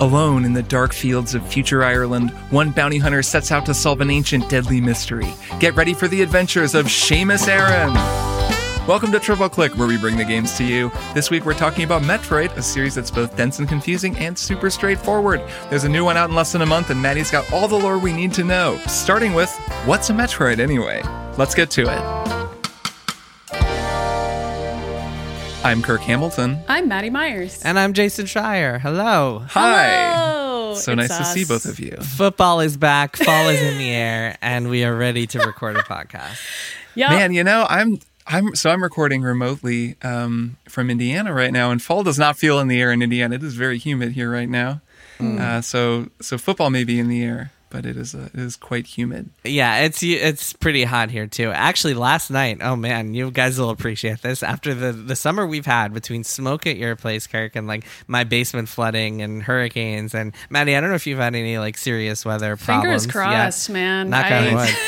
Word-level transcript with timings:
Alone 0.00 0.44
in 0.44 0.52
the 0.52 0.62
dark 0.62 0.92
fields 0.92 1.34
of 1.34 1.46
future 1.46 1.82
Ireland, 1.84 2.30
one 2.50 2.72
bounty 2.72 2.98
hunter 2.98 3.22
sets 3.22 3.50
out 3.52 3.64
to 3.66 3.74
solve 3.74 4.00
an 4.00 4.10
ancient 4.10 4.50
deadly 4.50 4.80
mystery. 4.80 5.32
Get 5.60 5.74
ready 5.76 5.94
for 5.94 6.08
the 6.08 6.20
adventures 6.20 6.74
of 6.74 6.86
Seamus 6.86 7.48
Aaron. 7.48 7.94
Welcome 8.86 9.12
to 9.12 9.18
Triple 9.18 9.48
Click, 9.48 9.78
where 9.78 9.88
we 9.88 9.96
bring 9.96 10.18
the 10.18 10.26
games 10.26 10.58
to 10.58 10.64
you. 10.64 10.90
This 11.14 11.30
week 11.30 11.46
we're 11.46 11.54
talking 11.54 11.84
about 11.84 12.02
Metroid, 12.02 12.54
a 12.56 12.62
series 12.62 12.94
that's 12.94 13.10
both 13.10 13.34
dense 13.34 13.58
and 13.60 13.66
confusing 13.66 14.14
and 14.18 14.38
super 14.38 14.68
straightforward. 14.68 15.40
There's 15.70 15.84
a 15.84 15.88
new 15.88 16.04
one 16.04 16.18
out 16.18 16.28
in 16.28 16.36
less 16.36 16.52
than 16.52 16.60
a 16.60 16.66
month, 16.66 16.90
and 16.90 17.00
Maddy's 17.00 17.30
got 17.30 17.50
all 17.50 17.66
the 17.66 17.78
lore 17.78 17.98
we 17.98 18.12
need 18.12 18.34
to 18.34 18.44
know. 18.44 18.78
Starting 18.86 19.32
with, 19.32 19.50
what's 19.86 20.10
a 20.10 20.12
Metroid 20.12 20.58
anyway? 20.58 21.02
Let's 21.38 21.54
get 21.54 21.70
to 21.70 21.82
it. 21.82 22.43
I'm 25.64 25.80
Kirk 25.82 26.02
Hamilton. 26.02 26.58
I'm 26.68 26.88
Maddy 26.88 27.08
Myers. 27.08 27.62
And 27.64 27.78
I'm 27.78 27.94
Jason 27.94 28.26
Schreier. 28.26 28.78
Hello. 28.78 29.44
Hi. 29.48 30.12
Hello. 30.12 30.74
So 30.74 30.92
It's 30.92 31.08
nice 31.08 31.16
to 31.18 31.24
see 31.24 31.44
both 31.46 31.64
of 31.64 31.80
you. 31.80 31.96
Football 31.96 32.60
is 32.60 32.76
back, 32.76 33.16
fall 33.16 33.48
is 33.48 33.60
in 33.62 33.78
the 33.78 33.90
air, 33.94 34.36
and 34.42 34.68
we 34.68 34.84
are 34.84 34.94
ready 34.94 35.26
to 35.28 35.38
record 35.38 35.76
a 35.76 35.82
podcast. 35.82 36.38
Yep. 36.96 37.10
Man, 37.10 37.32
you 37.32 37.42
know, 37.44 37.66
I'm 37.68 37.98
I'm 38.26 38.54
so 38.54 38.70
I'm 38.70 38.82
recording 38.82 39.22
remotely 39.22 39.96
um, 40.02 40.58
from 40.68 40.90
Indiana 40.90 41.32
right 41.32 41.52
now, 41.52 41.70
and 41.70 41.82
fall 41.82 42.02
does 42.02 42.18
not 42.18 42.36
feel 42.36 42.58
in 42.60 42.68
the 42.68 42.78
air 42.80 42.92
in 42.92 43.00
Indiana. 43.02 43.36
It 43.36 43.42
is 43.42 43.54
very 43.54 43.78
humid 43.78 44.12
here 44.12 44.30
right 44.30 44.48
now. 44.48 44.82
Uh, 45.20 45.62
so 45.62 46.08
so 46.20 46.36
football 46.36 46.68
may 46.68 46.84
be 46.84 46.98
in 47.00 47.08
the 47.08 47.22
air, 47.24 47.52
but 47.74 47.84
it 47.84 47.96
is 47.96 48.14
uh, 48.14 48.28
it 48.32 48.38
is 48.38 48.54
quite 48.54 48.86
humid. 48.86 49.30
Yeah, 49.42 49.80
it's 49.80 50.00
it's 50.00 50.52
pretty 50.52 50.84
hot 50.84 51.10
here 51.10 51.26
too. 51.26 51.50
Actually, 51.50 51.94
last 51.94 52.30
night, 52.30 52.58
oh 52.60 52.76
man, 52.76 53.14
you 53.14 53.32
guys 53.32 53.58
will 53.58 53.70
appreciate 53.70 54.22
this. 54.22 54.44
After 54.44 54.74
the 54.74 54.92
the 54.92 55.16
summer 55.16 55.44
we've 55.44 55.66
had 55.66 55.92
between 55.92 56.22
smoke 56.22 56.68
at 56.68 56.76
your 56.76 56.94
place, 56.94 57.26
Kirk, 57.26 57.56
and 57.56 57.66
like 57.66 57.84
my 58.06 58.22
basement 58.22 58.68
flooding 58.68 59.22
and 59.22 59.42
hurricanes, 59.42 60.14
and 60.14 60.32
Maddy, 60.50 60.76
I 60.76 60.80
don't 60.80 60.90
know 60.90 60.94
if 60.94 61.08
you've 61.08 61.18
had 61.18 61.34
any 61.34 61.58
like 61.58 61.76
serious 61.76 62.24
weather 62.24 62.56
problems. 62.56 63.06
Fingers 63.06 63.06
crossed, 63.08 63.68
yet. 63.68 63.72
man. 63.72 64.10
Knock 64.10 64.26
I- 64.26 64.48
on 64.48 64.54
wood. 64.54 64.74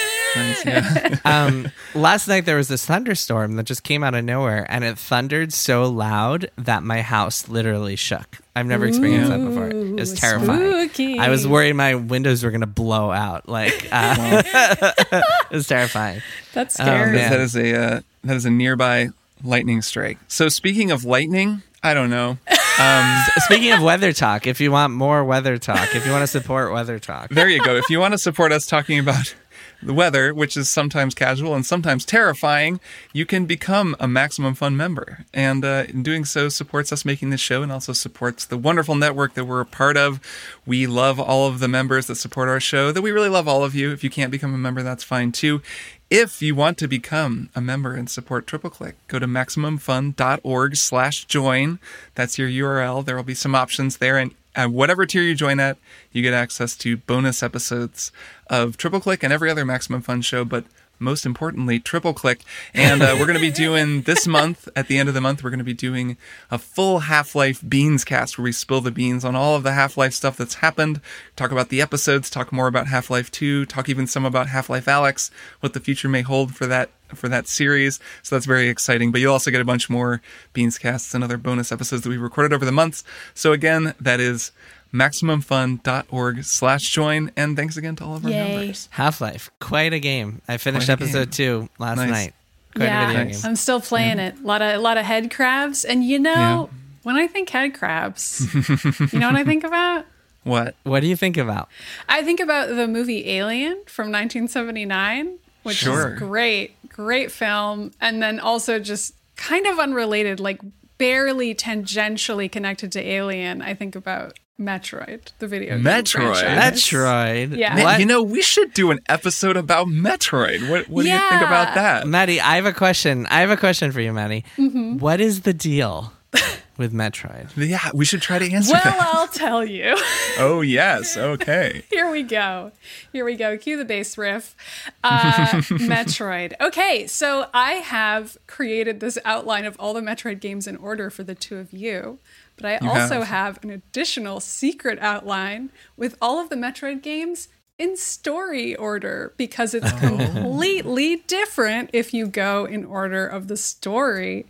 Yeah. 0.67 1.17
um, 1.25 1.71
last 1.95 2.29
night 2.29 2.45
there 2.45 2.59
was 2.59 2.69
this 2.69 2.85
thunderstorm 2.85 3.57
that 3.57 3.63
just 3.63 3.85
came 3.85 4.05
out 4.05 4.15
of 4.15 4.23
nowhere, 4.23 4.67
and 4.69 4.85
it 4.85 4.99
thundered 4.99 5.55
so 5.55 5.89
loud 5.89 6.51
that 6.59 6.83
my 6.83 7.01
house 7.01 7.49
literally 7.49 7.97
shook. 7.97 8.37
I've 8.57 8.67
never 8.67 8.87
experienced 8.87 9.31
that 9.31 9.45
before. 9.45 9.69
It 9.69 9.93
was 10.01 10.15
terrifying. 10.15 10.59
spooky. 10.89 11.19
I 11.19 11.29
was 11.29 11.47
worried 11.47 11.75
my 11.75 11.95
windows 11.95 12.43
were 12.43 12.51
gonna 12.51 12.67
blow 12.67 13.11
out. 13.13 13.49
Like 13.49 13.87
uh, 13.93 14.43
it 15.13 15.25
was 15.55 15.67
terrifying. 15.69 16.23
That's 16.55 16.79
Oh, 16.81 16.85
scary. 16.85 17.13
man. 17.13 17.31
that 17.31 17.41
is 17.41 17.55
a 17.57 17.79
uh, 17.79 18.01
that 18.25 18.37
is 18.37 18.45
a 18.47 18.51
nearby 18.51 19.11
lightning 19.45 19.83
strike. 19.83 20.19
So 20.29 20.49
speaking 20.49 20.91
of 20.91 21.05
lightning, 21.05 21.63
I 21.83 21.93
don't 21.95 22.11
know. 22.11 22.39
Um, 22.81 23.25
Speaking 23.45 23.73
of 23.73 23.83
weather 23.83 24.13
talk, 24.13 24.47
if 24.47 24.61
you 24.61 24.71
want 24.73 24.93
more 24.93 25.25
weather 25.25 25.57
talk, 25.59 25.95
if 25.95 26.05
you 26.05 26.13
want 26.13 26.23
to 26.23 26.27
support 26.27 26.73
weather 26.73 26.99
talk, 26.99 27.31
there 27.31 27.49
you 27.49 27.63
go. 27.65 27.77
If 27.77 27.89
you 27.91 28.01
want 28.01 28.13
to 28.13 28.19
support 28.19 28.53
us 28.53 28.67
talking 28.67 28.99
about 28.99 29.35
the 29.83 29.95
weather, 29.95 30.33
which 30.35 30.57
is 30.57 30.69
sometimes 30.69 31.15
casual 31.15 31.55
and 31.55 31.65
sometimes 31.65 32.05
terrifying, 32.05 32.81
you 33.13 33.27
can 33.27 33.47
become 33.47 33.97
a 34.01 34.09
Maximum 34.09 34.55
Fun 34.55 34.77
member. 34.77 35.25
And 35.33 35.65
uh, 35.65 35.85
in 35.89 36.03
doing 36.03 36.25
so, 36.25 36.49
supports 36.49 36.93
us 36.93 37.05
making 37.05 37.31
this 37.31 37.41
show 37.41 37.63
and 37.63 37.71
also 37.71 37.93
supports 37.93 38.45
the 38.45 38.59
wonderful 38.59 38.95
network 38.95 39.35
that 39.35 39.45
we're 39.45 39.61
a 39.61 39.67
part 39.67 39.97
of. 39.97 40.21
We 40.65 40.87
love 40.87 41.21
all 41.21 41.47
of 41.47 41.61
the 41.61 41.69
members 41.69 42.07
that 42.07 42.17
support 42.17 42.49
our 42.49 42.61
show, 42.61 42.93
that 42.93 43.03
we 43.03 43.11
really 43.11 43.29
love 43.29 43.49
all 43.49 43.65
of 43.65 43.75
you. 43.75 43.93
If 43.93 44.03
you 44.03 44.11
can't 44.11 44.31
become 44.31 44.55
a 44.55 44.59
member, 44.59 44.83
that's 44.83 45.05
fine 45.05 45.33
too. 45.33 45.63
If 46.09 46.41
you 46.41 46.55
want 46.55 46.79
to 46.79 46.87
become 46.87 47.51
a 47.57 47.61
member 47.61 47.95
and 47.95 48.09
support 48.09 48.47
Triple 48.47 48.71
Click, 48.71 48.95
go 49.09 49.19
to 49.19 49.27
MaximumFun.org 49.27 50.77
slash 50.77 51.25
join. 51.25 51.81
That's 52.15 52.39
your 52.39 52.49
URL. 52.49 53.05
There 53.05 53.17
will 53.17 53.25
be 53.25 53.35
some 53.35 53.57
options 53.57 53.97
there. 53.97 54.17
And 54.17 54.33
at 54.57 54.71
whatever 54.71 55.07
tier 55.07 55.23
you 55.23 55.35
join 55.35 55.61
at, 55.61 55.77
you 56.11 56.23
get 56.23 56.35
access 56.35 56.75
to 56.79 56.97
bonus 56.97 57.43
episodes 57.43 58.11
of 58.49 58.77
Triple 58.77 59.01
Click 59.01 59.23
and 59.23 59.33
every 59.33 59.51
other 59.51 59.65
Maximum 59.65 60.01
Fun 60.01 60.23
show, 60.23 60.45
but 60.45 60.65
most 60.99 61.27
importantly, 61.27 61.79
Triple 61.79 62.15
Click. 62.15 62.41
And 62.73 63.03
uh, 63.03 63.17
we're 63.19 63.27
going 63.27 63.39
to 63.39 63.41
be 63.41 63.51
doing 63.51 64.03
this 64.07 64.27
month, 64.27 64.69
at 64.75 64.89
the 64.89 64.99
end 64.99 65.09
of 65.09 65.15
the 65.15 65.21
month, 65.21 65.45
we're 65.45 65.51
going 65.51 65.59
to 65.59 65.65
be 65.65 65.75
doing 65.75 66.17
a 66.51 66.59
full 66.59 67.01
Half 67.01 67.35
Life 67.35 67.63
Beans 67.69 68.05
cast 68.05 68.39
where 68.39 68.45
we 68.45 68.53
spill 68.53 68.81
the 68.81 68.91
beans 68.91 69.25
on 69.25 69.37
all 69.37 69.57
of 69.57 69.63
the 69.63 69.73
Half 69.73 69.97
Life 69.97 70.15
stuff 70.15 70.37
that's 70.37 70.57
happened, 70.57 71.01
talk 71.37 71.53
about 71.53 71.69
the 71.69 71.83
episodes, 71.83 72.31
talk 72.31 72.51
more 72.51 72.67
about 72.67 72.87
Half 72.87 73.11
Life 73.11 73.31
2, 73.31 73.67
talk 73.67 73.89
even 73.89 74.07
some 74.07 74.25
about 74.25 74.49
Half 74.49 74.71
Life 74.71 74.87
Alyx, 74.87 75.31
what 75.61 75.75
the 75.75 75.81
future 75.81 76.09
may 76.09 76.23
hold 76.23 76.55
for 76.55 76.67
that 76.67 76.91
for 77.15 77.29
that 77.29 77.47
series. 77.49 78.01
So 78.23 78.35
that's 78.37 78.47
very 78.47 78.69
exciting. 78.69 79.13
But 79.13 79.21
you'll 79.21 79.33
also 79.33 79.51
get 79.51 79.61
a 79.61 79.65
bunch 79.65 79.89
more 79.91 80.21
Beans 80.53 80.79
casts 80.79 81.15
and 81.15 81.23
other 81.25 81.37
bonus 81.37 81.71
episodes 81.73 82.03
that 82.03 82.09
we 82.11 82.17
recorded 82.17 82.53
over 82.53 82.65
the 82.65 82.73
months. 82.73 83.05
So 83.35 83.53
again, 83.53 83.95
that 84.01 84.21
is 84.21 84.53
maximumfun.org 84.93 86.45
slash 86.45 86.91
join. 86.91 87.31
And 87.37 87.57
thanks 87.57 87.77
again 87.77 87.97
to 87.97 88.05
all 88.05 88.17
of 88.17 88.25
our 88.25 88.31
Yay. 88.31 88.57
members. 88.57 88.89
Half 88.93 89.21
Life, 89.21 89.51
quite 89.61 89.93
a 89.93 90.01
game. 90.01 90.43
I 90.49 90.57
finished 90.57 90.87
Quite 90.87 91.01
a 91.01 91.05
episode 91.05 91.33
two 91.33 91.69
last 91.79 91.97
Nice. 91.99 92.11
night. 92.11 92.35
Quite 92.75 92.85
yeah, 92.87 93.05
a 93.05 93.07
video 93.09 93.25
Nice. 93.25 93.43
game. 93.43 93.49
I'm 93.51 93.57
still 93.57 93.81
playing 93.81 94.19
it. 94.19 94.35
A 94.39 94.47
lot 94.47 94.63
of 94.63 94.75
a 94.75 94.79
lot 94.79 94.99
of 94.99 95.05
head 95.05 95.31
crabs, 95.31 95.85
and 95.85 96.05
you 96.05 96.19
know, 96.19 96.69
when 97.03 97.17
I 97.17 97.27
think 97.27 97.49
head 97.51 97.75
crabs, 97.75 98.47
you 99.13 99.19
know 99.19 99.29
what 99.29 99.37
I 99.37 99.45
think 99.45 99.65
about? 99.65 100.05
What? 100.45 100.75
What 100.85 101.01
do 101.01 101.07
you 101.07 101.17
think 101.17 101.37
about? 101.39 101.69
I 102.09 102.23
think 102.23 102.39
about 102.39 102.69
the 102.69 102.87
movie 102.87 103.29
Alien 103.31 103.83
from 103.87 104.13
1979, 104.13 105.39
which 105.67 105.77
Sure. 105.77 106.15
is 106.15 106.19
great, 106.19 106.75
great 106.89 107.31
film, 107.31 107.93
and 108.01 108.23
then 108.23 108.41
also 108.41 108.79
just 108.79 109.15
kind 109.37 109.67
of 109.67 109.79
unrelated, 109.79 110.41
like 110.41 110.61
barely 110.99 111.55
tangentially 111.55 112.51
connected 112.51 112.91
to 112.93 113.01
Alien. 113.07 113.61
I 113.61 113.75
think 113.75 113.95
about 113.95 114.39
Metroid, 114.59 115.33
the 115.39 115.47
video 115.47 115.77
game 115.77 115.85
Metroid? 115.85 116.41
franchise. 116.41 116.81
Metroid. 116.83 117.57
Yeah. 117.59 117.75
Man, 117.75 118.01
you 118.01 118.07
know, 118.07 118.23
we 118.23 118.41
should 118.41 118.73
do 118.73 118.91
an 118.91 119.01
episode 119.09 119.57
about 119.59 119.87
Metroid. 119.89 120.71
What, 120.71 120.89
what 120.89 121.03
do 121.03 121.11
you 121.11 121.19
think 121.19 121.43
about 121.43 121.75
that? 121.75 122.07
Maddy, 122.07 122.41
I 122.41 122.57
have 122.57 122.65
a 122.65 122.73
question. 122.73 123.27
I 123.27 123.41
have 123.41 123.51
a 123.51 123.57
question 123.59 123.93
for 123.93 124.01
you, 124.01 124.15
Maddy. 124.15 124.45
Mm-hmm. 124.57 124.97
What 124.99 125.21
is 125.21 125.43
the 125.43 125.53
deal 125.53 126.13
with 126.79 126.93
Metroid? 126.93 127.49
Yeah, 127.57 127.91
we 127.95 128.05
should 128.05 128.23
try 128.23 128.39
to 128.39 128.51
answer 128.53 128.73
that. 128.73 128.85
Well, 128.85 128.95
that. 128.99 129.15
I'll 129.15 129.29
tell 129.29 129.65
you. 129.65 129.97
Oh, 130.39 130.61
yes. 130.61 131.17
Okay. 131.17 131.85
Here 131.91 132.11
we 132.11 132.23
go. 132.23 132.71
Here 133.11 133.25
we 133.25 133.37
go. 133.37 133.57
Cue 133.57 133.79
the 133.79 133.87
bass 133.87 134.19
riff. 134.19 134.55
Uh, 135.03 135.63
Metroid. 135.63 136.53
Okay, 136.61 137.07
so 137.07 137.47
I 137.55 137.75
have 137.75 138.37
created 138.47 139.01
this 139.01 139.17
outline 139.25 139.65
of 139.65 139.77
all 139.79 139.95
the 139.95 140.03
Metroid 140.03 140.41
games 140.41 140.67
in 140.67 140.77
order 140.77 141.09
for 141.09 141.23
the 141.25 141.35
two 141.35 141.57
of 141.57 141.73
you, 141.73 142.19
but 142.57 142.67
I 142.67 142.79
You 142.83 142.91
also 142.91 143.21
have. 143.23 143.29
have 143.29 143.65
an 143.65 143.71
additional 143.71 144.41
secret 144.41 144.99
outline 145.01 145.71
with 145.97 146.17
all 146.21 146.39
of 146.39 146.51
the 146.51 146.57
Metroid 146.57 147.03
games 147.03 147.49
in 147.79 147.97
story 147.97 148.75
order 148.77 149.33
because 149.39 149.73
it's 149.75 149.93
completely 149.93 151.17
different 151.27 151.91
if 151.93 152.13
you 152.15 152.27
go 152.27 152.65
in 152.67 152.85
order 152.85 153.27
of 153.27 153.49
the 153.49 153.57
story. 153.57 154.47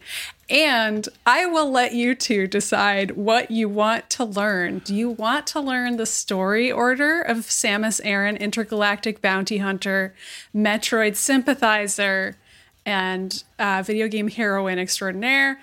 And 0.49 1.09
I 1.25 1.47
will 1.47 1.71
let 1.71 1.93
you 1.93 2.15
two 2.15 2.47
decide 2.47 3.13
what 3.13 3.51
you 3.51 3.69
want 3.69 4.09
to 4.11 4.25
learn. 4.25 4.79
Do 4.79 4.95
you 4.95 5.11
want 5.11 5.47
to 5.49 5.61
learn 5.61 5.97
the 5.97 6.07
story 6.07 6.71
order 6.71 7.21
of 7.21 7.39
Samus 7.39 8.01
Aran, 8.05 8.37
Intergalactic 8.37 9.21
Bounty 9.21 9.59
Hunter, 9.59 10.15
Metroid 10.55 11.17
Sympathizer, 11.17 12.37
and 12.85 13.43
uh, 13.59 13.83
video 13.85 14.07
game 14.07 14.29
heroine 14.29 14.79
extraordinaire? 14.79 15.59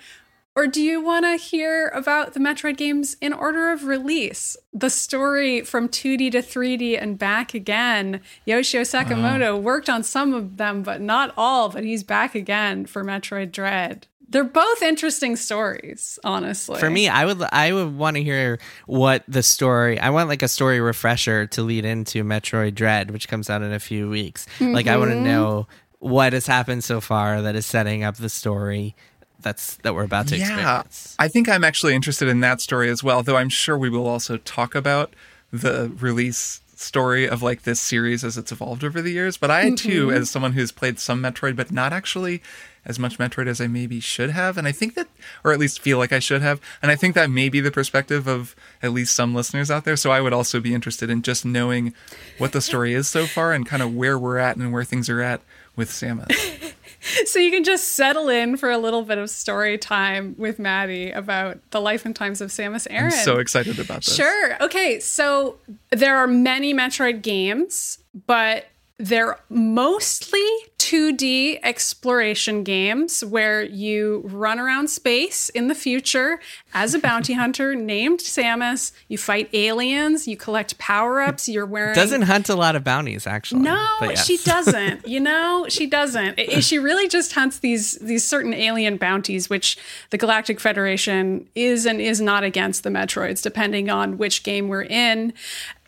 Or 0.56 0.68
do 0.68 0.80
you 0.80 1.00
want 1.00 1.24
to 1.24 1.36
hear 1.36 1.88
about 1.88 2.34
the 2.34 2.40
Metroid 2.40 2.76
games 2.76 3.16
in 3.20 3.32
order 3.32 3.72
of 3.72 3.84
release? 3.84 4.56
The 4.72 4.90
story 4.90 5.62
from 5.62 5.88
2D 5.88 6.30
to 6.30 6.42
3D 6.42 7.00
and 7.00 7.18
back 7.18 7.54
again. 7.54 8.20
Yoshio 8.44 8.82
Sakamoto 8.82 9.60
worked 9.60 9.90
on 9.90 10.04
some 10.04 10.32
of 10.32 10.56
them, 10.58 10.84
but 10.84 11.00
not 11.00 11.34
all, 11.36 11.70
but 11.70 11.82
he's 11.82 12.04
back 12.04 12.36
again 12.36 12.86
for 12.86 13.02
Metroid 13.02 13.50
Dread. 13.50 14.06
They're 14.28 14.44
both 14.44 14.82
interesting 14.82 15.36
stories, 15.36 16.18
honestly. 16.24 16.78
For 16.80 16.90
me, 16.90 17.08
I 17.08 17.24
would 17.24 17.42
I 17.52 17.72
would 17.72 17.96
want 17.96 18.16
to 18.16 18.22
hear 18.22 18.58
what 18.86 19.22
the 19.28 19.42
story. 19.42 19.98
I 20.00 20.10
want 20.10 20.28
like 20.28 20.42
a 20.42 20.48
story 20.48 20.80
refresher 20.80 21.46
to 21.48 21.62
lead 21.62 21.84
into 21.84 22.24
Metroid 22.24 22.74
Dread, 22.74 23.10
which 23.10 23.28
comes 23.28 23.48
out 23.50 23.62
in 23.62 23.72
a 23.72 23.78
few 23.80 24.08
weeks. 24.08 24.46
Like 24.60 24.86
I 24.86 24.96
want 24.96 25.10
Mm-hmm. 25.10 25.24
to 25.24 25.30
know 25.30 25.68
what 25.98 26.32
has 26.32 26.46
happened 26.46 26.82
so 26.84 27.00
far 27.00 27.42
that 27.42 27.54
is 27.54 27.64
setting 27.66 28.02
up 28.02 28.16
the 28.16 28.28
story 28.28 28.94
that's 29.40 29.76
that 29.76 29.94
we're 29.94 30.04
about 30.04 30.26
to 30.28 30.36
Yeah. 30.38 30.44
experience. 30.48 31.14
I 31.18 31.28
think 31.28 31.48
I'm 31.48 31.62
actually 31.64 31.94
interested 31.94 32.26
in 32.28 32.40
that 32.40 32.60
story 32.60 32.88
as 32.90 33.04
well, 33.04 33.22
though 33.22 33.36
I'm 33.36 33.50
sure 33.50 33.76
we 33.78 33.90
will 33.90 34.06
also 34.06 34.38
talk 34.38 34.74
about 34.74 35.14
the 35.52 35.92
release 36.00 36.60
story 36.84 37.28
of 37.28 37.42
like 37.42 37.62
this 37.62 37.80
series 37.80 38.22
as 38.24 38.36
it's 38.38 38.52
evolved 38.52 38.84
over 38.84 39.00
the 39.02 39.10
years. 39.12 39.36
But 39.36 39.50
I 39.50 39.70
too, 39.70 40.08
Mm-hmm. 40.08 40.16
as 40.16 40.30
someone 40.30 40.52
who's 40.52 40.70
played 40.72 40.98
some 40.98 41.22
Metroid, 41.22 41.56
but 41.56 41.72
not 41.72 41.92
actually 41.92 42.42
as 42.86 42.98
much 42.98 43.16
Metroid 43.18 43.46
as 43.46 43.60
I 43.62 43.66
maybe 43.66 43.98
should 43.98 44.28
have, 44.30 44.58
and 44.58 44.68
I 44.68 44.72
think 44.72 44.94
that, 44.94 45.08
or 45.42 45.52
at 45.52 45.58
least 45.58 45.80
feel 45.80 45.96
like 45.96 46.12
I 46.12 46.18
should 46.18 46.42
have, 46.42 46.60
and 46.82 46.90
I 46.92 46.96
think 46.96 47.14
that 47.14 47.30
may 47.30 47.48
be 47.48 47.60
the 47.60 47.70
perspective 47.70 48.26
of 48.26 48.54
at 48.82 48.92
least 48.92 49.14
some 49.14 49.34
listeners 49.34 49.70
out 49.70 49.84
there. 49.86 49.96
So 49.96 50.10
I 50.10 50.20
would 50.20 50.34
also 50.34 50.60
be 50.60 50.74
interested 50.74 51.08
in 51.08 51.22
just 51.22 51.46
knowing 51.46 51.94
what 52.36 52.52
the 52.52 52.60
story 52.60 52.92
is 52.92 53.08
so 53.08 53.24
far 53.26 53.52
and 53.54 53.64
kind 53.64 53.82
of 53.82 53.94
where 53.94 54.18
we're 54.18 54.36
at 54.36 54.56
and 54.56 54.70
where 54.70 54.84
things 54.84 55.08
are 55.08 55.22
at 55.22 55.40
with 55.76 55.88
Samus. 55.90 56.72
so 57.26 57.38
you 57.38 57.50
can 57.50 57.64
just 57.64 57.88
settle 57.88 58.28
in 58.28 58.56
for 58.56 58.70
a 58.70 58.78
little 58.78 59.02
bit 59.02 59.18
of 59.18 59.30
story 59.30 59.78
time 59.78 60.34
with 60.38 60.58
Maddy 60.58 61.10
about 61.10 61.58
the 61.70 61.80
life 61.80 62.04
and 62.04 62.14
times 62.14 62.40
of 62.40 62.50
Samus 62.50 62.86
Aran. 62.90 63.12
I'm 63.12 63.24
so 63.24 63.38
excited 63.38 63.78
about 63.78 64.04
this. 64.04 64.14
Sure. 64.14 64.62
Okay. 64.62 65.00
So 65.00 65.58
there 65.90 66.16
are 66.16 66.26
many 66.26 66.72
Metroid 66.74 67.22
games, 67.22 67.98
but 68.26 68.66
they're 68.98 69.40
mostly 69.48 70.44
2D 70.78 71.58
exploration 71.64 72.62
games 72.62 73.24
where 73.24 73.62
you 73.62 74.20
run 74.24 74.60
around 74.60 74.88
space 74.88 75.48
in 75.48 75.66
the 75.66 75.74
future 75.74 76.38
as 76.74 76.94
a 76.94 76.98
bounty 77.00 77.32
hunter 77.42 77.74
named 77.74 78.20
Samus. 78.20 78.92
You 79.08 79.18
fight 79.18 79.48
aliens, 79.52 80.28
you 80.28 80.36
collect 80.36 80.78
power 80.78 81.20
ups, 81.20 81.48
you're 81.48 81.66
wearing. 81.66 81.94
Doesn't 81.94 82.22
hunt 82.22 82.48
a 82.48 82.54
lot 82.54 82.76
of 82.76 82.84
bounties, 82.84 83.26
actually. 83.26 83.62
No, 83.62 83.88
yes. 84.02 84.26
she 84.26 84.36
doesn't. 84.38 85.02
You 85.14 85.20
know, 85.20 85.66
she 85.68 85.86
doesn't. 85.86 86.40
She 86.62 86.78
really 86.78 87.08
just 87.08 87.34
hunts 87.34 87.58
these 87.58 87.92
these 87.98 88.24
certain 88.26 88.52
alien 88.52 88.96
bounties, 88.96 89.48
which 89.48 89.76
the 90.10 90.18
Galactic 90.18 90.58
Federation 90.58 91.48
is 91.54 91.86
and 91.86 92.00
is 92.00 92.20
not 92.20 92.42
against 92.42 92.82
the 92.82 92.90
Metroids, 92.90 93.42
depending 93.42 93.90
on 93.90 94.18
which 94.18 94.42
game 94.42 94.68
we're 94.68 94.82
in. 94.82 95.32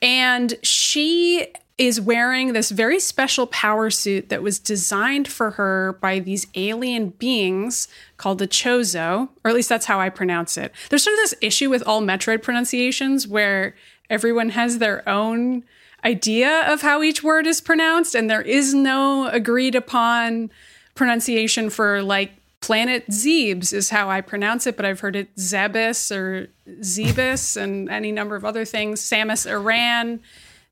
And 0.00 0.54
she 0.62 1.48
is 1.78 2.00
wearing 2.00 2.52
this 2.52 2.70
very 2.70 2.99
special 2.99 3.46
power 3.46 3.90
suit 3.90 4.31
that 4.31 4.43
was 4.43 4.58
designed 4.58 5.28
for 5.28 5.52
her 5.52 5.99
by 6.00 6.19
these 6.19 6.46
alien 6.55 7.11
beings 7.11 7.87
called 8.17 8.38
the 8.38 8.49
Chozo, 8.49 9.28
or 9.44 9.50
at 9.50 9.55
least 9.55 9.69
that's 9.69 9.87
how 9.87 10.00
I 10.00 10.08
pronounce 10.08 10.56
it. 10.56 10.73
There's 10.88 11.05
sort 11.05 11.14
of 11.14 11.20
this 11.20 11.34
issue 11.43 11.69
with 11.69 11.82
all 11.87 12.00
Metroid 12.00 12.43
pronunciations 12.43 13.28
where 13.28 13.75
everyone 14.08 14.50
has 14.50 14.78
their 14.78 15.06
own 15.06 15.64
idea 16.02 16.73
of 16.73 16.81
how 16.81 17.02
each 17.02 17.23
word 17.23 17.46
is 17.46 17.61
pronounced, 17.61 18.14
and 18.14 18.31
there 18.31 18.43
is 18.43 18.73
no 18.73 19.28
agreed 19.28 19.75
upon 19.75 20.50
pronunciation 20.94 21.69
for 21.69 22.02
like 22.02 22.32
planet 22.61 23.06
Zebes 23.08 23.73
is 23.73 23.90
how 23.90 24.08
I 24.08 24.23
pronounce 24.23 24.67
it, 24.67 24.76
but 24.76 24.87
I've 24.87 25.00
heard 25.00 25.14
it 25.14 25.34
Zebus 25.37 26.11
or 26.11 26.49
Zebus 26.81 27.56
and 27.56 27.90
any 27.90 28.12
number 28.12 28.34
of 28.34 28.44
other 28.44 28.64
things. 28.64 29.00
Samus 29.02 29.49
Aran, 29.49 30.20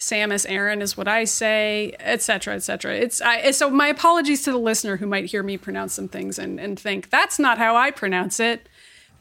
Samus 0.05 0.45
Aaron 0.49 0.83
is 0.83 0.97
what 0.97 1.09
I 1.09 1.25
say, 1.25 1.95
etc., 1.99 2.55
etc. 2.55 2.95
It's 2.97 3.21
I, 3.21 3.51
so 3.53 3.71
my 3.71 3.89
apologies 3.89 4.43
to 4.43 4.53
the 4.53 4.59
listener 4.59 4.99
who 4.99 5.06
might 5.06 5.25
hear 5.27 5.43
me 5.43 5.56
pronounce 5.56 5.95
some 5.95 6.09
things 6.09 6.39
and, 6.39 6.61
and 6.61 6.79
think 6.79 7.11
that's 7.11 7.39
not 7.39 7.59
how 7.59 7.75
I 7.75 7.91
pronounce 7.91 8.39
it. 8.39 8.69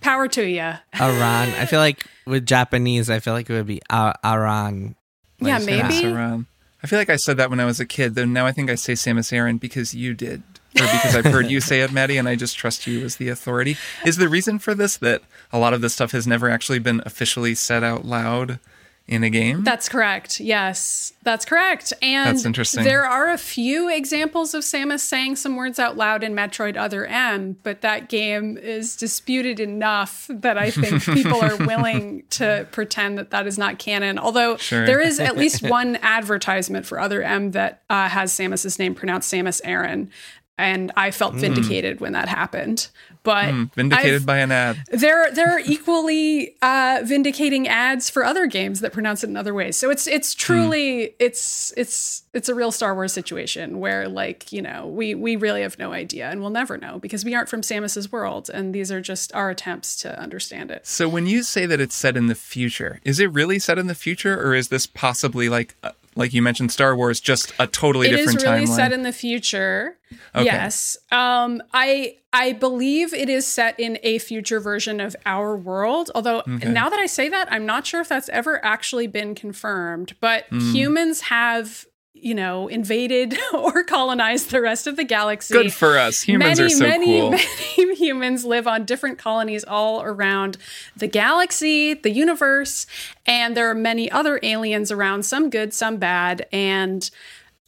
Power 0.01 0.27
to 0.27 0.43
you. 0.43 0.59
Aran. 0.99 1.49
I 1.55 1.65
feel 1.65 1.79
like 1.79 2.05
with 2.25 2.45
Japanese, 2.45 3.09
I 3.09 3.19
feel 3.19 3.33
like 3.33 3.49
it 3.49 3.53
would 3.53 3.65
be 3.67 3.81
A- 3.89 4.15
Aran. 4.23 4.95
Yeah, 5.39 5.59
maybe. 5.59 6.03
Aran. 6.05 6.47
I 6.83 6.87
feel 6.87 6.99
like 6.99 7.09
I 7.09 7.15
said 7.15 7.37
that 7.37 7.49
when 7.49 7.61
I 7.61 7.65
was 7.65 7.79
a 7.79 7.85
kid, 7.85 8.15
though 8.15 8.25
now 8.25 8.45
I 8.45 8.51
think 8.51 8.69
I 8.69 8.75
say 8.75 8.93
Samus 8.93 9.31
Aaron 9.31 9.57
because 9.57 9.95
you 9.95 10.13
did. 10.13 10.43
Or 10.75 10.81
because 10.81 11.15
I've 11.15 11.25
heard 11.25 11.51
you 11.51 11.61
say 11.61 11.81
it, 11.81 11.93
Maddy, 11.93 12.17
and 12.17 12.27
I 12.27 12.35
just 12.35 12.57
trust 12.57 12.87
you 12.87 13.05
as 13.05 13.17
the 13.17 13.29
authority. 13.29 13.77
Is 14.05 14.17
the 14.17 14.27
reason 14.27 14.59
for 14.59 14.73
this 14.73 14.97
that 14.97 15.21
a 15.53 15.59
lot 15.59 15.73
of 15.73 15.81
this 15.81 15.93
stuff 15.93 16.11
has 16.11 16.27
never 16.27 16.49
actually 16.49 16.79
been 16.79 17.01
officially 17.05 17.55
said 17.55 17.83
out 17.83 18.03
loud 18.03 18.59
in 19.05 19.21
a 19.23 19.29
game? 19.29 19.63
That's 19.65 19.89
correct. 19.89 20.39
Yes, 20.39 21.11
that's 21.23 21.43
correct. 21.43 21.91
And 22.01 22.29
That's 22.35 22.45
interesting. 22.45 22.85
There 22.85 23.03
are 23.03 23.29
a 23.29 23.37
few 23.37 23.89
examples 23.89 24.53
of 24.53 24.63
Samus 24.63 25.01
saying 25.01 25.35
some 25.35 25.57
words 25.57 25.77
out 25.77 25.97
loud 25.97 26.23
in 26.23 26.33
Metroid 26.33 26.77
Other 26.77 27.05
M, 27.05 27.57
but 27.63 27.81
that 27.81 28.07
game 28.07 28.57
is 28.57 28.95
disputed 28.95 29.59
enough 29.59 30.27
that 30.29 30.57
I 30.57 30.71
think 30.71 31.03
people 31.13 31.41
are 31.43 31.57
willing 31.57 32.23
to 32.31 32.65
pretend 32.71 33.17
that 33.17 33.31
that 33.31 33.45
is 33.45 33.57
not 33.57 33.77
canon. 33.77 34.17
Although 34.17 34.55
Sure. 34.57 34.85
there 34.85 35.01
is 35.01 35.19
at 35.19 35.35
least 35.37 35.61
one 35.69 35.97
advertisement 35.97 36.85
for 36.85 36.97
Other 36.99 37.21
M 37.21 37.51
that 37.51 37.83
uh, 37.89 38.07
has 38.07 38.31
Samus's 38.31 38.79
name 38.79 38.95
pronounced 38.95 39.31
Samus 39.31 39.59
Aaron, 39.65 40.09
And 40.57 40.91
I 40.95 41.11
felt 41.11 41.33
vindicated 41.35 41.99
when 41.99 42.13
that 42.13 42.29
happened. 42.29 42.87
But 43.23 43.49
Hmm, 43.49 43.63
Vindicated 43.75 44.15
I've- 44.15 44.25
by 44.25 44.39
an 44.39 44.51
ad. 44.51 44.77
there 44.91 45.31
there 45.31 45.49
are 45.49 45.59
equally 45.59 46.55
uh, 46.61 47.01
vindicating 47.05 47.67
ads 47.67 48.09
for 48.09 48.25
other 48.25 48.47
games 48.47 48.81
that 48.81 48.91
pronounce 48.91 49.23
it 49.23 49.29
in 49.29 49.37
other 49.37 49.53
ways. 49.53 49.77
So 49.77 49.89
it's 49.89 50.07
it's 50.07 50.33
truly 50.33 51.15
it's 51.19 51.73
it's 51.77 52.23
it's 52.33 52.49
a 52.49 52.55
real 52.55 52.71
Star 52.71 52.93
Wars 52.93 53.13
situation 53.13 53.79
where 53.79 54.09
like 54.09 54.51
you 54.51 54.61
know 54.61 54.87
we 54.87 55.15
we 55.15 55.35
really 55.37 55.61
have 55.61 55.79
no 55.79 55.93
idea 55.93 56.29
and 56.29 56.41
we'll 56.41 56.49
never 56.49 56.77
know 56.77 56.99
because 56.99 57.23
we 57.23 57.33
aren't 57.33 57.47
from 57.49 57.61
Samus's 57.61 58.11
world 58.11 58.49
and 58.53 58.75
these 58.75 58.91
are 58.91 58.99
just 59.01 59.33
our 59.33 59.49
attempts 59.49 59.95
to 60.01 60.19
understand 60.19 60.69
it. 60.71 60.85
So 60.85 61.07
when 61.07 61.25
you 61.25 61.43
say 61.43 61.65
that 61.65 61.79
it's 61.79 61.95
set 61.95 62.17
in 62.17 62.27
the 62.27 62.35
future, 62.35 62.99
is 63.03 63.19
it 63.19 63.31
really 63.31 63.57
set 63.59 63.77
in 63.79 63.87
the 63.87 63.95
future, 63.95 64.37
or 64.37 64.53
is 64.53 64.67
this 64.67 64.85
possibly 64.85 65.47
like, 65.47 65.75
uh, 65.83 65.91
like 66.15 66.33
you 66.33 66.41
mentioned, 66.41 66.71
Star 66.71 66.95
Wars, 66.95 67.19
just 67.19 67.53
a 67.59 67.67
totally 67.67 68.09
different. 68.09 68.29
It 68.29 68.37
is 68.39 68.43
really 68.45 68.65
timeline? 68.65 68.75
set 68.75 68.91
in 68.91 69.03
the 69.03 69.11
future. 69.13 69.97
Okay. 70.35 70.45
Yes. 70.45 70.97
Um, 71.11 71.61
I 71.73 72.17
I 72.31 72.53
believe 72.53 73.13
it 73.13 73.29
is 73.29 73.45
set 73.47 73.79
in 73.79 73.99
a 74.03 74.17
future 74.19 74.59
version 74.59 74.99
of 74.99 75.15
our 75.25 75.55
world. 75.55 76.09
Although 76.15 76.43
now 76.47 76.89
that 76.89 76.99
I 76.99 77.05
say 77.05 77.29
that, 77.29 77.51
I'm 77.51 77.65
not 77.65 77.85
sure 77.85 78.01
if 78.01 78.09
that's 78.09 78.29
ever 78.29 78.63
actually 78.65 79.07
been 79.07 79.35
confirmed. 79.35 80.15
But 80.19 80.45
Hmm. 80.49 80.59
humans 80.73 81.21
have, 81.21 81.85
you 82.13 82.35
know, 82.35 82.67
invaded 82.67 83.37
or 83.53 83.83
colonized 83.83 84.51
the 84.51 84.61
rest 84.61 84.87
of 84.87 84.95
the 84.95 85.03
galaxy. 85.03 85.53
Good 85.53 85.73
for 85.73 85.97
us. 85.97 86.21
Humans 86.21 86.59
many, 86.59 86.73
are 86.73 86.75
so 86.75 86.87
many, 86.87 87.19
cool. 87.19 87.29
many 87.77 87.95
humans 87.95 88.45
live 88.45 88.67
on 88.67 88.85
different 88.85 89.17
colonies 89.17 89.63
all 89.63 90.01
around 90.01 90.57
the 90.95 91.07
galaxy, 91.07 91.93
the 91.93 92.11
universe, 92.11 92.85
and 93.25 93.57
there 93.57 93.69
are 93.69 93.75
many 93.75 94.11
other 94.11 94.39
aliens 94.43 94.91
around, 94.91 95.23
some 95.23 95.49
good, 95.49 95.73
some 95.73 95.97
bad. 95.97 96.45
And 96.51 97.09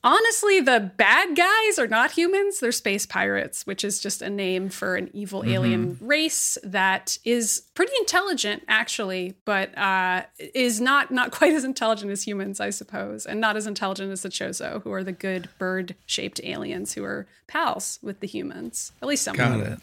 honestly, 0.05 0.61
the 0.61 0.91
bad 0.95 1.35
guys 1.35 1.77
are 1.77 1.87
not 1.87 2.11
humans, 2.11 2.59
they're 2.61 2.71
space 2.71 3.05
pirates, 3.05 3.65
which 3.67 3.83
is 3.83 3.99
just 3.99 4.21
a 4.21 4.29
name 4.29 4.69
for 4.69 4.95
an 4.95 5.09
evil 5.13 5.41
Mm-hmm. 5.41 5.51
alien 5.51 5.97
race 5.99 6.57
that 6.63 7.17
is 7.25 7.63
pretty 7.73 7.91
intelligent, 7.99 8.63
actually, 8.69 9.33
but 9.43 9.77
uh, 9.77 10.23
is 10.53 10.79
not 10.79 11.11
not 11.11 11.31
quite 11.37 11.53
as 11.53 11.63
intelligent 11.65 12.11
as 12.11 12.23
humans, 12.23 12.59
I 12.61 12.69
suppose, 12.69 13.25
and 13.25 13.41
not 13.41 13.57
as 13.57 13.67
intelligent 13.67 14.11
as 14.13 14.21
the 14.21 14.29
Chozo, 14.29 14.81
who 14.83 14.93
are 14.93 15.03
the 15.03 15.11
good 15.11 15.49
bird-shaped 15.57 16.39
aliens 16.43 16.93
who 16.93 17.03
are 17.03 17.27
pals 17.47 17.99
with 18.01 18.19
the 18.21 18.27
humans. 18.27 18.91
At 19.01 19.07
least 19.09 19.23
some 19.23 19.33
of 19.33 19.37
Got 19.39 19.57
them. 19.59 19.73
it. 19.73 19.79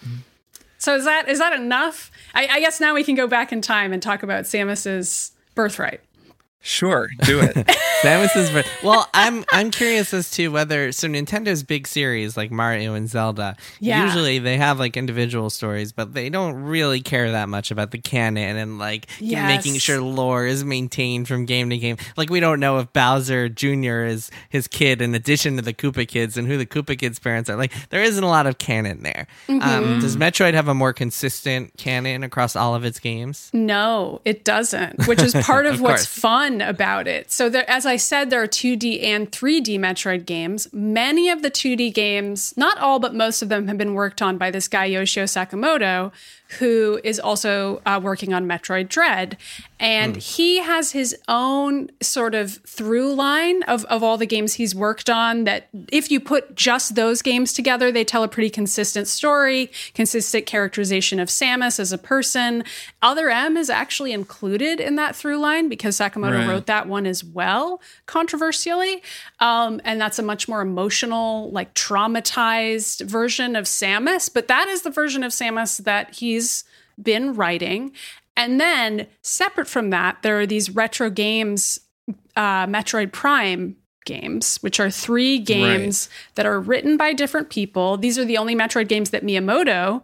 So 0.79 0.97
is 0.97 1.05
that 1.05 1.29
is 1.29 1.39
that 1.39 1.53
enough? 1.53 2.11
I, 2.35 2.47
I 2.47 2.61
guess 2.61 2.81
now 2.81 2.95
we 2.95 3.05
can 3.05 3.15
go 3.15 3.27
back 3.27 3.53
in 3.53 3.61
time 3.61 3.93
and 3.93 4.03
talk 4.03 4.23
about 4.23 4.45
Samus's 4.45 5.33
birthright. 5.55 6.01
Sure, 6.65 7.09
do 7.25 7.41
it. 7.41 7.55
Samus's 8.03 8.51
ver- 8.51 8.65
well, 8.85 9.09
I'm 9.13 9.45
I'm 9.53 9.71
curious 9.71 10.15
as 10.15 10.31
to 10.33 10.49
whether 10.49 10.93
so 10.93 11.09
Nintendo's 11.09 11.63
big 11.63 11.87
series 11.87 12.37
like 12.37 12.51
Mario 12.51 12.95
and 12.95 13.09
Zelda. 13.09 13.57
Yeah. 13.81 14.05
Usually 14.05 14.39
they 14.39 14.57
have 14.59 14.79
like 14.79 14.97
individual 14.97 15.51
stories, 15.51 15.93
but 15.93 16.15
they 16.15 16.31
don't 16.31 16.55
really 16.63 17.01
care 17.01 17.33
that 17.33 17.49
much 17.49 17.71
about 17.71 17.91
the 17.91 17.99
canon 17.99 18.57
and 18.57 18.79
like 18.79 19.09
Yes. 19.21 19.57
making 19.57 19.79
sure 19.81 20.01
lore 20.01 20.47
is 20.47 20.65
maintained 20.65 21.29
from 21.29 21.47
game 21.47 21.71
to 21.71 21.79
game. 21.79 21.97
Like 22.17 22.31
we 22.31 22.41
don't 22.41 22.61
know 22.61 22.79
if 22.79 22.93
Bowser 22.93 23.49
Jr. 23.49 24.05
is 24.05 24.31
his 24.49 24.69
kid 24.69 25.03
in 25.03 25.15
addition 25.15 25.57
to 25.57 25.63
the 25.63 25.75
Koopa 25.75 26.07
kids 26.07 26.37
and 26.37 26.47
who 26.49 26.57
the 26.59 26.67
Koopa 26.67 26.99
kids' 26.99 27.19
parents 27.19 27.51
are. 27.51 27.57
Like 27.57 27.73
there 27.91 28.03
isn't 28.03 28.23
a 28.23 28.29
lot 28.29 28.47
of 28.47 28.59
canon 28.59 29.03
there. 29.03 29.27
Mm-hmm. 29.49 29.63
Um, 29.69 30.01
does 30.01 30.17
Metroid 30.17 30.55
have 30.55 30.69
a 30.69 30.75
more 30.75 30.93
consistent 30.93 31.77
canon 31.77 32.23
across 32.23 32.55
all 32.57 32.75
of 32.75 32.85
its 32.85 32.99
games? 33.01 33.51
No, 33.53 34.21
it 34.25 34.45
doesn't, 34.45 35.07
which 35.07 35.21
is 35.23 35.35
part 35.35 35.67
of, 35.67 35.75
Of 35.75 35.81
what's 35.81 36.03
course. 36.03 36.07
Fun 36.53 36.69
about 36.69 37.09
it. 37.09 37.31
So, 37.31 37.49
there, 37.49 37.69
as 37.69 37.87
I 37.87 37.97
said, 37.97 38.31
there 38.31 38.43
are 38.43 38.47
2D 38.47 39.03
and 39.03 39.31
3D 39.31 39.79
Metroid 39.79 40.27
games. 40.27 40.69
Many 40.73 41.29
of 41.29 41.43
the 41.43 41.51
2D 41.51 41.93
games, 41.95 42.55
not 42.57 42.79
all, 42.79 42.99
but 42.99 43.15
most 43.15 43.43
of 43.43 43.49
them, 43.49 43.69
have 43.69 43.79
been 43.79 43.95
worked 43.95 44.23
on 44.23 44.39
by 44.39 44.51
this 44.51 44.69
guy, 44.69 44.87
Yoshio 44.87 45.25
Sakamoto, 45.25 46.13
who 46.59 47.01
is 47.05 47.19
also 47.19 47.81
uh, 47.87 48.01
working 48.03 48.33
on 48.33 48.47
Metroid 48.47 48.89
Dread. 48.89 49.37
And 49.81 50.17
he 50.17 50.59
has 50.59 50.93
his 50.93 51.17
own 51.27 51.91
sort 52.01 52.37
of 52.37 52.59
through 52.65 53.15
line 53.15 53.65
of, 53.65 53.85
of 53.87 54.03
all 54.05 54.17
the 54.17 54.27
games 54.27 54.55
he's 54.55 54.77
worked 54.77 55.11
on 55.11 55.43
that 55.45 55.69
if 55.91 56.09
you 56.09 56.21
put 56.21 56.55
just 56.55 56.95
those 56.95 57.21
games 57.21 57.53
together, 57.53 57.91
they 57.91 58.05
tell 58.05 58.23
a 58.23 58.29
pretty 58.29 58.51
consistent 58.51 59.09
story, 59.09 59.73
consistent 59.95 60.47
characterization 60.47 61.19
of 61.19 61.29
Samus 61.29 61.81
as 61.81 61.93
a 61.93 61.99
person. 61.99 62.63
Other 63.03 63.29
M 63.29 63.57
is 63.57 63.69
actually 63.71 64.13
included 64.13 64.79
in 64.79 64.95
that 64.97 65.17
through 65.17 65.39
line 65.39 65.69
because 65.69 65.99
Sakamoto 65.99 66.33
Right. 66.33 66.49
wrote 66.49 66.67
that 66.67 66.87
one 66.87 67.05
as 67.07 67.25
well, 67.25 67.81
controversially. 68.07 69.03
Um, 69.41 69.81
and 69.85 70.01
that's 70.01 70.19
a 70.19 70.23
much 70.23 70.47
more 70.49 70.61
emotional, 70.61 71.51
like 71.51 71.75
traumatized 71.75 73.05
version 73.05 73.57
of 73.57 73.65
Samus. 73.65 74.33
But 74.33 74.47
that 74.49 74.69
is 74.69 74.83
the 74.83 74.91
version 74.91 75.25
of 75.25 75.33
Samus 75.33 75.83
that 75.85 76.15
he's 76.15 76.42
been 77.01 77.35
writing. 77.35 77.93
And 78.37 78.61
then, 78.61 79.07
separate 79.21 79.69
from 79.69 79.91
that, 79.91 80.23
there 80.23 80.41
are 80.41 80.47
these 80.47 80.71
retro 80.71 81.11
games, 81.11 81.81
uh, 82.37 82.67
Metroid 82.67 83.13
Prime 83.13 83.77
games, 84.05 84.57
which 84.63 84.81
are 84.81 84.91
three 84.91 85.39
games 85.39 86.09
that 86.35 86.47
are 86.47 86.61
written 86.61 86.97
by 86.97 87.13
different 87.13 87.51
people. 87.51 87.97
These 87.97 88.19
are 88.19 88.25
the 88.25 88.39
only 88.39 88.55
Metroid 88.55 88.89
games 88.89 89.11
that 89.11 89.25
Miyamoto 89.25 90.03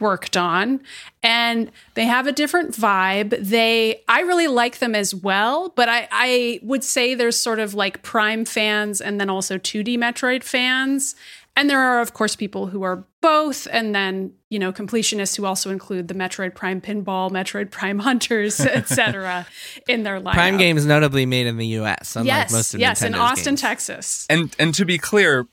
worked 0.00 0.36
on 0.36 0.80
and 1.22 1.70
they 1.94 2.04
have 2.04 2.26
a 2.26 2.32
different 2.32 2.72
vibe 2.72 3.36
they 3.40 4.00
i 4.06 4.20
really 4.20 4.46
like 4.46 4.78
them 4.78 4.94
as 4.94 5.14
well 5.14 5.70
but 5.70 5.88
i 5.88 6.06
i 6.12 6.60
would 6.62 6.84
say 6.84 7.14
there's 7.14 7.36
sort 7.36 7.58
of 7.58 7.74
like 7.74 8.02
prime 8.02 8.44
fans 8.44 9.00
and 9.00 9.20
then 9.20 9.28
also 9.28 9.58
2d 9.58 9.98
metroid 9.98 10.44
fans 10.44 11.16
And 11.58 11.68
there 11.68 11.80
are, 11.80 12.00
of 12.00 12.14
course, 12.14 12.36
people 12.36 12.68
who 12.68 12.84
are 12.84 13.04
both, 13.20 13.66
and 13.72 13.92
then 13.92 14.32
you 14.48 14.60
know 14.60 14.72
completionists 14.72 15.36
who 15.36 15.44
also 15.44 15.70
include 15.70 16.06
the 16.06 16.14
Metroid 16.14 16.54
Prime 16.54 16.80
Pinball, 16.80 17.32
Metroid 17.32 17.72
Prime 17.72 17.98
Hunters, 17.98 18.60
etc. 18.80 19.44
in 19.88 20.04
their 20.04 20.20
lineup. 20.20 20.34
Prime 20.34 20.56
games 20.56 20.86
notably 20.86 21.26
made 21.26 21.48
in 21.48 21.56
the 21.56 21.66
U.S. 21.66 22.14
Unlike 22.14 22.26
yes, 22.28 22.52
most 22.52 22.74
of 22.74 22.80
yes, 22.80 23.02
Nintendo's 23.02 23.06
in 23.08 23.14
Austin, 23.16 23.50
games. 23.54 23.60
Texas. 23.60 24.26
And 24.30 24.54
and 24.60 24.72
to 24.76 24.84
be 24.84 24.98
clear, 24.98 25.48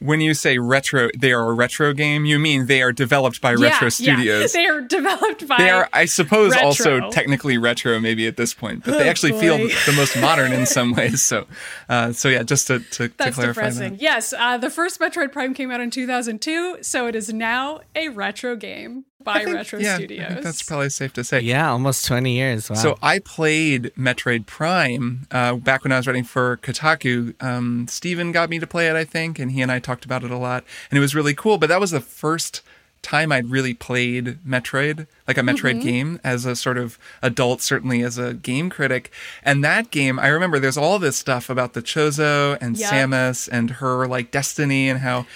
when 0.00 0.20
you 0.20 0.32
say 0.34 0.58
retro, 0.58 1.08
they 1.18 1.32
are 1.32 1.50
a 1.50 1.52
retro 1.52 1.92
game. 1.92 2.24
You 2.24 2.38
mean 2.38 2.66
they 2.66 2.82
are 2.82 2.92
developed 2.92 3.40
by 3.40 3.50
Yeah, 3.52 3.64
Retro 3.70 3.86
yeah. 3.86 3.90
Studios. 3.90 4.52
They 4.58 4.66
are 4.66 4.80
developed 4.80 5.46
by. 5.48 5.56
They 5.58 5.70
are, 5.70 5.88
I 5.92 6.04
suppose, 6.04 6.52
Retro. 6.52 6.66
also 6.66 7.10
technically 7.10 7.58
retro, 7.58 7.98
maybe 7.98 8.26
at 8.26 8.36
this 8.36 8.54
point, 8.54 8.84
but 8.84 8.92
they 8.98 9.06
Oh, 9.06 9.10
actually 9.10 9.32
feel 9.40 9.58
the 9.58 9.92
most 9.96 10.16
modern 10.20 10.52
in 10.52 10.66
some 10.66 10.94
ways. 10.96 11.22
So, 11.22 11.46
uh, 11.88 12.12
so 12.12 12.28
yeah, 12.28 12.42
just 12.44 12.68
to, 12.68 12.78
to, 12.78 13.08
to 13.08 13.14
That's 13.16 13.34
clarify 13.36 13.62
depressing. 13.62 13.92
that. 13.94 14.00
Yes, 14.00 14.32
uh, 14.32 14.56
the 14.58 14.70
first 14.70 15.00
Metroid 15.00 15.32
Prime 15.32 15.52
came 15.54 15.70
out 15.70 15.80
in 15.80 15.90
2002, 15.90 16.78
so 16.82 17.06
it 17.06 17.14
is 17.16 17.32
now 17.32 17.80
a 17.96 18.08
retro 18.08 18.54
game 18.56 19.04
by 19.22 19.44
think- 19.44 19.56
Retro 19.56 19.78
yeah, 19.80 19.96
Studios. 19.96 20.24
I 20.24 20.28
think 20.34 20.42
that's 20.44 20.62
probably 20.62 20.90
safe 20.90 21.12
to 21.14 21.24
say. 21.24 21.40
Yeah, 21.40 21.70
almost 21.70 22.06
20 22.06 22.32
years. 22.32 22.70
Wow. 22.70 22.76
So 22.76 22.98
I 23.02 23.18
played 23.18 23.92
Metroid 23.96 24.46
Prime 24.46 25.26
uh, 25.30 25.54
back 25.56 25.84
when 25.84 25.92
I 25.92 25.96
was 25.96 26.06
writing 26.06 26.24
for 26.24 26.56
Kotaku. 26.58 27.34
Um, 27.42 27.86
Steven 27.88 28.32
got 28.32 28.48
me 28.50 28.58
to 28.58 28.66
play 28.66 28.88
it, 28.88 28.96
I 28.96 29.04
think, 29.04 29.38
and 29.38 29.52
he 29.52 29.60
and 29.60 29.72
I 29.72 29.78
talked 29.80 30.04
about 30.04 30.24
it 30.24 30.30
a 30.30 30.36
lot, 30.38 30.64
and 30.90 30.98
it 30.98 31.00
was 31.00 31.14
really 31.14 31.34
cool. 31.34 31.58
But 31.58 31.68
that 31.68 31.80
was 31.80 31.90
the 31.90 32.00
first 32.00 32.62
time 33.00 33.30
I'd 33.30 33.48
really 33.48 33.74
played 33.74 34.38
Metroid, 34.44 35.06
like 35.28 35.38
a 35.38 35.40
Metroid 35.42 35.80
game, 35.82 36.18
as 36.24 36.44
a 36.44 36.56
sort 36.56 36.76
of 36.76 36.98
adult, 37.22 37.62
certainly 37.62 38.02
as 38.02 38.18
a 38.18 38.34
game 38.34 38.70
critic. 38.70 39.12
And 39.44 39.62
that 39.62 39.92
game, 39.92 40.18
I 40.18 40.26
remember 40.28 40.58
there's 40.58 40.76
all 40.76 40.98
this 40.98 41.16
stuff 41.16 41.48
about 41.48 41.74
the 41.74 41.82
Chozo 41.82 42.58
and 42.60 42.76
Yep. 42.76 42.90
Samus 42.92 43.48
and 43.50 43.70
her 43.72 44.06
like 44.08 44.30
destiny 44.30 44.88
and 44.88 45.00
how. 45.00 45.26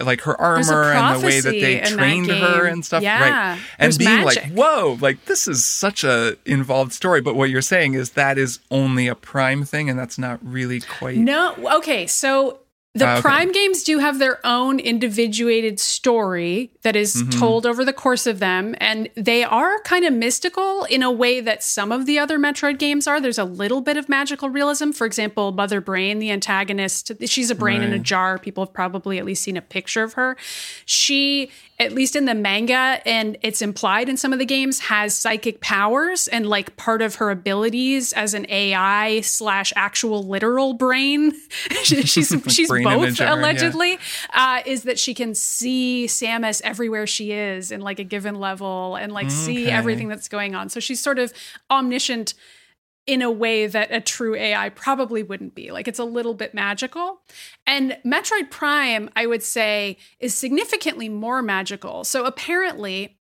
Like 0.00 0.20
her 0.20 0.40
armor 0.40 0.92
and 0.92 1.20
the 1.20 1.26
way 1.26 1.40
that 1.40 1.50
they 1.50 1.78
in 1.78 1.82
that 1.82 1.88
trained 1.92 2.30
her 2.30 2.66
and 2.66 2.84
stuff, 2.84 3.02
Yeah. 3.02 3.20
right? 3.20 3.58
And 3.80 3.86
There's 3.86 3.98
being 3.98 4.24
magic. 4.24 4.44
like, 4.44 4.52
whoa, 4.52 4.96
like 5.00 5.24
this 5.24 5.48
is 5.48 5.64
such 5.66 6.04
a 6.04 6.36
involved 6.46 6.92
story. 6.92 7.20
But 7.20 7.34
what 7.34 7.50
you're 7.50 7.62
saying 7.62 7.94
is 7.94 8.10
that 8.10 8.38
is 8.38 8.60
only 8.70 9.08
a 9.08 9.16
prime 9.16 9.64
thing, 9.64 9.90
and 9.90 9.98
that's 9.98 10.16
not 10.16 10.38
really 10.42 10.80
quite. 10.80 11.16
No, 11.18 11.54
okay, 11.78 12.06
so 12.06 12.60
the 12.98 13.10
okay. 13.10 13.20
Prime 13.20 13.52
games 13.52 13.82
do 13.82 13.98
have 13.98 14.18
their 14.18 14.44
own 14.44 14.78
individuated 14.80 15.80
story 15.80 16.70
that 16.82 16.96
is 16.96 17.08
Mm-hmm. 17.18 17.38
told 17.38 17.66
over 17.66 17.84
the 17.84 17.92
course 17.92 18.26
of 18.26 18.38
them, 18.38 18.74
and 18.78 19.08
they 19.14 19.42
are 19.42 19.80
kind 19.82 20.04
of 20.04 20.12
mystical 20.12 20.84
in 20.84 21.02
a 21.02 21.10
way 21.10 21.40
that 21.40 21.62
some 21.62 21.90
of 21.90 22.06
the 22.06 22.18
other 22.18 22.38
Metroid 22.38 22.78
games 22.78 23.06
are. 23.06 23.20
There's 23.20 23.38
a 23.38 23.44
little 23.44 23.80
bit 23.80 23.96
of 23.96 24.08
magical 24.08 24.50
realism. 24.50 24.90
For 24.92 25.06
example, 25.06 25.52
Mother 25.52 25.80
Brain, 25.80 26.18
the 26.18 26.30
antagonist, 26.30 27.12
she's 27.26 27.50
a 27.50 27.54
brain 27.54 27.82
in 27.82 27.92
a 27.92 27.98
jar. 27.98 28.38
People 28.38 28.64
have 28.64 28.72
probably 28.72 29.18
at 29.18 29.24
least 29.24 29.42
seen 29.42 29.56
a 29.56 29.62
picture 29.62 30.02
of 30.02 30.12
her. 30.14 30.36
She, 30.84 31.50
at 31.80 31.92
least 31.92 32.16
in 32.16 32.24
the 32.24 32.34
manga, 32.34 33.00
and 33.06 33.36
it's 33.42 33.62
implied 33.62 34.08
in 34.08 34.16
some 34.16 34.32
of 34.32 34.38
the 34.40 34.44
games, 34.44 34.80
has 34.80 35.14
psychic 35.14 35.60
powers, 35.60 36.26
and 36.28 36.46
like 36.48 36.76
part 36.76 37.02
of 37.02 37.16
her 37.16 37.30
abilities 37.30 38.12
as 38.12 38.34
an 38.34 38.46
AI 38.48 39.20
slash 39.20 39.72
actual 39.76 40.26
literal 40.26 40.74
brain, 40.74 41.32
she- 41.84 42.02
she's 42.02 42.34
she's 42.48 42.68
Brain 42.68 42.84
both 42.84 43.08
of 43.10 43.18
yeah. 43.20 43.34
allegedly, 43.34 43.98
uh, 44.34 44.60
is 44.66 44.82
that 44.82 44.98
she 44.98 45.14
can 45.14 45.34
see 45.34 46.06
Samus 46.08 46.60
everywhere 46.64 47.06
she 47.06 47.30
is 47.32 47.70
in 47.70 47.80
like 47.80 47.98
a 48.00 48.04
given 48.04 48.40
level 48.40 48.96
and 48.96 49.12
like 49.12 49.30
see 49.30 49.66
Okay. 49.66 49.70
everything 49.70 50.08
that's 50.08 50.28
going 50.28 50.54
on. 50.54 50.68
So 50.68 50.80
she's 50.80 51.00
sort 51.00 51.18
of 51.18 51.32
omniscient 51.70 52.34
in 53.08 53.22
a 53.22 53.30
way 53.30 53.66
that 53.66 53.90
a 53.90 54.02
true 54.02 54.36
AI 54.36 54.68
probably 54.68 55.22
wouldn't 55.22 55.54
be. 55.54 55.72
Like 55.72 55.88
it's 55.88 55.98
a 55.98 56.04
little 56.04 56.34
bit 56.34 56.52
magical. 56.52 57.22
And 57.66 57.96
Metroid 58.04 58.50
Prime, 58.50 59.08
I 59.16 59.24
would 59.24 59.42
say, 59.42 59.96
is 60.20 60.34
significantly 60.34 61.08
more 61.08 61.40
magical. 61.40 62.04
So 62.04 62.26
apparently, 62.26 63.17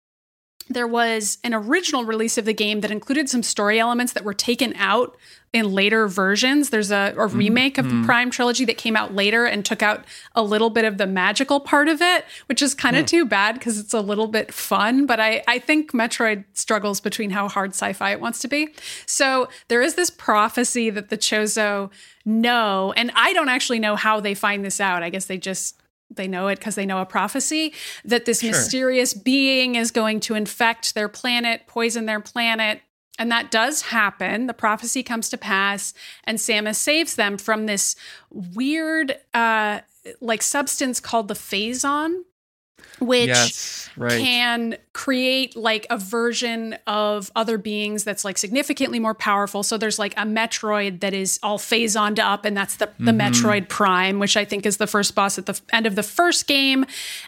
there 0.68 0.86
was 0.86 1.38
an 1.44 1.54
original 1.54 2.04
release 2.04 2.38
of 2.38 2.44
the 2.44 2.52
game 2.52 2.80
that 2.80 2.90
included 2.90 3.28
some 3.28 3.42
story 3.42 3.78
elements 3.78 4.12
that 4.14 4.24
were 4.24 4.34
taken 4.34 4.74
out 4.76 5.16
in 5.52 5.72
later 5.72 6.08
versions. 6.08 6.70
There's 6.70 6.90
a, 6.90 6.96
a 6.96 7.12
mm-hmm. 7.12 7.38
remake 7.38 7.78
of 7.78 7.86
the 7.86 7.94
mm-hmm. 7.94 8.04
Prime 8.04 8.30
trilogy 8.30 8.64
that 8.64 8.76
came 8.76 8.96
out 8.96 9.14
later 9.14 9.44
and 9.44 9.64
took 9.64 9.82
out 9.82 10.04
a 10.34 10.42
little 10.42 10.68
bit 10.68 10.84
of 10.84 10.98
the 10.98 11.06
magical 11.06 11.60
part 11.60 11.88
of 11.88 12.02
it, 12.02 12.24
which 12.46 12.60
is 12.60 12.74
kind 12.74 12.96
of 12.96 13.06
too 13.06 13.24
bad 13.24 13.54
because 13.54 13.78
it's 13.78 13.94
a 13.94 14.00
little 14.00 14.26
bit 14.26 14.52
fun. 14.52 15.06
But 15.06 15.20
I, 15.20 15.42
I 15.46 15.60
think 15.60 15.92
Metroid 15.92 16.44
struggles 16.52 17.00
between 17.00 17.30
how 17.30 17.48
hard 17.48 17.70
sci 17.70 17.92
fi 17.92 18.10
it 18.10 18.20
wants 18.20 18.40
to 18.40 18.48
be. 18.48 18.68
So 19.06 19.48
there 19.68 19.82
is 19.82 19.94
this 19.94 20.10
prophecy 20.10 20.90
that 20.90 21.08
the 21.08 21.16
Chozo 21.16 21.90
know, 22.24 22.92
and 22.96 23.12
I 23.14 23.32
don't 23.32 23.48
actually 23.48 23.78
know 23.78 23.94
how 23.94 24.20
they 24.20 24.34
find 24.34 24.64
this 24.64 24.80
out. 24.80 25.02
I 25.02 25.10
guess 25.10 25.26
they 25.26 25.38
just 25.38 25.80
they 26.16 26.28
know 26.28 26.48
it 26.48 26.58
because 26.58 26.74
they 26.74 26.86
know 26.86 27.00
a 27.00 27.06
prophecy 27.06 27.72
that 28.04 28.24
this 28.24 28.40
Sure. 28.40 28.50
mysterious 28.50 29.14
being 29.14 29.74
is 29.74 29.90
going 29.90 30.20
to 30.20 30.34
infect 30.34 30.94
their 30.94 31.08
planet, 31.08 31.66
poison 31.66 32.06
their 32.06 32.20
planet. 32.20 32.80
And 33.18 33.30
that 33.32 33.50
does 33.50 33.82
happen. 33.82 34.46
The 34.46 34.52
prophecy 34.52 35.02
comes 35.02 35.30
to 35.30 35.38
pass, 35.38 35.94
and 36.24 36.36
Samus 36.38 36.76
saves 36.76 37.14
them 37.14 37.38
from 37.38 37.64
this 37.64 37.96
weird, 38.30 39.16
uh, 39.32 39.80
like 40.20 40.42
substance 40.42 41.00
called 41.00 41.28
the 41.28 41.34
phazon, 41.34 42.24
which 42.98 43.28
yes, 43.28 43.90
right. 43.96 44.20
can 44.20 44.76
create 44.92 45.54
like 45.56 45.86
a 45.90 45.98
version 45.98 46.76
of 46.86 47.30
other 47.36 47.58
beings 47.58 48.04
that's 48.04 48.24
like 48.24 48.38
significantly 48.38 48.98
more 48.98 49.14
powerful. 49.14 49.62
So 49.62 49.76
there's 49.76 49.98
like 49.98 50.14
a 50.14 50.22
Metroid 50.22 51.00
that 51.00 51.12
is 51.12 51.38
all 51.42 51.58
phasoned 51.58 52.18
up, 52.18 52.44
and 52.44 52.56
that's 52.56 52.76
the, 52.76 52.86
the 52.98 53.12
Mm-hmm. 53.12 53.20
Metroid 53.20 53.68
Prime, 53.68 54.18
which 54.18 54.36
I 54.36 54.44
think 54.44 54.64
is 54.66 54.78
the 54.78 54.86
first 54.86 55.14
boss 55.14 55.38
at 55.38 55.46
the 55.46 55.60
end 55.72 55.86
of 55.86 55.94
the 55.94 56.02
first 56.02 56.46
game. 56.46 56.84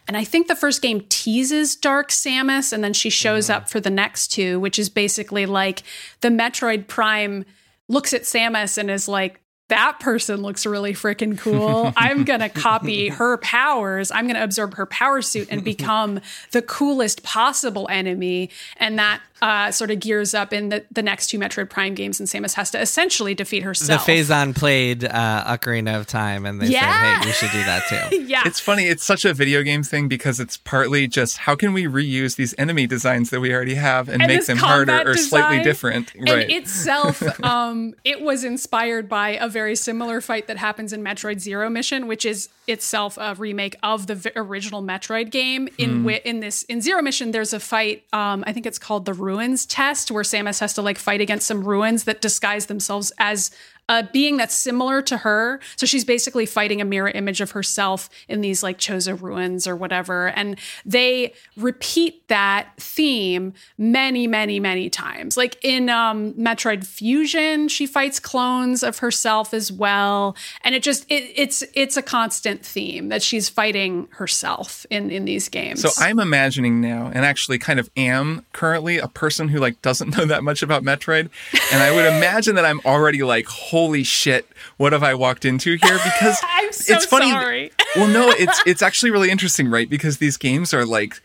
And 0.07 0.17
I 0.17 0.25
think 0.25 0.49
the 0.49 0.57
first 0.57 0.81
game 0.83 1.05
teases 1.09 1.77
Dark 1.77 2.11
Samus, 2.11 2.73
and 2.73 2.83
then 2.83 2.93
she 2.93 3.11
shows 3.11 3.47
Mm-hmm. 3.47 3.57
up 3.57 3.69
for 3.69 3.81
the 3.81 3.91
next 3.91 4.29
two, 4.29 4.59
which 4.61 4.79
is 4.79 4.89
basically 4.89 5.47
like 5.47 5.83
the 6.23 6.29
Metroid 6.29 6.87
Prime 6.89 7.45
looks 7.89 8.13
at 8.13 8.23
Samus 8.23 8.79
and 8.79 8.91
is 8.91 9.09
like, 9.09 9.41
that 9.69 10.01
person 10.01 10.41
looks 10.43 10.65
really 10.67 10.95
freaking 10.95 11.39
cool. 11.39 11.93
I'm 11.97 12.25
going 12.25 12.41
to 12.41 12.49
copy 12.49 13.09
her 13.09 13.37
powers. 13.39 14.11
I'm 14.11 14.25
going 14.25 14.37
to 14.37 14.43
absorb 14.43 14.75
her 14.75 14.87
power 14.87 15.23
suit 15.23 15.49
and 15.51 15.63
become 15.63 16.21
the 16.53 16.63
coolest 16.63 17.23
possible 17.23 17.87
enemy. 17.91 18.51
And 18.79 18.99
that 18.99 19.21
uh, 19.43 19.71
sort 19.71 19.91
of 19.91 20.01
gears 20.01 20.35
up 20.35 20.53
in 20.53 20.69
the, 20.71 20.85
the 20.91 21.03
next 21.03 21.29
two 21.29 21.39
Metroid 21.39 21.71
Prime 21.71 21.95
games, 21.95 22.19
and 22.21 22.29
Samus 22.29 22.55
has 22.55 22.71
to 22.73 22.81
essentially 22.81 23.35
defeat 23.35 23.63
herself. 23.63 24.07
the 24.07 24.13
herself. 24.13 24.29
Phazon 24.49 24.57
played 24.57 25.05
uh, 25.05 25.45
Ocarina 25.47 25.99
of 25.99 26.07
Time, 26.07 26.45
and 26.47 26.61
they 26.61 26.67
Yeah. 26.67 26.81
said, 26.81 27.23
"Hey, 27.23 27.27
we 27.29 27.33
should 27.33 27.51
do 27.53 27.65
that 27.65 28.11
too." 28.11 28.23
yeah. 28.27 28.43
It's 28.47 28.61
funny. 28.61 28.87
It's 28.87 29.05
such 29.05 29.25
a 29.25 29.33
video 29.35 29.63
game 29.63 29.83
thing 29.83 30.09
because 30.09 30.41
it's 30.41 30.57
partly 30.57 31.07
just 31.07 31.39
how 31.39 31.55
can 31.55 31.73
we 31.73 31.85
reuse 31.85 32.37
these 32.37 32.55
enemy 32.59 32.87
designs 32.87 33.31
that 33.31 33.41
we 33.41 33.53
already 33.55 33.75
have 33.75 34.09
and, 34.09 34.23
And 34.23 34.33
make 34.33 34.47
them 34.47 34.59
harder 34.59 35.03
or 35.09 35.17
slightly 35.17 35.63
different. 35.63 36.15
And 36.15 36.29
right. 36.29 36.51
itself, 36.51 37.23
um, 37.45 37.95
it 38.05 38.21
was 38.21 38.45
inspired 38.45 39.09
by 39.09 39.31
a 39.31 39.49
very 39.49 39.77
similar 39.77 40.21
fight 40.21 40.47
that 40.49 40.57
happens 40.57 40.93
in 40.93 41.03
Metroid 41.03 41.39
Zero 41.41 41.71
Mission, 41.71 42.07
which 42.07 42.25
is 42.25 42.49
itself 42.67 43.17
a 43.19 43.35
remake 43.35 43.77
of 43.83 44.07
the 44.07 44.15
v- 44.15 44.31
original 44.37 44.83
Metroid 44.83 45.31
game. 45.31 45.69
In 45.79 46.05
whi- 46.05 46.21
in 46.25 46.41
this 46.41 46.65
in 46.65 46.81
Zero 46.83 47.01
Mission, 47.03 47.31
there's 47.31 47.53
a 47.53 47.61
fight. 47.61 48.05
Um, 48.13 48.45
I 48.47 48.53
think 48.53 48.67
it's 48.67 48.79
called 48.79 49.05
the 49.05 49.15
Ruins 49.29 49.67
Test, 49.67 50.11
where 50.11 50.25
Samus 50.25 50.61
has 50.61 50.73
to 50.73 50.81
like 50.81 50.97
fight 50.99 51.21
against 51.21 51.47
some 51.47 51.63
ruins 51.63 52.05
that 52.05 52.23
disguise 52.23 52.65
themselves 52.65 53.13
as 53.19 53.51
a 53.89 54.03
being 54.03 54.37
that's 54.37 54.55
similar 54.55 55.01
to 55.03 55.19
her. 55.19 55.61
So 55.77 55.87
she's 55.87 56.05
basically 56.05 56.47
fighting 56.47 56.81
a 56.81 56.85
mirror 56.85 57.09
image 57.09 57.41
of 57.41 57.53
herself 57.53 58.11
in 58.29 58.41
these 58.41 58.63
like 58.63 58.79
Chozo 58.79 59.21
ruins 59.21 59.67
or 59.67 59.75
whatever. 59.75 60.29
And 60.29 60.59
they 60.85 61.33
repeat 61.57 62.27
that 62.29 62.69
theme 62.79 63.55
many, 63.79 64.27
many, 64.27 64.61
many 64.61 64.91
times. 64.91 65.37
Like 65.37 65.57
in 65.63 65.89
um, 65.89 66.35
Metroid 66.35 66.87
Fusion, 66.87 67.69
she 67.69 67.87
fights 67.87 68.21
clones 68.21 68.83
of 68.83 68.99
herself 68.99 69.55
as 69.55 69.73
well. 69.73 70.37
And 70.63 70.75
it 70.75 70.83
just 70.83 71.07
it, 71.09 71.33
it's 71.35 71.65
it's 71.75 71.97
a 71.97 72.03
constant 72.03 72.65
theme 72.65 73.09
that 73.09 73.23
she's 73.23 73.49
fighting 73.49 74.09
herself 74.13 74.85
in 74.91 75.11
in 75.11 75.25
these 75.25 75.49
games. 75.49 75.81
So 75.81 75.91
I'm 75.99 76.19
imagining 76.19 76.81
now, 76.81 77.07
and 77.07 77.25
actually 77.25 77.59
kind 77.59 77.81
of 77.81 77.91
am 77.97 78.45
currently 78.53 78.99
a 78.99 79.09
person 79.09 79.49
who 79.49 79.59
like 79.59 79.81
doesn't 79.81 80.11
know 80.17 80.27
that 80.27 80.45
much 80.45 80.63
about 80.63 80.83
Metroid, 80.83 81.31
and 81.73 81.83
I 81.83 81.91
would 81.91 82.05
imagine 82.05 82.55
that 82.57 82.65
I'm 82.65 82.81
already 82.85 83.23
like, 83.23 83.47
holy 83.79 84.03
shit, 84.03 84.45
what 84.77 84.93
have 84.93 85.03
I 85.05 85.15
walked 85.15 85.45
into 85.45 85.77
here? 85.83 85.99
Because 86.09 86.37
I'm 86.43 86.73
so 86.73 86.95
it's 86.95 87.07
funny. 87.07 87.31
sorry. 87.31 87.71
well, 87.97 88.09
no, 88.09 88.31
it's 88.45 88.61
it's 88.67 88.83
actually 88.83 89.11
really 89.13 89.31
interesting, 89.31 89.71
right? 89.71 89.89
Because 89.89 90.19
these 90.19 90.37
games 90.37 90.75
are 90.75 90.85
like. 90.85 91.21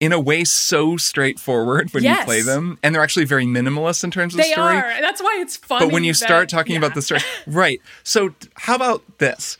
In 0.00 0.12
a 0.12 0.20
way, 0.20 0.44
so 0.44 0.96
straightforward 0.96 1.92
when 1.92 2.04
Yes. 2.04 2.20
you 2.20 2.24
play 2.24 2.40
them, 2.42 2.78
and 2.84 2.94
they're 2.94 3.02
actually 3.02 3.24
very 3.24 3.44
minimalist 3.46 4.04
in 4.04 4.12
terms 4.12 4.32
of 4.32 4.38
they 4.40 4.52
story. 4.52 4.76
are. 4.76 5.00
That's 5.00 5.20
why 5.20 5.38
it's 5.40 5.56
fun. 5.56 5.80
But 5.80 5.90
when 5.92 6.04
you 6.04 6.12
that- 6.12 6.24
start 6.28 6.48
talking 6.48 6.74
yeah. 6.74 6.78
about 6.78 6.94
the 6.94 7.02
story, 7.02 7.20
right? 7.48 7.80
So, 8.04 8.32
how 8.54 8.76
about 8.76 9.02
this? 9.18 9.58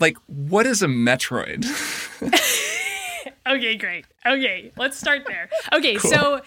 Like, 0.00 0.16
what 0.26 0.66
is 0.66 0.82
a 0.82 0.88
Metroid? 0.88 1.62
Okay, 3.46 3.76
great. 3.76 4.06
Okay, 4.26 4.72
let's 4.76 4.98
start 4.98 5.22
there. 5.28 5.48
Okay, 5.72 5.98
so 5.98 6.40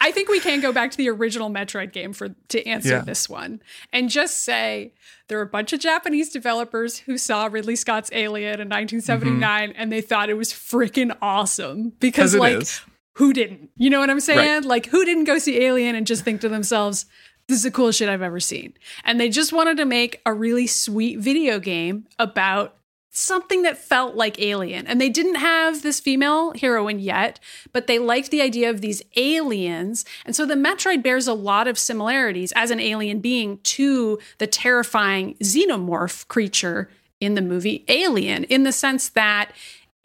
I 0.00 0.12
think 0.12 0.28
we 0.28 0.38
can 0.40 0.60
go 0.60 0.72
back 0.72 0.90
to 0.92 0.96
the 0.96 1.08
original 1.08 1.50
Metroid 1.50 1.92
game 1.92 2.12
for 2.12 2.28
to 2.48 2.66
answer 2.66 2.90
Yeah. 2.90 3.00
this 3.00 3.28
one 3.28 3.60
and 3.92 4.08
just 4.08 4.44
say 4.44 4.92
there 5.26 5.38
were 5.38 5.42
a 5.44 5.48
bunch 5.48 5.72
of 5.72 5.80
Japanese 5.80 6.30
developers 6.30 6.98
who 7.00 7.18
saw 7.18 7.46
Ridley 7.46 7.74
Scott's 7.76 8.08
Alien 8.12 8.60
in 8.60 8.68
1979 8.68 9.72
and 9.76 9.90
they 9.92 10.00
thought 10.00 10.30
it 10.30 10.34
was 10.34 10.52
freaking 10.52 11.16
awesome 11.20 11.92
because 12.00 12.34
like 12.34 12.62
is. 12.62 12.80
who 13.14 13.32
didn't? 13.32 13.70
You 13.76 13.90
know 13.90 13.98
what 14.00 14.08
I'm 14.10 14.20
saying? 14.20 14.38
Right. 14.62 14.64
Like 14.64 14.86
who 14.86 15.04
didn't 15.04 15.24
go 15.24 15.38
see 15.38 15.62
Alien 15.64 15.94
and 15.96 16.06
just 16.06 16.24
think 16.24 16.40
to 16.42 16.48
themselves 16.48 17.06
this 17.48 17.56
is 17.56 17.62
the 17.64 17.70
coolest 17.70 17.98
shit 17.98 18.08
I've 18.10 18.22
ever 18.22 18.40
seen. 18.40 18.74
And 19.04 19.18
they 19.18 19.30
just 19.30 19.52
wanted 19.54 19.78
to 19.78 19.84
make 19.86 20.20
a 20.26 20.32
really 20.34 20.66
sweet 20.66 21.18
video 21.18 21.58
game 21.58 22.06
about 22.18 22.76
something 23.18 23.62
that 23.62 23.78
felt 23.78 24.14
like 24.14 24.40
alien. 24.40 24.86
And 24.86 25.00
they 25.00 25.08
didn't 25.08 25.36
have 25.36 25.82
this 25.82 26.00
female 26.00 26.52
heroine 26.52 26.98
yet, 26.98 27.40
but 27.72 27.86
they 27.86 27.98
liked 27.98 28.30
the 28.30 28.42
idea 28.42 28.70
of 28.70 28.80
these 28.80 29.02
aliens. 29.16 30.04
And 30.24 30.34
so 30.36 30.46
the 30.46 30.54
Metroid 30.54 31.02
bears 31.02 31.26
a 31.26 31.34
lot 31.34 31.68
of 31.68 31.78
similarities 31.78 32.52
as 32.52 32.70
an 32.70 32.80
alien 32.80 33.20
being 33.20 33.58
to 33.58 34.18
the 34.38 34.46
terrifying 34.46 35.34
xenomorph 35.42 36.26
creature 36.28 36.90
in 37.20 37.34
the 37.34 37.42
movie 37.42 37.84
Alien, 37.88 38.44
in 38.44 38.62
the 38.62 38.72
sense 38.72 39.08
that 39.10 39.50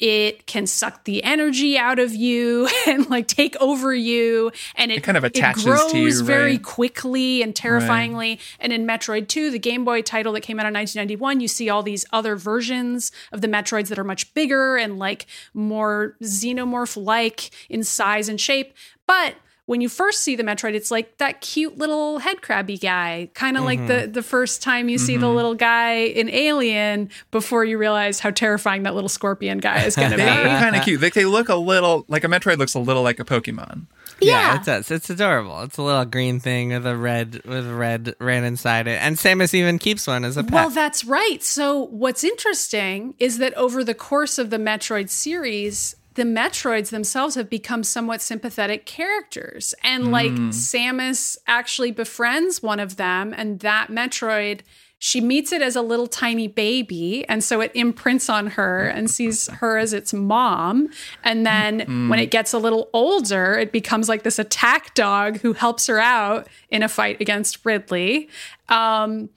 it 0.03 0.45
can 0.47 0.67
suck 0.67 1.05
the 1.05 1.23
energy 1.23 1.77
out 1.77 1.97
of 1.97 2.13
you 2.13 2.67
and 2.87 3.09
like 3.09 3.25
take 3.25 3.55
over 3.61 3.95
you 3.95 4.51
and 4.75 4.91
it, 4.91 4.97
It 4.97 5.03
kind 5.03 5.15
of 5.15 5.23
attaches 5.23 5.63
to 5.63 5.69
grows 5.69 5.93
you, 5.93 6.23
very 6.25 6.57
quickly 6.57 7.41
and 7.41 7.55
terrifyingly. 7.55 8.37
And 8.59 8.73
in 8.73 8.85
metroid 8.85 9.29
2 9.29 9.49
the 9.49 9.59
game 9.59 9.85
boy 9.85 10.01
title 10.01 10.33
that 10.33 10.41
came 10.41 10.59
out 10.59 10.65
in 10.65 10.73
1991 10.73 11.39
you 11.39 11.47
see 11.47 11.69
all 11.69 11.83
these 11.83 12.03
other 12.11 12.35
versions 12.35 13.13
of 13.31 13.39
the 13.39 13.47
metroids 13.47 13.87
that 13.87 13.97
are 13.97 14.03
much 14.03 14.33
bigger 14.33 14.75
and 14.75 14.99
like 14.99 15.25
more 15.53 16.17
xenomorph 16.21 17.01
like 17.01 17.51
in 17.69 17.81
size 17.81 18.27
and 18.27 18.41
shape. 18.41 18.73
But 19.07 19.35
when 19.65 19.79
you 19.79 19.87
first 19.87 20.21
see 20.21 20.35
the 20.35 20.43
Metroid, 20.43 20.73
it's 20.73 20.91
like 20.91 21.17
that 21.19 21.39
cute 21.39 21.77
little 21.77 22.19
head 22.19 22.41
crabby 22.41 22.77
guy, 22.77 23.29
kind 23.33 23.57
of 23.57 23.63
like 23.63 23.79
Mm-hmm. 23.79 23.87
the 23.87 24.07
the 24.07 24.23
first 24.23 24.61
time 24.61 24.89
you 24.89 24.97
see 24.97 25.15
the 25.17 25.29
little 25.29 25.55
guy 25.55 25.93
in 26.03 26.29
Alien 26.29 27.09
before 27.31 27.63
you 27.63 27.77
realize 27.77 28.19
how 28.19 28.29
terrifying 28.31 28.83
that 28.83 28.93
little 28.93 29.07
scorpion 29.09 29.59
guy 29.59 29.83
is 29.83 29.95
going 29.95 30.11
to 30.11 30.17
be. 30.17 30.23
They 30.23 30.29
are 30.29 30.43
be. 30.43 30.49
kind 30.49 30.75
of 30.75 30.83
cute. 30.83 30.99
They, 31.01 31.09
they 31.11 31.25
look 31.25 31.47
a 31.49 31.55
little 31.55 32.03
like 32.09 32.23
a 32.23 32.27
Metroid 32.27 32.57
looks 32.57 32.73
a 32.73 32.79
little 32.79 33.03
like 33.03 33.19
a 33.19 33.25
Pokemon. 33.25 33.85
Yeah. 34.21 34.55
it 34.57 34.63
does. 34.65 34.89
It's 34.91 35.09
adorable. 35.09 35.61
It's 35.63 35.77
a 35.77 35.81
little 35.81 36.05
green 36.05 36.39
thing 36.39 36.69
with 36.69 36.85
a 36.85 36.95
red 36.95 37.41
with 37.45 37.67
red 37.67 38.15
red 38.19 38.43
inside 38.43 38.87
it. 38.87 39.01
And 39.01 39.17
Samus 39.17 39.53
even 39.53 39.79
keeps 39.79 40.07
one 40.07 40.23
as 40.23 40.37
a 40.37 40.43
pet. 40.43 40.53
Well, 40.53 40.69
that's 40.69 41.03
right. 41.03 41.41
So, 41.43 41.85
what's 41.85 42.23
interesting 42.23 43.15
is 43.19 43.37
that 43.39 43.53
over 43.55 43.83
the 43.83 43.93
course 43.95 44.37
of 44.37 44.49
the 44.49 44.57
Metroid 44.57 45.09
series, 45.09 45.95
the 46.15 46.23
Metroids 46.23 46.89
themselves 46.89 47.35
have 47.35 47.49
become 47.49 47.83
somewhat 47.83 48.21
sympathetic 48.21 48.85
characters. 48.85 49.73
And 49.83 50.11
like 50.11 50.31
Samus 50.31 51.37
actually 51.47 51.91
befriends 51.91 52.61
one 52.61 52.79
of 52.79 52.95
them, 52.97 53.33
and 53.35 53.59
that 53.59 53.89
Metroid. 53.89 54.61
She 54.99 55.19
meets 55.19 55.51
it 55.51 55.61
as 55.61 55.75
a 55.75 55.81
little 55.81 56.07
tiny 56.07 56.47
baby, 56.47 57.27
and 57.27 57.43
so 57.43 57.59
it 57.59 57.73
imprints 57.75 58.29
on 58.29 58.47
her 58.47 58.87
and 58.87 59.11
sees 59.11 59.49
her 59.49 59.77
as 59.77 59.91
its 59.91 60.13
mom. 60.13 60.87
And 61.25 61.45
then 61.45 62.07
when 62.07 62.19
it 62.19 62.31
gets 62.31 62.53
a 62.53 62.57
little 62.57 62.89
older, 62.93 63.55
it 63.55 63.73
becomes 63.73 64.07
like 64.07 64.23
this 64.23 64.39
attack 64.39 64.95
dog 64.95 65.39
who 65.41 65.51
helps 65.51 65.87
her 65.87 65.99
out 65.99 66.47
in 66.69 66.83
a 66.83 66.87
fight 66.87 67.19
against 67.19 67.65
Ridley. 67.65 68.29
Um, 68.69 69.27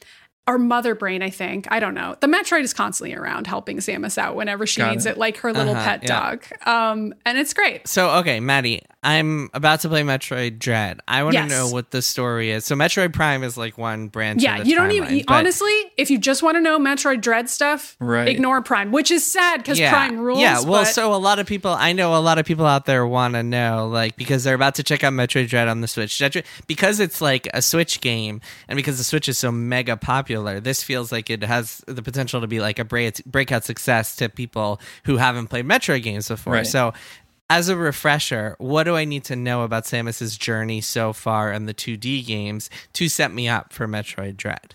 or 0.48 0.58
mother 0.58 0.94
brain, 0.94 1.22
I 1.22 1.30
think. 1.30 1.66
I 1.70 1.80
don't 1.80 1.94
know. 1.94 2.16
The 2.20 2.26
Metroid 2.28 2.62
is 2.62 2.72
constantly 2.72 3.14
around 3.16 3.46
helping 3.46 3.78
Samus 3.78 4.16
out 4.16 4.36
whenever 4.36 4.66
she 4.66 4.80
Got 4.80 4.92
needs 4.92 5.06
it. 5.06 5.10
it. 5.12 5.18
like 5.18 5.38
her 5.38 5.52
little 5.52 5.74
Uh-huh, 5.74 5.84
pet 5.84 6.02
yeah. 6.04 6.08
dog. 6.36 6.44
Um, 6.64 7.14
and 7.24 7.36
it's 7.38 7.52
great. 7.52 7.88
So 7.88 8.10
okay, 8.18 8.38
Maddy, 8.40 8.82
I'm 9.02 9.50
about 9.54 9.80
to 9.80 9.88
play 9.88 10.02
Metroid 10.02 10.58
Dread. 10.58 11.00
I 11.08 11.22
want 11.24 11.34
to 11.34 11.42
Yes. 11.42 11.50
know 11.50 11.68
what 11.68 11.90
the 11.90 12.00
story 12.02 12.50
is. 12.50 12.64
So 12.64 12.74
Metroid 12.76 13.12
Prime 13.12 13.42
is 13.42 13.56
like 13.56 13.76
one 13.78 14.08
branch. 14.08 14.42
Yeah, 14.42 14.58
of 14.58 14.64
the 14.64 14.70
you 14.70 14.76
don't 14.76 14.92
even 14.92 15.24
but- 15.26 15.34
honestly. 15.34 15.72
If 15.96 16.10
you 16.10 16.18
just 16.18 16.42
want 16.42 16.56
to 16.56 16.60
know 16.60 16.78
Metroid 16.78 17.20
Dread 17.22 17.48
stuff, 17.50 17.96
Right. 18.00 18.28
ignore 18.28 18.60
Prime, 18.62 18.92
which 18.92 19.10
is 19.10 19.24
sad 19.24 19.58
because 19.62 19.78
yeah, 19.78 19.90
Prime 19.90 20.18
rules. 20.18 20.40
Yeah, 20.40 20.60
well, 20.60 20.82
but- 20.84 20.86
so 20.86 21.14
a 21.14 21.16
lot 21.16 21.38
of 21.38 21.46
people, 21.46 21.72
I 21.72 21.92
know 21.92 22.14
a 22.16 22.20
lot 22.20 22.38
of 22.38 22.46
people 22.46 22.66
out 22.66 22.84
there 22.86 23.06
want 23.06 23.34
to 23.34 23.42
know, 23.42 23.88
like, 23.88 24.16
because 24.16 24.44
they're 24.44 24.54
about 24.54 24.74
to 24.76 24.82
check 24.82 25.02
out 25.02 25.12
Metroid 25.12 25.48
Dread 25.48 25.66
on 25.68 25.80
the 25.80 25.88
Switch. 25.88 26.22
Because 26.66 27.00
it's 27.00 27.20
like 27.20 27.48
a 27.54 27.62
Switch 27.62 28.00
game, 28.00 28.40
and 28.68 28.76
because 28.76 28.98
the 28.98 29.04
Switch 29.04 29.28
is 29.28 29.38
so 29.38 29.50
mega 29.50 29.96
popular, 29.96 30.36
this 30.42 30.83
feels 30.83 31.12
like 31.12 31.31
it 31.31 31.42
has 31.42 31.79
the 31.87 32.03
potential 32.03 32.40
to 32.40 32.46
be 32.46 32.61
like 32.61 32.79
a 32.79 32.85
break- 32.85 33.25
breakout 33.25 33.64
success 33.64 34.16
to 34.16 34.29
people 34.29 34.81
who 35.05 35.16
haven't 35.16 35.49
played 35.49 35.66
Metroid 35.66 36.03
games 36.03 36.29
before. 36.29 36.55
Right. 36.55 36.66
So, 36.66 36.92
as 37.49 37.68
a 37.68 37.77
refresher, 37.77 38.57
what 38.59 38.85
do 38.85 38.96
I 38.96 39.05
need 39.05 39.25
to 39.25 39.37
know 39.37 39.62
about 39.62 39.85
Samus's 39.85 40.37
journey 40.37 40.81
so 40.81 41.12
far 41.12 41.53
in 41.53 41.66
the 41.66 41.75
2D 41.75 42.27
games 42.27 42.68
to 42.94 43.09
set 43.09 43.33
me 43.33 43.49
up 43.49 43.72
for 43.72 43.87
Metroid 43.87 44.37
Dread? 44.37 44.75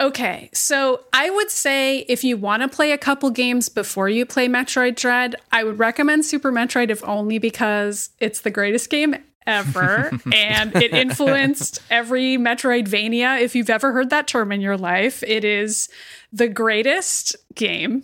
Okay, 0.00 0.50
so 0.52 1.04
I 1.12 1.30
would 1.30 1.50
say 1.50 2.00
if 2.00 2.24
you 2.24 2.36
want 2.36 2.62
to 2.62 2.68
play 2.68 2.90
a 2.92 2.98
couple 2.98 3.30
games 3.30 3.68
before 3.68 4.08
you 4.08 4.26
play 4.26 4.48
Metroid 4.48 4.96
Dread, 4.96 5.36
I 5.52 5.62
would 5.62 5.78
recommend 5.78 6.26
Super 6.26 6.52
Metroid 6.52 6.90
if 6.90 7.02
only 7.04 7.38
because 7.38 8.10
it's 8.18 8.40
the 8.40 8.50
greatest 8.50 8.90
game 8.90 9.14
ever 9.46 10.10
and 10.32 10.74
it 10.76 10.92
influenced 10.94 11.82
every 11.90 12.36
Metroidvania. 12.36 13.40
If 13.40 13.54
you've 13.54 13.70
ever 13.70 13.92
heard 13.92 14.10
that 14.10 14.26
term 14.26 14.52
in 14.52 14.60
your 14.60 14.76
life, 14.76 15.22
it 15.22 15.44
is 15.44 15.88
the 16.32 16.48
greatest 16.48 17.36
game 17.54 18.02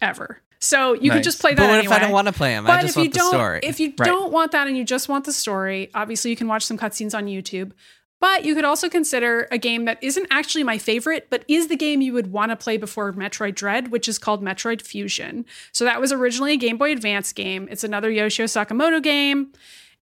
ever. 0.00 0.40
So 0.60 0.94
you 0.94 1.10
could 1.10 1.16
Nice. 1.18 1.24
just 1.24 1.40
play 1.40 1.52
that 1.54 1.60
But 1.60 1.68
what 1.68 1.78
anyway. 1.78 1.94
if 1.94 2.00
I 2.02 2.04
don't 2.04 2.12
want 2.12 2.26
to 2.26 2.32
play 2.32 2.50
them? 2.50 2.66
I 2.66 2.76
But 2.76 2.80
just 2.82 2.90
if 2.92 2.96
want 2.96 3.04
you 3.06 3.12
the 3.12 3.18
don't, 3.18 3.28
story. 3.30 3.60
if 3.62 3.78
you 3.80 3.92
Right. 3.98 4.06
don't 4.06 4.32
want 4.32 4.52
that 4.52 4.66
and 4.66 4.76
you 4.76 4.84
just 4.84 5.08
want 5.08 5.24
the 5.24 5.32
story, 5.32 5.90
obviously 5.94 6.30
you 6.30 6.36
can 6.36 6.48
watch 6.48 6.64
some 6.64 6.76
cutscenes 6.76 7.14
on 7.16 7.26
YouTube. 7.26 7.72
But 8.20 8.44
you 8.44 8.56
could 8.56 8.64
also 8.64 8.88
consider 8.88 9.46
a 9.52 9.58
game 9.58 9.84
that 9.84 9.98
isn't 10.02 10.26
actually 10.28 10.64
my 10.64 10.76
favorite, 10.76 11.28
but 11.30 11.44
is 11.46 11.68
the 11.68 11.76
game 11.76 12.00
you 12.00 12.12
would 12.12 12.32
want 12.32 12.50
to 12.50 12.56
play 12.56 12.76
before 12.76 13.12
Metroid 13.12 13.54
Dread, 13.54 13.92
which 13.92 14.08
is 14.08 14.18
called 14.18 14.42
Metroid 14.42 14.82
Fusion. 14.82 15.46
So 15.70 15.84
that 15.84 16.00
was 16.00 16.10
originally 16.10 16.54
a 16.54 16.56
Game 16.56 16.76
Boy 16.78 16.90
Advance 16.90 17.32
game. 17.32 17.68
It's 17.70 17.84
another 17.84 18.10
Yoshio 18.10 18.46
Sakamoto 18.46 19.00
game, 19.00 19.52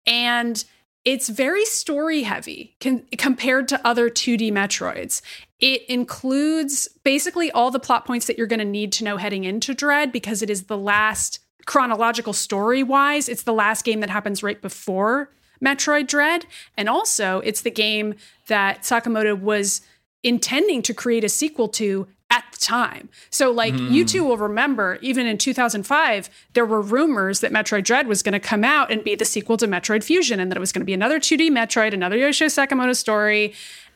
and 0.07 0.65
it's 1.05 1.29
very 1.29 1.65
story 1.65 2.23
heavy 2.23 2.77
con- 2.81 3.05
compared 3.19 3.69
to 3.69 3.87
other 3.87 4.09
2D 4.09 4.53
Metroids. 4.53 5.21
It 5.59 5.83
includes 5.89 6.89
basically 7.05 7.51
all 7.51 7.71
the 7.71 7.81
plot 7.81 8.05
points 8.05 8.27
that 8.27 8.39
you're 8.39 8.47
going 8.47 8.59
to 8.61 8.65
need 8.65 8.93
to 8.93 9.05
know 9.05 9.17
heading 9.17 9.45
into 9.45 9.75
Dread 9.75 10.13
because 10.13 10.43
it 10.43 10.51
is 10.51 10.65
the 10.65 10.79
last 10.79 11.41
chronological 11.67 12.33
story 12.33 12.83
wise, 12.83 13.29
it's 13.29 13.45
the 13.45 13.53
last 13.53 13.85
game 13.85 14.01
that 14.01 14.11
happens 14.11 14.43
right 14.43 14.61
before 14.61 15.31
Metroid 15.65 16.09
Dread. 16.09 16.47
And 16.77 16.89
also, 16.89 17.41
it's 17.41 17.63
the 17.63 17.71
game 17.71 18.15
that 18.49 18.83
Sakamoto 18.83 19.39
was 19.39 19.81
intending 20.23 20.83
to 20.83 20.95
create 20.95 21.25
a 21.25 21.29
sequel 21.29 21.69
to 21.69 22.07
at 22.33 22.45
the 22.51 22.57
time. 22.57 23.11
So, 23.29 23.51
like, 23.51 23.75
you 23.75 24.03
hmm. 24.03 24.07
two 24.07 24.25
will 24.25 24.39
remember, 24.39 24.99
even 25.03 25.27
in 25.27 25.37
2005, 25.37 26.31
there 26.55 26.65
were 26.65 26.81
rumors 26.81 27.41
that 27.41 27.53
Metroid 27.53 27.85
Dread 27.85 28.07
was 28.07 28.23
going 28.23 28.33
to 28.33 28.41
come 28.41 28.65
out 28.65 28.91
and 28.91 29.05
be 29.05 29.15
the 29.15 29.27
sequel 29.27 29.59
to 29.59 29.67
Metroid 29.67 30.03
Fusion 30.03 30.41
and 30.41 30.51
that 30.51 30.57
it 30.57 30.61
was 30.61 30.73
going 30.73 30.81
to 30.81 30.87
be 30.87 30.95
another 30.95 31.21
2D 31.21 31.51
Metroid, 31.51 31.93
another 31.93 32.17
Yoshio 32.17 32.47
Sakamoto 32.47 32.97
story. 32.97 33.53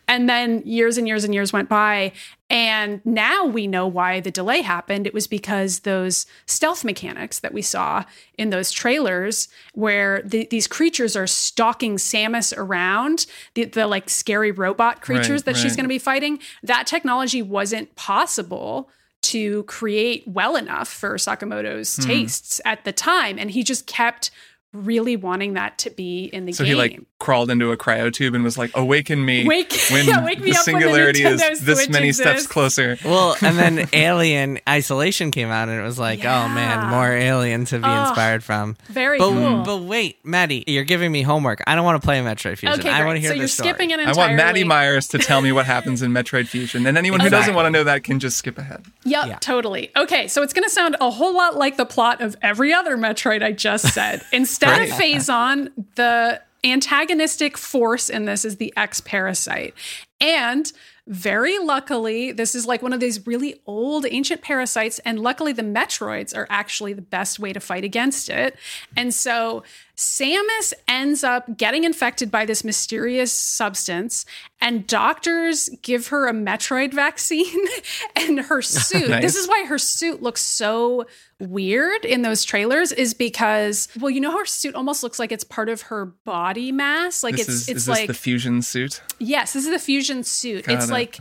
And 0.09 0.29
then 0.29 0.63
years 0.65 0.99
and 0.99 1.09
years 1.09 1.25
and 1.25 1.35
years 1.35 1.53
went 1.53 1.69
by. 1.69 2.13
And 2.49 3.01
now 3.05 3.45
we 3.45 3.67
know 3.67 3.89
why 3.89 4.21
the 4.21 4.31
delay 4.31 4.63
happened. 4.63 5.05
It 5.07 5.13
was 5.13 5.27
because 5.27 5.81
those 5.81 6.27
stealth 6.47 6.85
mechanics 6.85 7.41
that 7.41 7.53
we 7.53 7.61
saw 7.63 8.05
in 8.39 8.51
those 8.51 8.71
trailers, 8.71 9.49
where 9.75 10.23
the, 10.25 10.47
these 10.49 10.69
creatures 10.69 11.17
are 11.17 11.27
stalking 11.27 11.97
Samus 11.97 12.57
around, 12.57 13.27
the, 13.55 13.65
the 13.65 13.89
like 13.89 14.09
scary 14.09 14.53
robot 14.53 15.01
creatures 15.01 15.41
Right, 15.41 15.45
that 15.47 15.57
she's 15.57 15.75
going 15.75 15.85
to 15.85 15.89
be 15.89 15.99
fighting, 15.99 16.39
that 16.63 16.87
technology 16.87 17.43
wasn't 17.43 17.97
possible 17.97 18.89
to 19.23 19.65
create 19.65 20.23
well 20.29 20.55
enough 20.55 20.87
for 20.89 21.17
Sakamoto's 21.17 21.97
Hmm. 21.97 22.03
tastes 22.07 22.61
at 22.65 22.85
the 22.85 22.93
time. 22.93 23.41
And 23.41 23.51
he 23.51 23.65
just 23.65 23.89
kept 23.89 24.31
really 24.73 25.17
wanting 25.17 25.55
that 25.55 25.79
to 25.79 25.91
be 25.91 26.25
in 26.27 26.45
the 26.45 26.53
So 26.53 26.63
game. 26.63 26.71
he 26.71 26.75
like 26.77 27.01
crawled 27.19 27.51
into 27.51 27.73
a 27.73 27.77
cryo 27.77 28.13
tube 28.13 28.35
and 28.35 28.45
was 28.45 28.59
like, 28.59 28.71
"Awaken 28.75 29.25
me 29.25 29.47
Wake- 29.47 29.73
when 29.91 30.07
yeah, 30.07 30.23
wake 30.25 30.39
me 30.41 30.51
the 30.53 30.59
up 30.59 30.67
when 30.67 30.75
the 30.75 30.81
singularity 30.81 31.23
is 31.25 31.61
this 31.61 31.79
Switch 31.85 31.89
many 31.91 32.13
steps 32.13 32.47
closer." 32.47 32.99
Well, 33.05 33.37
and 33.41 33.59
then 33.59 33.89
Alien 33.93 34.59
Isolation 34.69 35.31
came 35.31 35.49
out, 35.49 35.69
and 35.69 35.81
it 35.81 35.83
was 35.83 35.99
like, 35.99 36.21
oh 36.25 36.49
man, 36.49 36.91
more 36.91 37.11
Alien 37.11 37.65
to 37.67 37.79
be 37.79 37.85
Oh, 37.89 38.01
inspired 38.09 38.45
from. 38.45 38.77
very 38.89 39.19
But, 39.19 39.31
cool. 39.31 39.63
but 39.65 39.79
wait, 39.83 40.19
Maddy, 40.25 40.63
you're 40.67 40.85
giving 40.85 41.11
me 41.11 41.23
homework. 41.23 41.63
I 41.67 41.75
don't 41.75 41.85
want 41.85 42.01
to 42.01 42.07
play 42.07 42.21
Metroid 42.21 42.59
Fusion. 42.59 42.79
Okay, 42.81 42.91
I 42.91 43.05
want 43.05 43.17
to 43.17 43.21
hear 43.21 43.31
so 43.31 43.35
the 43.35 43.39
you're 43.39 43.49
story. 43.49 43.69
skipping 43.71 43.91
it 43.93 44.01
I 44.01 44.13
want 44.13 44.35
Maddy 44.35 44.65
Myers 44.65 45.09
to 45.09 45.19
tell 45.19 45.41
me 45.41 45.53
what 45.53 45.65
happens 45.67 46.03
in 46.03 46.13
Metroid 46.13 46.49
Fusion, 46.49 46.87
and 46.87 46.99
anyone 46.99 47.21
who 47.21 47.27
Okay. 47.27 47.37
doesn't 47.37 47.55
want 47.55 47.67
to 47.67 47.71
know 47.71 47.85
that 47.85 48.05
can 48.05 48.21
just 48.21 48.37
skip 48.37 48.59
ahead. 48.59 48.85
Yep, 49.05 49.27
Yeah. 49.27 49.39
totally. 49.41 49.91
Okay, 49.97 50.29
so 50.29 50.43
it's 50.43 50.53
going 50.53 50.65
to 50.65 50.71
sound 50.71 50.97
a 51.01 51.11
whole 51.11 51.35
lot 51.35 51.57
like 51.57 51.77
the 51.79 51.87
plot 51.87 52.21
of 52.21 52.37
every 52.43 52.73
other 52.75 52.97
Metroid 52.99 53.43
I 53.43 53.53
just 53.53 53.95
said. 53.95 54.23
Instead 54.33 54.83
of 54.83 54.89
Phazon, 54.91 55.71
the 55.95 56.41
antagonistic 56.67 57.57
force 57.57 58.11
in 58.11 58.25
this 58.25 58.45
is 58.45 58.57
the 58.57 58.73
X 58.77 59.01
Parasite. 59.01 59.75
And 60.21 60.73
very 61.07 61.59
luckily, 61.59 62.33
this 62.33 62.55
is 62.55 62.67
like 62.67 62.83
one 62.83 62.93
of 62.93 62.99
these 62.99 63.27
really 63.27 63.61
old 63.67 64.07
ancient 64.09 64.43
parasites. 64.43 64.99
And 65.01 65.21
luckily, 65.21 65.53
the 65.53 65.63
Metroids 65.63 66.37
are 66.37 66.47
actually 66.51 66.95
the 66.95 67.03
best 67.03 67.39
way 67.39 67.53
to 67.53 67.61
fight 67.61 67.85
against 67.85 68.29
it. 68.29 68.57
And 68.97 69.15
so 69.15 69.63
Samus 69.97 70.75
ends 70.87 71.25
up 71.25 71.57
getting 71.57 71.85
infected 71.85 72.31
by 72.31 72.45
this 72.45 72.63
mysterious 72.65 73.33
substance, 73.33 74.27
and 74.61 74.87
doctors 74.87 75.71
give 75.81 76.09
her 76.09 76.29
a 76.29 76.33
Metroid 76.33 76.93
vaccine 76.93 77.65
and 78.17 78.41
her 78.41 78.61
suit. 78.63 79.09
nice. 79.09 79.23
This 79.23 79.37
is 79.37 79.49
why 79.49 79.65
her 79.67 79.79
suit 79.79 80.23
looks 80.23 80.43
so 80.43 81.07
weird 81.39 82.05
in 82.05 82.23
those 82.23 82.45
trailers 82.45 82.93
is 82.93 83.13
because 83.13 83.89
well 84.01 84.09
you 84.09 84.23
know 84.23 84.31
how 84.31 84.39
her 84.39 84.47
suit 84.47 84.75
almost 84.75 85.03
looks 85.03 85.19
like 85.19 85.31
it's 85.31 85.45
part 85.45 85.69
of 85.69 85.83
her 85.83 86.07
body 86.25 86.73
mass 86.73 87.23
like 87.23 87.37
this 87.37 87.47
it's 87.47 87.49
is, 87.49 87.69
it's 87.69 87.81
is 87.83 87.89
like 87.91 88.07
the 88.07 88.15
fusion 88.15 88.63
suit 88.63 89.03
yes 89.19 89.53
this 89.53 89.67
is 89.67 89.71
the 89.71 89.79
fusion 89.79 90.25
suit 90.25 90.65
Got 90.65 90.77
it's 90.77 90.89
it. 90.89 90.93
like 90.93 91.19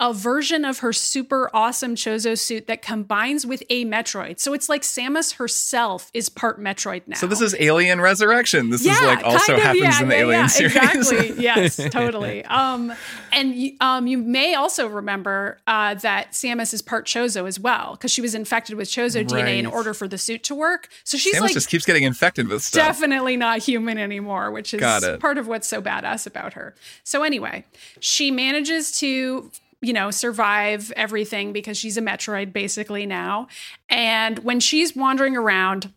a 0.00 0.12
version 0.12 0.64
of 0.64 0.78
her 0.78 0.92
super 0.92 1.50
awesome 1.52 1.96
Chozo 1.96 2.38
suit 2.38 2.68
that 2.68 2.82
combines 2.82 3.44
with 3.44 3.64
a 3.68 3.84
Metroid. 3.84 4.38
So 4.38 4.52
it's 4.52 4.68
like 4.68 4.82
Samus 4.82 5.34
herself 5.34 6.10
is 6.14 6.28
part 6.28 6.60
Metroid 6.60 7.02
now. 7.08 7.16
So 7.16 7.26
this 7.26 7.40
is 7.40 7.56
Alien 7.58 8.00
Resurrection. 8.00 8.70
This 8.70 8.84
yeah, 8.84 8.92
is 8.92 9.00
like 9.00 9.24
also 9.24 9.54
of, 9.54 9.60
happens 9.60 9.82
yeah, 9.82 10.02
in 10.02 10.08
the 10.08 10.14
yeah, 10.14 10.20
Alien 10.20 10.48
series. 10.48 10.76
Exactly. 10.76 11.34
yes, 11.42 11.76
totally. 11.90 12.44
Um, 12.44 12.92
and 13.32 13.72
um, 13.80 14.06
you 14.06 14.18
may 14.18 14.54
also 14.54 14.86
remember 14.86 15.58
uh, 15.66 15.94
that 15.94 16.30
Samus 16.30 16.72
is 16.72 16.80
part 16.80 17.06
Chozo 17.06 17.48
as 17.48 17.58
well 17.58 17.92
because 17.92 18.12
she 18.12 18.20
was 18.20 18.36
infected 18.36 18.76
with 18.76 18.88
Chozo 18.88 19.16
right. 19.16 19.44
DNA 19.44 19.58
in 19.58 19.66
order 19.66 19.94
for 19.94 20.06
the 20.06 20.18
suit 20.18 20.44
to 20.44 20.54
work. 20.54 20.88
So 21.02 21.18
she's 21.18 21.34
Samus 21.34 21.40
like 21.40 21.52
just 21.54 21.68
keeps 21.68 21.84
getting 21.84 22.04
infected 22.04 22.46
with 22.46 22.62
stuff. 22.62 22.86
Definitely 22.86 23.36
not 23.36 23.58
human 23.58 23.98
anymore, 23.98 24.52
which 24.52 24.72
is 24.74 24.80
part 25.18 25.38
of 25.38 25.48
what's 25.48 25.66
so 25.66 25.82
badass 25.82 26.24
about 26.24 26.52
her. 26.52 26.76
So 27.02 27.24
anyway, 27.24 27.64
she 27.98 28.30
manages 28.30 28.92
to 29.00 29.50
you 29.80 29.92
know, 29.92 30.10
survive 30.10 30.92
everything 30.96 31.52
because 31.52 31.76
she's 31.76 31.96
a 31.96 32.02
Metroid 32.02 32.52
basically 32.52 33.06
now. 33.06 33.46
And 33.88 34.38
when 34.40 34.60
she's 34.60 34.96
wandering 34.96 35.36
around 35.36 35.92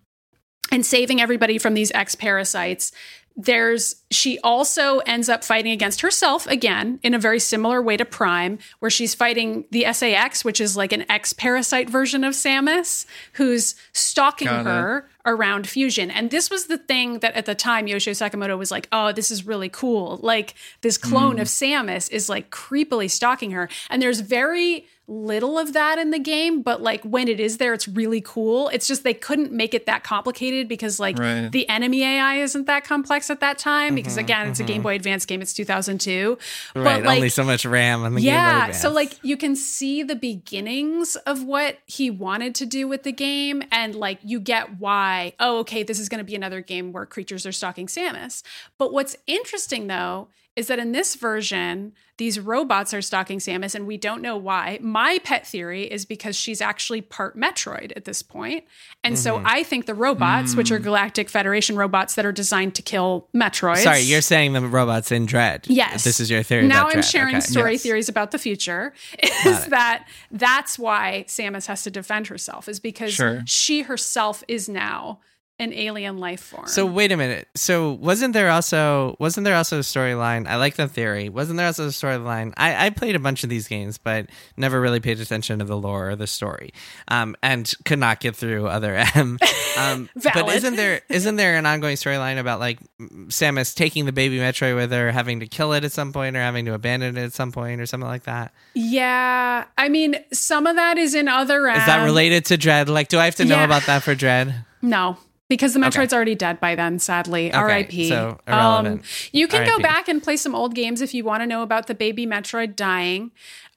and 0.72 0.86
saving 0.86 1.20
everybody 1.20 1.58
from 1.58 1.74
these 1.74 1.92
X 1.92 2.16
parasites, 2.16 2.92
there's 3.36 4.01
she 4.12 4.38
also 4.40 5.00
ends 5.00 5.30
up 5.30 5.44
fighting 5.44 5.72
against 5.72 6.02
herself 6.02 6.46
again 6.48 7.00
in 7.02 7.14
a 7.14 7.20
very 7.20 7.40
similar 7.40 7.82
way 7.82 7.98
to 7.98 8.06
Prime, 8.06 8.60
where 8.80 8.92
she's 8.92 9.16
fighting 9.16 9.66
the 9.72 9.92
SA-X, 9.92 10.44
which 10.44 10.60
is 10.60 10.76
like 10.76 10.92
an 10.92 11.10
X 11.10 11.34
parasite 11.34 11.90
version 11.90 12.24
of 12.24 12.34
Samus, 12.34 13.06
who's 13.34 13.76
stalking 13.94 14.48
Got 14.48 14.66
her 14.66 14.98
it. 14.98 15.06
around 15.26 15.68
Fusion. 15.68 16.12
And 16.12 16.30
this 16.30 16.50
was 16.50 16.66
the 16.66 16.78
thing 16.78 17.20
that 17.20 17.34
at 17.36 17.46
the 17.46 17.56
time 17.56 17.88
Yoshio 17.88 18.14
Sakamoto 18.14 18.58
was 18.58 18.70
like, 18.70 18.88
oh, 18.92 19.14
this 19.14 19.32
is 19.32 19.46
really 19.46 19.70
cool. 19.70 20.20
Like 20.22 20.56
this 20.82 20.98
clone 20.98 21.38
mm. 21.38 21.42
of 21.42 21.48
Samus 21.48 22.12
is 22.12 22.28
like 22.28 22.52
creepily 22.52 23.10
stalking 23.10 23.52
her. 23.52 23.70
And 23.90 24.02
there's 24.02 24.20
very 24.20 24.86
little 25.12 25.60
of 25.60 25.74
that 25.74 26.00
in 26.00 26.12
the 26.12 26.20
game, 26.20 26.62
but 26.62 26.82
like 26.82 27.04
when 27.04 27.28
it 27.28 27.40
is 27.40 27.58
there, 27.58 27.74
it's 27.74 27.88
really 27.88 28.22
cool. 28.22 28.70
It's 28.70 28.88
just 28.88 29.04
they 29.04 29.14
couldn't 29.14 29.52
make 29.52 29.74
it 29.74 29.86
that 29.86 30.04
complicated 30.04 30.70
because 30.70 31.00
like 31.00 31.20
right. 31.20 31.52
the 31.52 31.68
enemy 31.68 32.04
AI 32.04 32.36
isn't 32.36 32.66
that 32.68 32.86
complex 32.86 33.30
at 33.30 33.42
that 33.42 33.58
time. 33.58 33.96
Mm-hmm, 34.02 34.10
because 34.10 34.18
again, 34.18 34.48
it's 34.48 34.60
mm-hmm. 34.60 34.66
a 34.66 34.68
Game 34.68 34.76
mm-hmm. 34.78 34.84
Boy 34.84 34.96
Advance 34.96 35.26
game. 35.26 35.42
It's 35.42 35.54
2002. 35.54 36.38
Right. 36.76 36.84
But 36.84 37.04
like, 37.04 37.18
only 37.18 37.30
so 37.30 37.44
much 37.44 37.66
RAM 37.66 38.04
on 38.04 38.16
the 38.16 38.22
yeah, 38.22 38.32
Game 38.32 38.44
Boy 38.44 38.62
Advance. 38.62 38.82
So 38.82 38.92
like 38.92 39.24
you 39.24 39.38
can 39.38 39.56
see 39.56 40.04
the 40.04 40.16
beginnings 40.16 41.16
of 41.16 41.44
what 41.44 41.78
he 41.86 42.10
wanted 42.10 42.56
to 42.56 42.66
do 42.66 42.88
with 42.88 43.04
the 43.04 43.12
game, 43.12 43.64
and 43.72 43.96
like 43.96 44.20
you 44.24 44.40
get 44.40 44.80
why. 44.80 45.34
Oh, 45.40 45.60
okay, 45.60 45.84
this 45.84 46.00
is 46.00 46.10
going 46.10 46.20
to 46.20 46.26
be 46.26 46.36
another 46.36 46.62
game 46.62 46.92
where 46.92 47.06
creatures 47.06 47.46
are 47.46 47.52
stalking 47.52 47.88
Samus. 47.88 48.44
But 48.78 48.94
what's 48.94 49.16
interesting 49.28 49.88
though 49.88 50.30
is 50.56 50.68
that 50.68 50.80
in 50.80 50.92
this 50.92 51.16
version, 51.16 51.94
these 52.18 52.38
robots 52.38 52.94
are 52.94 53.02
stalking 53.02 53.40
Samus, 53.40 53.74
and 53.74 53.88
we 53.88 53.96
don't 53.96 54.22
know 54.22 54.36
why. 54.36 54.80
My 54.82 55.20
pet 55.24 55.48
theory 55.48 55.84
is 55.84 56.04
because 56.04 56.36
she's 56.36 56.60
actually 56.60 57.02
part 57.02 57.38
Metroid 57.38 57.94
at 57.96 58.04
this 58.04 58.22
point. 58.22 58.66
And 59.02 59.16
mm-hmm. 59.16 59.22
so 59.22 59.42
I 59.46 59.64
think 59.64 59.86
the 59.86 59.94
robots, 59.94 60.54
mm. 60.54 60.58
which 60.58 60.70
are 60.70 60.80
mm. 60.80 60.84
Galactic 60.84 61.30
Federation 61.30 61.78
robots 61.78 62.16
that 62.16 62.26
are 62.26 62.34
designed 62.34 62.76
to 62.76 62.82
kill 62.82 63.30
Metroids. 63.34 63.84
Sorry, 63.84 64.02
you're 64.02 64.22
saying 64.22 64.52
the 64.52 64.62
robots 64.62 65.10
in 65.12 65.26
Dread. 65.26 65.68
Yes. 65.68 66.04
This 66.04 66.20
is 66.20 66.30
your 66.30 66.44
theory. 66.44 66.68
Now 66.68 66.88
I'm 66.88 66.94
Dread. 66.94 67.06
sharing 67.06 67.36
okay. 67.38 67.46
story 67.46 67.72
yes. 67.74 67.84
theories 67.84 68.10
about 68.10 68.32
the 68.32 68.38
future. 68.38 68.94
Is 69.46 69.66
that 69.68 70.08
that's 70.32 70.78
why 70.78 71.26
Samus 71.28 71.66
has 71.68 71.84
to 71.84 71.92
defend 71.92 72.28
herself, 72.28 72.68
is 72.70 72.80
because 72.80 73.14
sure. 73.14 73.42
she 73.46 73.82
herself 73.82 74.44
is 74.48 74.70
now 74.70 75.20
an 75.62 75.74
alien 75.74 76.18
life 76.18 76.42
form. 76.42 76.68
So 76.68 76.88
wait 76.88 77.12
a 77.12 77.18
minute. 77.18 77.48
So 77.56 77.94
wasn't 77.94 78.34
there 78.34 78.50
also 78.50 79.16
wasn't 79.20 79.46
there 79.46 79.56
also 79.56 79.78
a 79.78 79.82
storyline? 79.82 80.48
I 80.48 80.56
like 80.56 80.76
the 80.76 80.88
theory. 80.88 81.30
Wasn't 81.30 81.56
there 81.56 81.68
also 81.68 81.86
a 81.86 81.90
storyline? 81.90 82.52
I, 82.58 82.88
I 82.88 82.90
played 82.90 83.16
a 83.16 83.20
bunch 83.20 83.44
of 83.44 83.50
these 83.52 83.68
games, 83.68 84.00
but 84.00 84.28
never 84.58 84.82
really 84.82 85.00
paid 85.00 85.20
attention 85.20 85.60
to 85.60 85.66
the 85.66 85.78
lore 85.78 86.10
or 86.10 86.16
the 86.16 86.26
story, 86.26 86.74
um, 87.10 87.36
and 87.44 87.72
could 87.86 88.00
not 88.00 88.20
get 88.20 88.36
through 88.36 88.68
other 88.68 88.96
M. 89.16 89.38
Um, 89.78 90.10
but 90.24 90.50
isn't 90.50 90.76
there 90.76 91.02
isn't 91.10 91.36
there 91.36 91.56
an 91.56 91.68
ongoing 91.68 91.96
storyline 91.96 92.40
about 92.40 92.60
like 92.60 92.80
Samus 93.00 93.76
taking 93.76 94.06
the 94.06 94.12
baby 94.12 94.40
Metroid 94.40 94.76
with 94.76 94.92
her, 94.92 95.12
having 95.12 95.42
to 95.42 95.48
kill 95.48 95.74
it 95.74 95.84
at 95.84 95.92
some 95.92 96.12
point, 96.12 96.36
or 96.36 96.40
having 96.40 96.66
to 96.66 96.74
abandon 96.74 97.18
it 97.18 97.24
at 97.24 97.34
some 97.34 97.52
point, 97.52 97.80
or 97.80 97.86
something 97.86 98.10
like 98.10 98.24
that? 98.24 98.52
Yeah, 98.74 99.66
I 99.78 99.90
mean, 99.90 100.16
some 100.34 100.66
of 100.66 100.76
that 100.76 100.98
is 100.98 101.14
in 101.14 101.28
other. 101.28 101.68
M. 101.68 101.78
Is 101.78 101.86
that 101.86 102.04
related 102.04 102.46
to 102.46 102.58
Dread? 102.58 102.90
Like, 102.90 103.10
do 103.10 103.20
I 103.20 103.26
have 103.26 103.36
to 103.36 103.46
know 103.46 103.58
yeah. 103.58 103.66
about 103.66 103.86
that 103.86 104.02
for 104.02 104.16
Dread? 104.16 104.66
No, 104.82 105.18
because 105.52 105.74
the 105.74 105.82
Metroid's 105.82 106.14
okay. 106.14 106.16
already 106.16 106.34
dead 106.34 106.62
by 106.62 106.76
then, 106.76 106.98
sadly. 106.98 107.50
Okay, 107.50 107.58
R.I.P. 107.58 108.08
So 108.08 108.40
irrelevant. 108.48 109.02
Um, 109.02 109.08
you 109.34 109.50
can 109.50 109.68
go 109.68 109.80
back 109.80 110.08
and 110.08 110.24
play 110.24 110.38
some 110.38 110.56
old 110.56 110.74
games 110.74 111.02
if 111.02 111.14
you 111.14 111.26
want 111.26 111.44
to 111.44 111.46
know 111.46 111.62
about 111.62 111.88
the 111.88 111.94
baby 111.94 112.26
Metroid 112.26 112.78
dying. 112.78 113.32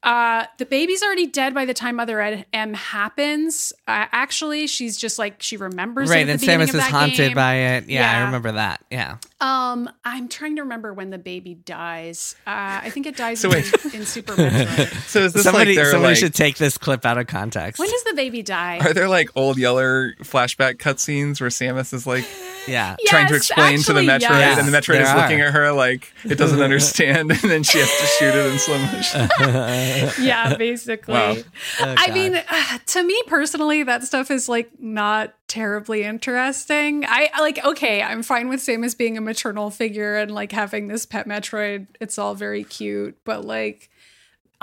Uh, 0.04 0.44
the 0.58 0.66
baby's 0.66 1.02
already 1.02 1.26
dead 1.26 1.54
by 1.54 1.64
the 1.64 1.72
time 1.72 1.96
Mother 1.96 2.44
M 2.52 2.74
happens. 2.74 3.72
Uh, 3.88 4.04
actually, 4.12 4.66
she's 4.66 4.98
just 4.98 5.18
like 5.18 5.40
she 5.42 5.56
remembers. 5.56 6.10
Right, 6.10 6.28
and 6.28 6.38
Samus 6.38 6.74
is 6.74 6.80
haunted 6.82 7.16
game. 7.16 7.34
by 7.34 7.54
it. 7.54 7.88
Yeah, 7.88 8.00
yeah, 8.00 8.18
I 8.20 8.24
remember 8.26 8.52
that. 8.52 8.84
Yeah. 8.90 9.16
Um, 9.40 9.88
I'm 10.04 10.28
trying 10.28 10.56
to 10.56 10.62
remember 10.62 10.92
when 10.92 11.08
the 11.08 11.16
baby 11.16 11.54
dies. 11.54 12.36
Uh, 12.46 12.84
I 12.84 12.90
think 12.90 13.06
it 13.06 13.16
dies 13.16 13.40
so 13.40 13.50
in, 13.50 13.64
in, 13.94 14.04
Super 14.04 14.34
Metroid. 14.34 14.92
so 15.08 15.20
is 15.20 15.32
this 15.32 15.42
somebody, 15.42 15.74
like 15.74 15.86
somebody 15.86 16.12
like, 16.12 16.16
should 16.18 16.34
take 16.34 16.58
this 16.58 16.76
clip 16.76 17.06
out 17.06 17.16
of 17.16 17.26
context? 17.26 17.78
When 17.78 17.90
does 17.90 18.04
the 18.04 18.14
baby 18.14 18.42
die? 18.42 18.80
Are 18.80 18.92
there 18.92 19.08
like 19.08 19.30
old 19.34 19.56
Yeller 19.56 20.14
flashback 20.20 20.76
cutscenes 20.76 21.40
where 21.40 21.48
Samus 21.48 21.94
is 21.94 22.06
like? 22.06 22.26
Yeah, 22.66 22.96
trying 23.06 23.28
to 23.28 23.34
explain 23.34 23.78
actually, 23.78 23.82
to 23.82 23.92
the 23.92 24.00
Metroid, 24.00 24.20
yes. 24.20 24.58
and 24.58 24.66
the 24.66 24.76
Metroid 24.76 25.00
is 25.00 25.14
looking 25.14 25.40
at 25.40 25.52
her 25.52 25.72
like 25.72 26.12
it 26.24 26.36
doesn't 26.36 26.60
understand, 26.62 27.30
and 27.30 27.40
then 27.40 27.62
she 27.62 27.78
has 27.78 27.88
to 27.88 28.06
shoot 28.06 28.34
it 28.34 28.52
in 28.52 28.58
slow 28.58 28.78
motion. 28.78 29.28
yeah, 30.24 30.56
basically. 30.56 31.14
Wow. 31.14 31.36
Oh, 31.80 31.94
I 31.96 32.10
mean, 32.10 32.34
uh, 32.36 32.78
to 32.86 33.02
me 33.02 33.22
personally, 33.26 33.82
that 33.82 34.04
stuff 34.04 34.30
is 34.30 34.48
like 34.48 34.70
not 34.78 35.34
terribly 35.48 36.02
interesting. 36.04 37.04
I 37.06 37.30
like 37.40 37.64
okay, 37.64 38.02
I'm 38.02 38.22
fine 38.22 38.48
with 38.48 38.60
Samus 38.60 38.96
being 38.96 39.16
a 39.16 39.20
maternal 39.20 39.70
figure 39.70 40.16
and 40.16 40.30
like 40.30 40.52
having 40.52 40.88
this 40.88 41.06
pet 41.06 41.26
Metroid. 41.26 41.86
It's 42.00 42.18
all 42.18 42.34
very 42.34 42.64
cute, 42.64 43.16
but 43.24 43.44
like 43.44 43.90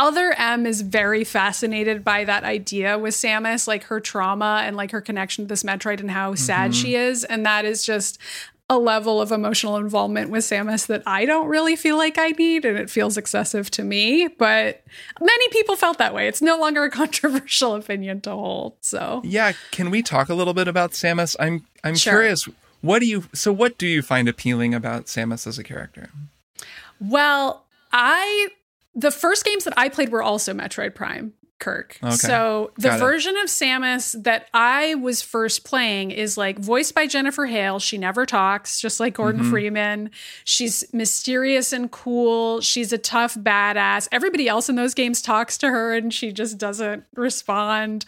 other 0.01 0.33
M 0.35 0.65
is 0.65 0.81
very 0.81 1.23
fascinated 1.23 2.03
by 2.03 2.25
that 2.25 2.43
idea 2.43 2.97
with 2.97 3.13
Samus, 3.13 3.67
like 3.67 3.83
her 3.83 3.99
trauma 3.99 4.63
and 4.65 4.75
like 4.75 4.89
her 4.89 4.99
connection 4.99 5.45
to 5.45 5.47
this 5.47 5.61
Metroid 5.61 5.99
and 5.99 6.09
how 6.09 6.33
sad 6.33 6.71
mm-hmm. 6.71 6.81
she 6.81 6.95
is. 6.95 7.23
And 7.23 7.45
that 7.45 7.65
is 7.65 7.85
just 7.85 8.17
a 8.67 8.79
level 8.79 9.21
of 9.21 9.31
emotional 9.31 9.77
involvement 9.77 10.31
with 10.31 10.43
Samus 10.43 10.87
that 10.87 11.03
I 11.05 11.25
don't 11.25 11.47
really 11.47 11.75
feel 11.75 11.97
like 11.97 12.17
I 12.17 12.29
need, 12.29 12.65
and 12.65 12.79
it 12.79 12.89
feels 12.89 13.15
excessive 13.15 13.69
to 13.71 13.83
me. 13.83 14.27
But 14.27 14.83
many 15.19 15.47
people 15.49 15.75
felt 15.75 15.99
that 15.99 16.15
way. 16.15 16.27
It's 16.27 16.41
no 16.41 16.57
longer 16.57 16.83
a 16.83 16.89
controversial 17.01 17.75
opinion 17.75 18.21
to 18.21 18.31
hold. 18.31 18.77
So 18.81 19.21
yeah, 19.23 19.51
can 19.69 19.91
we 19.91 20.01
talk 20.01 20.29
a 20.29 20.33
little 20.33 20.55
bit 20.55 20.67
about 20.67 20.93
Samus? 20.93 21.35
I'm 21.39 21.65
I'm 21.83 21.95
sure. 21.95 22.13
curious. 22.13 22.49
What 22.81 22.99
do 22.99 23.05
you 23.05 23.25
so 23.33 23.53
what 23.53 23.77
do 23.77 23.85
you 23.85 24.01
find 24.01 24.27
appealing 24.27 24.73
about 24.73 25.05
Samus 25.05 25.45
as 25.45 25.59
a 25.59 25.63
character? 25.63 26.09
Well, 26.99 27.65
I 27.91 28.47
the 28.95 29.11
first 29.11 29.45
games 29.45 29.63
that 29.63 29.73
I 29.77 29.89
played 29.89 30.09
were 30.09 30.23
also 30.23 30.53
Metroid 30.53 30.95
Prime. 30.95 31.33
Kirk. 31.61 31.97
Okay. 32.03 32.15
So 32.15 32.71
the 32.77 32.89
Got 32.89 32.99
version 32.99 33.37
it. 33.37 33.43
of 33.43 33.49
Samus 33.49 34.21
that 34.23 34.47
I 34.53 34.95
was 34.95 35.21
first 35.21 35.63
playing 35.63 36.09
is 36.11 36.35
like 36.35 36.57
voiced 36.59 36.93
by 36.93 37.05
Jennifer 37.05 37.45
Hale. 37.45 37.79
She 37.79 37.97
never 37.97 38.25
talks, 38.25 38.81
just 38.81 38.99
like 38.99 39.13
Gordon 39.13 39.41
mm-hmm. 39.41 39.51
Freeman. 39.51 40.11
She's 40.43 40.83
mysterious 40.91 41.71
and 41.71 41.89
cool. 41.91 42.61
She's 42.61 42.91
a 42.91 42.97
tough 42.97 43.35
badass. 43.35 44.09
Everybody 44.11 44.49
else 44.49 44.69
in 44.69 44.75
those 44.75 44.95
games 44.95 45.21
talks 45.21 45.57
to 45.59 45.69
her 45.69 45.93
and 45.93 46.11
she 46.11 46.33
just 46.33 46.57
doesn't 46.57 47.05
respond. 47.15 48.05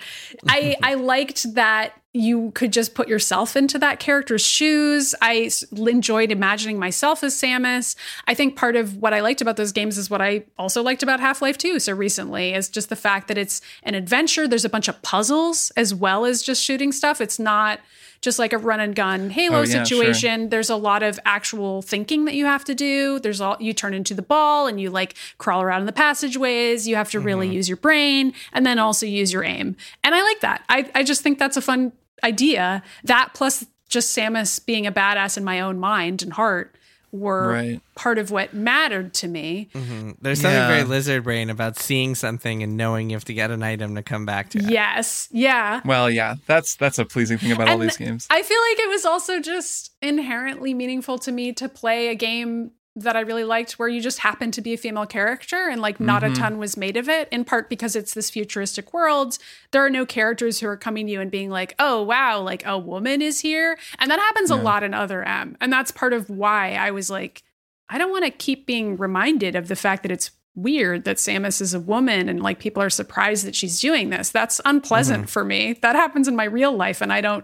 I 0.50 0.76
I 0.84 0.96
liked 0.96 1.54
that 1.54 1.94
you 2.14 2.52
could 2.52 2.72
just 2.72 2.94
put 2.94 3.08
yourself 3.08 3.56
into 3.56 3.80
that 3.80 4.00
character's 4.00 4.46
shoes. 4.46 5.16
I 5.20 5.50
enjoyed 5.72 6.32
imagining 6.32 6.78
myself 6.78 7.24
as 7.24 7.34
Samus. 7.34 7.96
I 8.28 8.36
think 8.36 8.56
part 8.56 8.76
of 8.76 8.98
what 8.98 9.16
I 9.16 9.22
liked 9.22 9.42
about 9.42 9.58
those 9.58 9.72
games 9.72 9.98
is 9.98 10.12
what 10.12 10.22
I 10.22 10.44
also 10.60 10.84
liked 10.84 11.02
about 11.02 11.20
Half 11.20 11.42
Life 11.42 11.58
2 11.58 11.80
so 11.80 11.92
recently 11.94 12.54
is 12.54 12.70
just 12.70 12.90
the 12.90 12.96
fact 12.96 13.28
that 13.30 13.38
it's 13.38 13.62
an 13.82 13.96
adventure. 13.96 14.48
There's 14.48 14.66
a 14.66 14.70
bunch 14.70 14.88
of 14.88 15.02
puzzles 15.02 15.72
as 15.76 15.96
well 15.96 16.26
as 16.26 16.44
just 16.44 16.64
shooting 16.64 16.92
stuff. 16.92 17.20
It's 17.20 17.40
not 17.40 17.80
just 18.22 18.40
like 18.40 18.54
a 18.54 18.58
run 18.58 18.80
and 18.80 18.96
gun 18.96 19.32
Halo 19.32 19.60
Oh, 19.60 19.62
yeah, 19.64 19.84
situation. 19.84 20.50
There's 20.50 20.70
a 20.70 20.76
lot 20.76 21.04
of 21.04 21.20
actual 21.26 21.82
thinking 21.82 22.26
that 22.26 22.36
you 22.36 22.46
have 22.46 22.64
to 22.66 22.76
do. 22.76 23.20
There's 23.20 23.42
all 23.42 23.58
you 23.60 23.74
turn 23.74 23.94
into 23.94 24.14
the 24.14 24.22
ball 24.22 24.68
and 24.68 24.80
you 24.80 24.90
like 24.90 25.16
crawl 25.40 25.62
around 25.62 25.82
in 25.82 25.86
the 25.88 25.94
passageways. 25.94 26.88
You 26.88 26.96
have 26.96 27.12
to 27.12 27.20
really 27.20 27.48
mm-hmm. 27.48 27.56
use 27.56 27.68
your 27.68 27.78
brain 27.78 28.34
and 28.54 28.66
then 28.66 28.80
also 28.80 29.06
use 29.06 29.34
your 29.34 29.44
aim. 29.44 29.76
And 30.04 30.16
I 30.16 30.22
like 30.24 30.40
that. 30.40 30.64
I, 30.70 30.90
I 30.96 31.04
just 31.04 31.22
think 31.22 31.38
that's 31.38 31.58
a 31.58 31.62
fun 31.62 31.92
idea. 32.24 32.82
That 33.04 33.34
plus 33.34 33.66
just 33.90 34.16
Samus 34.18 34.64
being 34.66 34.88
a 34.88 34.92
badass 34.92 35.38
in 35.38 35.44
my 35.44 35.60
own 35.62 35.80
mind 35.80 36.24
and 36.24 36.34
heart 36.34 36.76
were 37.12 37.50
Right. 37.50 37.82
part 37.94 38.18
of 38.18 38.32
what 38.32 38.56
mattered 38.56 39.14
to 39.14 39.28
me. 39.28 39.70
Mm-hmm. 39.76 40.12
There's 40.20 40.42
something 40.42 40.58
Yeah. 40.60 40.68
very 40.68 40.84
lizard 40.84 41.24
brain 41.24 41.52
about 41.52 41.78
seeing 41.78 42.16
something 42.16 42.64
and 42.64 42.76
knowing 42.76 43.12
you 43.12 43.16
have 43.16 43.26
to 43.26 43.36
get 43.36 43.52
an 43.52 43.62
item 43.62 43.94
to 43.94 44.02
come 44.02 44.26
back 44.26 44.50
to 44.50 44.58
it. 44.58 44.72
Yes. 44.72 45.28
Yeah. 45.32 45.82
Well, 45.86 46.10
yeah, 46.10 46.38
that's 46.48 46.74
that's 46.76 46.98
a 46.98 47.06
pleasing 47.06 47.38
thing 47.38 47.52
about 47.52 47.70
all 47.70 47.78
these 47.78 47.98
games. 47.98 48.26
I 48.32 48.42
feel 48.42 48.58
like 48.72 48.80
it 48.80 48.90
was 48.90 49.06
also 49.06 49.40
just 49.40 49.92
inherently 50.02 50.74
meaningful 50.74 51.20
to 51.20 51.32
me 51.32 51.54
to 51.54 51.70
play 51.70 52.08
a 52.08 52.16
game 52.16 52.72
that 52.96 53.16
I 53.16 53.22
really 53.22 53.44
liked 53.44 53.80
where 53.80 53.88
you 53.88 54.02
just 54.02 54.20
happen 54.20 54.52
to 54.52 54.62
be 54.62 54.74
a 54.74 54.78
female 54.78 55.08
character 55.08 55.68
and 55.68 55.82
like 55.82 56.00
not 56.00 56.22
Mm-hmm. 56.22 56.34
a 56.34 56.36
ton 56.36 56.58
was 56.60 56.78
made 56.78 56.96
of 56.96 57.10
it, 57.10 57.28
in 57.32 57.44
part 57.44 57.68
because 57.68 57.96
it's 57.96 58.14
this 58.14 58.30
futuristic 58.30 58.94
world. 58.94 59.40
There 59.72 59.84
are 59.84 59.90
no 59.90 60.06
characters 60.06 60.60
who 60.60 60.68
are 60.68 60.78
coming 60.78 61.08
to 61.08 61.12
you 61.14 61.20
and 61.20 61.32
being 61.32 61.50
like, 61.50 61.74
oh, 61.80 62.04
wow, 62.04 62.40
like 62.40 62.64
a 62.66 62.78
woman 62.78 63.22
is 63.22 63.40
here. 63.40 63.80
And 63.98 64.12
that 64.12 64.20
happens 64.20 64.52
a 64.52 64.56
lot 64.56 64.84
in 64.84 64.94
Other 64.94 65.24
M. 65.24 65.58
And 65.60 65.74
that's 65.74 65.90
part 65.90 66.14
of 66.14 66.30
why 66.30 66.74
I 66.76 66.92
was 66.92 67.10
like, 67.10 67.42
I 67.90 67.98
don't 67.98 68.12
want 68.12 68.26
to 68.26 68.32
keep 68.32 68.68
being 68.68 68.96
reminded 68.96 69.56
of 69.56 69.68
the 69.70 69.76
fact 69.76 70.04
that 70.04 70.12
it's 70.12 70.30
weird 70.56 71.04
that 71.06 71.18
Samus 71.18 71.62
is 71.62 71.74
a 71.74 71.80
woman 71.80 72.30
and 72.30 72.44
like 72.44 72.60
people 72.60 72.84
are 72.84 72.90
surprised 72.92 73.44
that 73.48 73.56
she's 73.56 73.80
doing 73.80 74.12
this. 74.12 74.30
That's 74.30 74.62
unpleasant 74.66 75.32
for 75.32 75.44
me. 75.44 75.74
That 75.82 75.96
happens 75.96 76.28
in 76.28 76.36
my 76.36 76.44
real 76.44 76.72
life 76.72 77.02
and 77.02 77.12
I 77.12 77.22
don't 77.22 77.44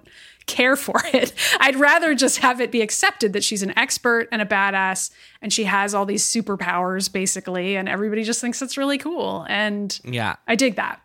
care 0.50 0.76
for 0.76 1.00
it. 1.14 1.32
I'd 1.62 1.78
rather 1.78 2.14
just 2.14 2.40
have 2.40 2.60
it 2.60 2.72
be 2.72 2.82
accepted 2.82 3.32
that 3.34 3.44
she's 3.46 3.64
an 3.64 3.78
expert 3.78 4.28
and 4.32 4.42
a 4.42 4.46
badass 4.46 5.12
and 5.42 5.54
she 5.54 5.64
has 5.64 5.94
all 5.94 6.06
these 6.06 6.24
superpowers 6.26 7.10
basically 7.12 7.78
and 7.78 7.88
everybody 7.88 8.24
just 8.26 8.42
thinks 8.42 8.62
it's 8.62 8.76
really 8.78 8.98
cool 8.98 9.46
and 9.48 9.98
Yeah. 10.04 10.36
I 10.48 10.56
dig 10.56 10.76
that. 10.76 11.02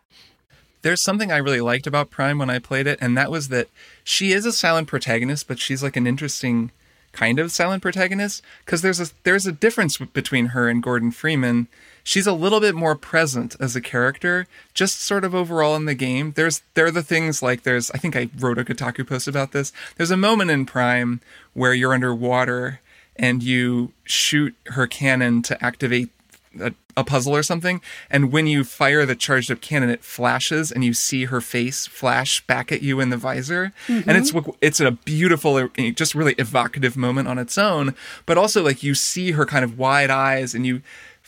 There's 0.81 1.01
something 1.01 1.31
I 1.31 1.37
really 1.37 1.61
liked 1.61 1.87
about 1.87 2.11
Prime 2.11 2.37
when 2.37 2.49
I 2.51 2.59
played 2.59 2.85
it, 2.85 2.99
and 3.01 3.17
that 3.17 3.31
was 3.31 3.47
that 3.47 3.69
she 4.03 4.31
is 4.33 4.45
a 4.45 4.51
silent 4.51 4.87
protagonist, 4.87 5.47
but 5.47 5.57
she's 5.57 5.81
like 5.81 5.95
an 5.95 6.05
interesting 6.05 6.69
kind 7.11 7.39
of 7.39 7.51
silent 7.51 7.81
protagonist 7.81 8.43
because 8.63 8.83
there's 8.83 8.99
a 8.99 9.07
there's 9.23 9.47
a 9.47 9.51
difference 9.51 9.97
between 9.97 10.47
her 10.47 10.69
and 10.69 10.83
Gordon 10.83 11.09
Freeman. 11.09 11.67
She's 12.07 12.27
a 12.27 12.33
little 12.33 12.59
bit 12.59 12.75
more 12.75 12.95
present 12.95 13.55
as 13.59 13.75
a 13.75 13.81
character, 13.81 14.45
just 14.75 15.01
sort 15.01 15.25
of 15.25 15.33
overall 15.33 15.75
in 15.75 15.85
the 15.85 15.95
game. 15.95 16.33
There's 16.35 16.61
there 16.75 16.85
are 16.85 16.91
the 16.91 17.01
things 17.01 17.41
like 17.41 17.63
there's 17.63 17.89
I 17.91 17.97
think 17.97 18.15
I 18.15 18.29
wrote 18.37 18.59
a 18.59 18.63
Kotaku 18.63 19.07
post 19.07 19.27
about 19.27 19.53
this. 19.53 19.73
There's 19.97 20.11
a 20.11 20.17
moment 20.17 20.51
in 20.51 20.67
Prime 20.67 21.19
where 21.53 21.73
you're 21.73 21.95
underwater 21.95 22.79
and 23.15 23.41
you 23.41 23.91
shoot 24.03 24.53
her 24.67 24.85
cannon 24.85 25.41
to 25.41 25.65
activate 25.65 26.11
a, 26.59 26.73
a 26.95 27.03
puzzle 27.03 27.35
or 27.35 27.41
something, 27.41 27.81
and 28.09 28.31
when 28.31 28.45
you 28.45 28.63
fire 28.63 29.05
the 29.05 29.15
charged 29.15 29.51
up 29.51 29.59
cannon, 29.59 29.89
it 29.89 30.03
flashes, 30.03 30.71
and 30.71 30.85
you 30.85 30.93
see 30.93 31.25
her 31.25 31.41
face 31.41 31.87
flash 31.87 32.45
back 32.45 32.71
at 32.71 32.83
you 32.83 32.99
in 32.99 33.09
the 33.09 33.17
visor, 33.17 33.73
and 33.87 34.11
it's 34.11 34.31
mm-hmm. 34.31 34.51
it's 34.61 34.79
a 34.79 34.91
beautiful, 34.91 35.55
uh, 35.55 35.67
just 35.95 36.13
really 36.13 36.33
evocative 36.33 36.95
moment 36.95 37.27
on 37.27 37.37
its 37.37 37.57
own. 37.57 37.95
But 38.25 38.37
also, 38.37 38.63
like 38.63 38.83
you 38.83 38.93
see 38.95 39.31
her 39.31 39.45
kind 39.45 39.65
of 39.65 39.77
wide 39.77 40.09
eyes, 40.09 40.53
and 40.53 40.65
you, 40.65 40.81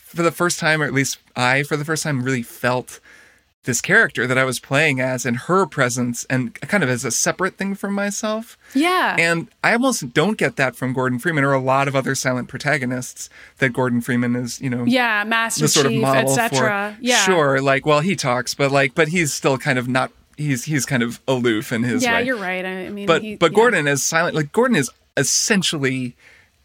for 0.08 0.24
the 0.24 0.32
first 0.32 0.60
time, 0.60 0.82
or 0.82 0.86
at 0.86 0.93
least 0.93 1.17
I, 1.36 1.63
for 1.63 1.78
the 1.78 1.86
first 1.86 2.04
time, 2.04 2.24
really 2.24 2.43
felt 2.43 3.00
this 3.63 3.82
character 3.82 4.26
that 4.26 4.38
I 4.38 4.46
was 4.46 4.60
playing 4.62 5.02
as 5.02 5.26
in 5.26 5.34
her 5.36 5.65
presence, 5.65 6.26
and 6.30 6.54
kind 6.62 6.84
of 6.84 6.89
as 6.89 7.04
a 7.04 7.12
separate 7.12 7.58
thing 7.58 7.76
from 7.76 7.93
myself. 7.93 8.58
Yeah. 8.74 9.17
And 9.20 9.50
I 9.62 9.74
almost 9.74 10.13
don't 10.13 10.38
get 10.38 10.56
that 10.56 10.78
from 10.78 10.93
Gordon 10.93 11.20
Freeman 11.20 11.43
or 11.43 11.52
a 11.52 11.60
lot 11.60 11.89
of 11.89 11.96
other 11.96 12.15
silent 12.15 12.48
protagonists 12.48 13.30
that 13.58 13.74
Gordon 13.74 14.00
Freeman 14.00 14.38
is, 14.38 14.62
you 14.62 14.70
know, 14.70 14.86
yeah, 14.86 15.26
Master 15.26 15.63
the 15.63 15.67
sort 15.67 15.86
of 15.88 15.91
Chief, 15.91 16.02
model 16.02 16.32
etc. 16.39 16.96
for. 16.96 17.04
Yeah. 17.04 17.17
Sure, 17.26 17.60
like 17.62 17.86
well, 17.86 18.00
he 18.00 18.15
talks, 18.15 18.54
but 18.54 18.72
like, 18.72 18.96
but 18.96 19.10
he's 19.10 19.34
still 19.34 19.58
kind 19.58 19.78
of 19.78 19.89
not. 19.89 20.13
He's 20.38 20.63
he's 20.63 20.86
kind 20.86 21.04
of 21.04 21.20
aloof 21.28 21.74
in 21.74 21.84
his 21.84 22.04
Yeah, 22.04 22.13
way. 22.20 22.26
you're 22.26 22.38
right. 22.38 22.63
I 22.65 22.88
mean, 22.89 23.06
But 23.06 23.22
he- 23.22 23.36
but 23.36 23.52
yeah. 23.52 23.56
Gordon 23.56 23.88
is 23.88 24.02
silent. 24.02 24.34
Like 24.36 24.54
Gordon 24.54 24.78
is 24.78 24.89
essentially 25.17 26.15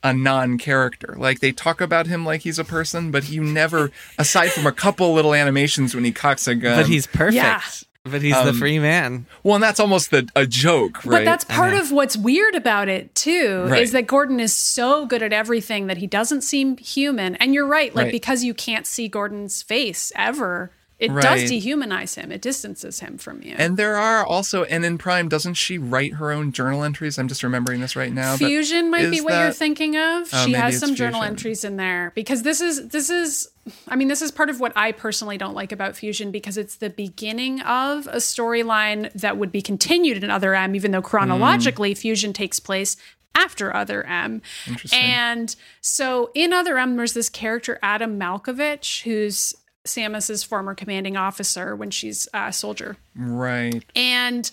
a 0.03 0.13
non-character. 0.13 1.15
Like 1.19 1.41
they 1.41 1.53
talk 1.53 1.81
about 1.81 2.07
him 2.07 2.25
like 2.25 2.43
he's 2.43 2.59
a 2.59 2.65
person, 2.65 3.11
but 3.11 3.29
you 3.31 3.43
never, 3.45 3.91
aside 4.19 4.49
from 4.51 4.67
a 4.67 4.73
couple 4.73 5.13
little 5.15 5.35
animations 5.35 5.95
when 5.95 6.05
he 6.05 6.13
cocks 6.13 6.47
a 6.49 6.55
gun. 6.55 6.77
But 6.79 6.87
he's 6.87 7.07
perfect. 7.07 7.35
Yeah. 7.37 7.61
But 8.05 8.21
he's 8.21 8.35
the 8.35 8.49
um, 8.49 8.59
free 8.59 8.81
man. 8.81 9.27
well, 9.45 9.55
and 9.55 9.63
that's 9.63 9.79
almost 9.79 10.11
the, 10.11 10.29
a 10.35 10.45
joke, 10.45 11.05
right? 11.05 11.19
But 11.19 11.25
that's 11.25 11.45
part 11.45 11.73
of 11.75 11.93
what's 11.93 12.17
weird 12.17 12.57
about 12.57 12.89
it 12.89 13.15
too, 13.15 13.63
Right. 13.69 13.81
is 13.81 13.93
that 13.93 14.09
Gordon 14.09 14.41
is 14.41 14.53
so 14.53 15.07
good 15.07 15.23
at 15.23 15.33
everything 15.33 15.87
that 15.87 15.99
he 15.99 16.09
doesn't 16.09 16.41
seem 16.41 16.77
human. 16.79 17.37
And 17.37 17.55
you're 17.55 17.65
right, 17.65 17.95
like 17.95 18.07
Right. 18.07 18.13
because 18.13 18.43
you 18.43 18.55
can't 18.55 18.89
see 18.89 19.07
Gordon's 19.07 19.63
face 19.63 20.11
ever, 20.17 20.73
it 21.03 21.21
does 21.21 21.51
dehumanize 21.51 22.15
him. 22.15 22.31
It 22.31 22.41
distances 22.41 23.01
him 23.01 23.19
from 23.19 23.43
you. 23.43 23.57
And 23.59 23.77
there 23.77 23.97
are 23.97 24.25
also, 24.25 24.63
and 24.65 24.85
in 24.85 24.99
Prime, 24.99 25.29
doesn't 25.29 25.55
she 25.55 25.77
write 25.77 26.15
her 26.15 26.31
own 26.31 26.53
journal 26.53 26.85
entries? 26.85 27.19
I'm 27.19 27.27
just 27.27 27.43
remembering 27.43 27.81
this 27.81 27.97
right 27.97 28.13
now. 28.13 28.37
Fusion 28.37 28.89
might 28.89 29.11
be 29.11 29.21
what 29.21 29.35
you're 29.35 29.53
thinking 29.53 29.97
of. 29.97 30.29
Oh, 30.33 30.47
she 30.47 30.53
has 30.53 30.79
some 30.79 30.95
journal 30.95 31.25
entries 31.25 31.65
in 31.65 31.77
there 31.77 32.13
because 32.15 32.43
this 32.43 32.61
is 32.61 32.89
this 32.89 33.11
is 33.11 33.49
I 33.89 33.97
mean 33.97 34.07
this 34.07 34.23
is 34.23 34.31
part 34.31 34.49
of 34.49 34.61
what 34.61 34.73
I 34.77 34.93
personally 34.93 35.37
don't 35.37 35.55
like 35.55 35.73
about 35.73 35.97
Fusion 35.97 36.31
because 36.31 36.57
it's 36.57 36.77
the 36.77 36.91
beginning 36.91 37.61
of 37.63 38.07
a 38.07 38.17
storyline 38.17 39.13
that 39.15 39.37
would 39.37 39.51
be 39.51 39.61
continued 39.61 40.23
in 40.23 40.31
Other 40.31 40.55
M 40.55 40.77
even 40.77 40.93
though 40.93 41.03
chronologically 41.03 41.95
mm. 41.95 41.99
Fusion 41.99 42.33
takes 42.33 42.61
place 42.61 42.97
after 43.35 43.75
Other 43.75 44.05
M. 44.05 44.43
Interesting. 44.69 45.01
And 45.01 45.57
so 45.81 46.31
in 46.35 46.53
Other 46.53 46.79
M 46.79 46.97
there's 46.97 47.15
this 47.15 47.29
character 47.29 47.81
Adam 47.83 48.21
Malkovich 48.21 49.03
who's 49.03 49.55
Samus's 49.85 50.43
former 50.45 50.75
commanding 50.75 51.17
officer 51.17 51.75
when 51.75 51.91
she's 51.91 52.29
a 52.33 52.53
soldier 52.53 52.97
Right. 53.17 53.85
and 53.97 54.51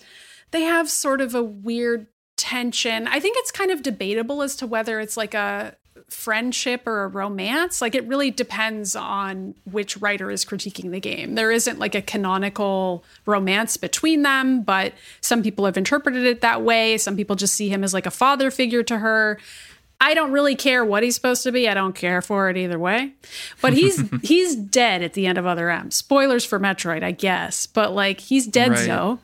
they 0.50 0.62
have 0.62 0.90
sort 0.90 1.20
of 1.20 1.34
a 1.34 1.42
weird 1.42 2.06
tension. 2.36 3.06
I 3.06 3.20
think 3.20 3.36
it's 3.38 3.52
kind 3.52 3.70
of 3.70 3.82
debatable 3.82 4.42
as 4.42 4.56
to 4.56 4.66
whether 4.66 4.98
it's 4.98 5.16
like 5.16 5.34
a 5.34 5.76
friendship 6.08 6.86
or 6.86 7.04
a 7.04 7.08
romance. 7.08 7.80
Like 7.80 7.94
it 7.94 8.04
really 8.08 8.30
depends 8.32 8.96
on 8.96 9.54
which 9.70 9.96
writer 9.98 10.28
is 10.30 10.44
critiquing 10.44 10.90
the 10.90 10.98
game. 10.98 11.36
There 11.36 11.52
isn't 11.52 11.78
like 11.78 11.94
a 11.94 12.02
canonical 12.02 13.04
romance 13.26 13.76
between 13.76 14.22
them, 14.22 14.62
but 14.62 14.92
some 15.20 15.42
people 15.42 15.64
have 15.66 15.76
interpreted 15.76 16.24
it 16.24 16.40
that 16.40 16.62
way. 16.62 16.98
Some 16.98 17.16
people 17.16 17.36
just 17.36 17.54
see 17.54 17.68
him 17.68 17.84
as 17.84 17.94
like 17.94 18.06
a 18.06 18.10
father 18.10 18.50
figure 18.50 18.82
to 18.84 18.98
her. 18.98 19.38
I 20.02 20.14
don't 20.14 20.32
really 20.32 20.56
care 20.56 20.84
what 20.84 21.02
he's 21.02 21.14
supposed 21.14 21.42
to 21.42 21.52
be. 21.52 21.68
I 21.68 21.74
don't 21.74 21.94
care 21.94 22.22
for 22.22 22.48
it 22.48 22.56
either 22.56 22.78
way. 22.78 23.12
But 23.60 23.74
he's 23.74 24.02
he's 24.22 24.56
dead 24.56 25.02
at 25.02 25.12
the 25.12 25.26
end 25.26 25.36
of 25.38 25.46
Other 25.46 25.68
M. 25.70 25.90
Spoilers 25.90 26.44
for 26.44 26.58
Metroid, 26.58 27.02
I 27.02 27.12
guess. 27.12 27.66
But 27.66 27.92
like 27.92 28.20
he's 28.20 28.46
dead 28.46 28.70
Right. 28.70 28.78
so. 28.86 29.18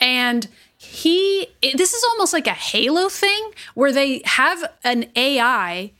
And 0.00 0.46
he 0.78 1.46
this 1.74 1.92
is 1.92 2.04
almost 2.10 2.32
like 2.32 2.46
a 2.46 2.50
Halo 2.52 3.08
thing 3.08 3.50
where 3.74 3.92
they 3.92 4.22
have 4.24 4.64
an 4.84 5.06
AI 5.16 5.92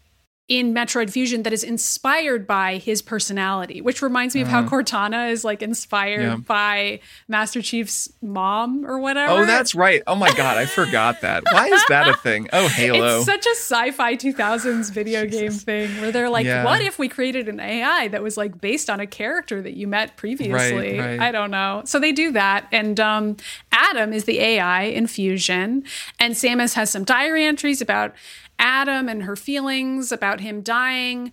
in 0.52 0.74
Metroid 0.74 1.08
Fusion 1.08 1.44
that 1.44 1.52
is 1.54 1.64
inspired 1.64 2.46
by 2.46 2.76
his 2.76 3.00
personality, 3.00 3.80
which 3.80 4.02
reminds 4.02 4.34
me 4.34 4.42
of 4.42 4.48
how 4.48 4.62
Cortana 4.62 5.30
is 5.30 5.44
like 5.44 5.62
inspired 5.62 6.26
Uh-huh. 6.26 6.36
Yeah. 6.36 6.44
by 6.46 7.00
Master 7.26 7.62
Chief's 7.62 8.12
mom 8.20 8.84
or 8.84 8.98
whatever. 8.98 9.32
Oh, 9.32 9.46
that's 9.46 9.74
right. 9.74 10.02
Oh 10.06 10.14
my 10.14 10.30
God, 10.34 10.58
I 10.58 10.66
forgot 10.66 11.22
that. 11.22 11.44
Why 11.50 11.68
is 11.68 11.82
that 11.88 12.06
a 12.06 12.12
thing? 12.18 12.48
Oh, 12.52 12.68
Halo. 12.82 13.16
It's 13.16 13.24
such 13.24 13.46
a 13.46 13.50
sci-fi 13.56 14.14
2000s 14.14 14.92
video 14.92 15.24
game 15.24 15.52
thing 15.52 15.88
where 16.02 16.12
they're 16.12 16.28
like, 16.28 16.44
Yeah. 16.44 16.64
what 16.66 16.82
if 16.82 16.98
we 16.98 17.08
created 17.08 17.48
an 17.48 17.58
AI 17.58 18.08
that 18.08 18.22
was 18.22 18.36
like 18.36 18.60
based 18.60 18.90
on 18.90 19.00
a 19.00 19.06
character 19.06 19.62
that 19.62 19.72
you 19.72 19.86
met 19.88 20.18
previously? 20.18 20.98
right. 20.98 21.18
I 21.18 21.32
don't 21.32 21.50
know. 21.50 21.80
So 21.86 21.98
they 21.98 22.12
do 22.12 22.30
that. 22.32 22.66
And 22.70 23.00
um, 23.00 23.38
Adam 23.72 24.12
is 24.12 24.24
the 24.24 24.38
AI 24.38 24.82
in 24.82 25.06
Fusion. 25.06 25.84
And 26.18 26.34
Samus 26.34 26.74
has 26.74 26.90
some 26.90 27.04
diary 27.04 27.46
entries 27.46 27.80
about 27.80 28.14
Adam 28.58 29.08
and 29.08 29.24
her 29.24 29.34
feelings 29.34 30.12
about 30.12 30.40
him 30.42 30.60
dying. 30.62 31.32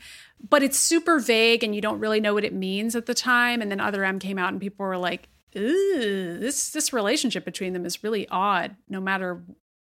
But 0.49 0.63
it's 0.63 0.77
super 0.79 1.19
vague 1.19 1.63
and 1.63 1.75
you 1.75 1.81
don't 1.81 1.99
really 1.99 2.21
know 2.21 2.33
what 2.33 2.45
it 2.45 2.53
means 2.53 2.95
at 2.95 3.05
the 3.07 3.13
time. 3.13 3.61
And 3.61 3.69
then 3.69 3.81
Other 3.81 4.05
M 4.05 4.19
came 4.19 4.37
out 4.37 4.53
and 4.53 4.61
people 4.61 4.85
were 4.85 4.97
like, 4.97 5.27
Ooh, 5.57 6.37
this 6.39 6.69
this 6.69 6.93
relationship 6.93 7.43
between 7.43 7.73
them 7.73 7.85
is 7.85 8.03
really 8.03 8.27
odd, 8.29 8.75
no 8.87 9.01
matter 9.01 9.41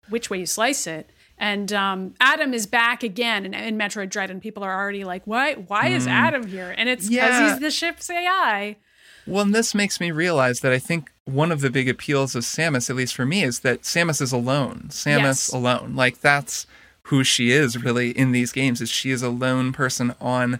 which 0.09 0.31
way 0.31 0.39
you 0.39 0.47
slice 0.47 0.87
it. 0.87 1.11
And 1.39 1.73
um, 1.73 2.15
Adam 2.21 2.55
is 2.55 2.67
back 2.67 3.03
again 3.03 3.45
in, 3.45 3.53
in 3.53 3.77
Metroid 3.77 4.09
Dread, 4.09 4.31
and 4.31 4.41
people 4.41 4.63
are 4.63 4.75
already 4.75 5.05
like, 5.05 5.23
"Why? 5.27 5.55
Why 5.55 5.89
is 5.89 6.07
Adam 6.07 6.47
here?" 6.47 6.75
And 6.79 6.89
it's 6.89 7.09
because. 7.09 7.29
Yeah. 7.29 7.51
he's 7.51 7.61
the 7.61 7.71
ship's 7.71 8.09
AI. 8.09 8.77
Well, 9.27 9.43
and 9.45 9.55
this 9.55 9.75
makes 9.75 10.01
me 10.01 10.13
realize 10.13 10.61
that 10.61 10.73
I 10.73 10.79
think 10.79 11.11
one 11.25 11.51
of 11.53 11.61
the 11.61 11.69
big 11.69 11.89
appeals 11.89 12.35
of 12.37 12.45
Samus, 12.45 12.89
at 12.89 12.97
least 12.97 13.15
for 13.15 13.27
me, 13.27 13.43
is 13.43 13.61
that 13.61 13.83
Samus 13.83 14.23
is 14.23 14.33
alone. 14.33 14.87
Samus 14.91 15.19
Yes. 15.19 15.49
alone. 15.53 15.95
Like 15.97 16.21
that's 16.21 16.67
who 17.07 17.23
she 17.23 17.51
is 17.51 17.83
really 17.83 18.11
in 18.11 18.33
these 18.33 18.53
games 18.53 18.81
is 18.81 18.91
she 18.91 19.11
is 19.11 19.23
a 19.23 19.31
lone 19.31 19.73
person 19.73 20.15
on 20.21 20.59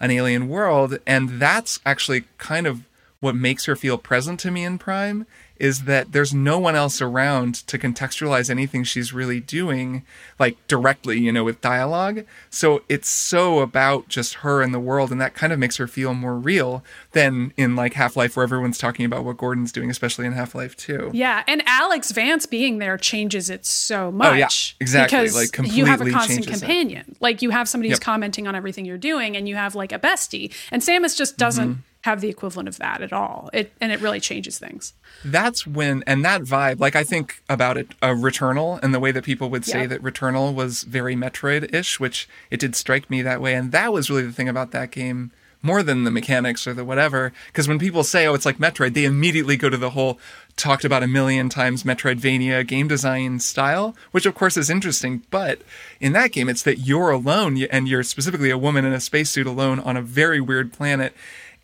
an 0.00 0.10
alien 0.10 0.48
world 0.48 0.98
and 1.06 1.40
that's 1.40 1.78
actually 1.86 2.24
kind 2.38 2.66
of 2.66 2.84
what 3.20 3.34
makes 3.34 3.64
her 3.64 3.76
feel 3.76 3.96
present 3.96 4.38
to 4.40 4.50
me 4.50 4.64
in 4.64 4.76
Prime 4.76 5.26
is 5.56 5.84
that 5.84 6.12
there's 6.12 6.34
no 6.34 6.58
one 6.58 6.74
else 6.74 7.00
around 7.00 7.54
to 7.68 7.78
contextualize 7.78 8.50
anything 8.50 8.82
she's 8.82 9.12
really 9.12 9.38
doing, 9.40 10.04
like 10.38 10.56
directly, 10.66 11.18
you 11.20 11.30
know, 11.30 11.44
with 11.44 11.60
dialogue. 11.60 12.24
So 12.50 12.82
it's 12.88 13.08
so 13.08 13.60
about 13.60 14.08
just 14.08 14.34
her 14.36 14.62
and 14.62 14.74
the 14.74 14.80
world, 14.80 15.12
and 15.12 15.20
that 15.20 15.34
kind 15.34 15.52
of 15.52 15.58
makes 15.58 15.76
her 15.76 15.86
feel 15.86 16.12
more 16.14 16.34
real 16.36 16.82
than 17.12 17.52
in 17.56 17.76
like 17.76 17.94
Half 17.94 18.16
Life, 18.16 18.36
where 18.36 18.42
everyone's 18.42 18.78
talking 18.78 19.04
about 19.06 19.24
what 19.24 19.36
Gordon's 19.36 19.70
doing, 19.72 19.90
especially 19.90 20.26
in 20.26 20.32
Half 20.32 20.54
Life 20.54 20.76
2. 20.76 21.10
Yeah, 21.14 21.44
and 21.46 21.64
Alyx 21.66 22.12
Vance 22.12 22.46
being 22.46 22.78
there 22.78 22.98
changes 22.98 23.48
it 23.50 23.64
so 23.64 24.10
much. 24.10 24.32
Oh, 24.32 24.34
yeah, 24.34 24.48
exactly, 24.80 25.18
Because 25.20 25.34
like, 25.36 25.72
you 25.72 25.84
have 25.84 26.00
a 26.00 26.10
constant 26.10 26.40
changes 26.44 26.62
it. 26.62 26.66
companion. 26.66 27.16
Like 27.20 27.42
you 27.42 27.50
have 27.50 27.68
somebody 27.68 27.90
who's 27.90 27.96
Yep. 27.98 28.02
commenting 28.02 28.46
on 28.48 28.54
everything 28.56 28.84
you're 28.84 28.98
doing, 28.98 29.36
and 29.36 29.48
you 29.48 29.54
have 29.54 29.74
like 29.76 29.92
a 29.92 29.98
bestie. 29.98 30.52
And 30.72 30.82
Samus 30.82 31.16
just 31.16 31.36
doesn't 31.36 31.64
Mm-hmm. 31.70 31.80
Have 32.04 32.20
the 32.20 32.28
equivalent 32.28 32.68
of 32.68 32.76
that 32.78 33.00
at 33.00 33.12
all. 33.12 33.48
It 33.52 33.72
and 33.80 33.90
it 33.92 34.00
really 34.00 34.20
changes 34.20 34.58
things. 34.58 34.92
that's 35.24 35.66
when 35.66 36.02
and 36.06 36.24
that 36.24 36.42
vibe 36.42 36.78
like 36.80 36.96
i 36.96 37.04
think 37.04 37.42
about 37.48 37.76
it 37.78 37.88
uh, 38.02 38.08
returnal 38.08 38.78
and 38.82 38.92
the 38.92 39.00
way 39.00 39.10
that 39.12 39.24
people 39.24 39.48
would 39.48 39.64
say 39.64 39.80
Yeah. 39.82 39.86
that 39.92 40.02
returnal 40.02 40.52
was 40.54 40.82
very 40.82 41.14
metroid-ish 41.16 41.98
which 42.00 42.28
it 42.50 42.60
did 42.60 42.74
strike 42.76 43.08
me 43.08 43.22
that 43.22 43.40
way 43.40 43.54
and 43.54 43.72
that 43.72 43.92
was 43.92 44.10
really 44.10 44.26
the 44.26 44.32
thing 44.32 44.48
about 44.48 44.70
that 44.72 44.90
game 44.90 45.30
more 45.62 45.82
than 45.82 46.04
the 46.04 46.10
mechanics 46.10 46.66
or 46.66 46.74
the 46.74 46.84
whatever 46.84 47.32
because 47.46 47.66
when 47.68 47.78
people 47.78 48.04
say 48.04 48.26
oh 48.26 48.34
it's 48.34 48.44
like 48.44 48.58
metroid 48.58 48.92
they 48.94 49.04
immediately 49.06 49.56
go 49.56 49.70
to 49.70 49.78
the 49.78 49.90
whole 49.96 50.18
talked 50.56 50.84
about 50.84 51.02
a 51.02 51.06
million 51.08 51.48
times 51.48 51.84
metroidvania 51.84 52.66
game 52.66 52.86
design 52.88 53.38
style 53.40 53.96
which 54.10 54.26
of 54.26 54.34
course 54.34 54.56
is 54.58 54.68
interesting 54.68 55.22
but 55.30 55.62
in 56.00 56.12
that 56.12 56.32
game 56.32 56.48
it's 56.50 56.62
that 56.62 56.78
you're 56.80 57.10
alone 57.10 57.56
and 57.70 57.88
you're 57.88 58.02
specifically 58.02 58.50
a 58.50 58.58
woman 58.58 58.84
in 58.84 58.92
a 58.92 59.00
spacesuit 59.00 59.46
alone 59.46 59.78
on 59.80 59.96
a 59.96 60.02
very 60.02 60.40
weird 60.40 60.70
planet 60.72 61.14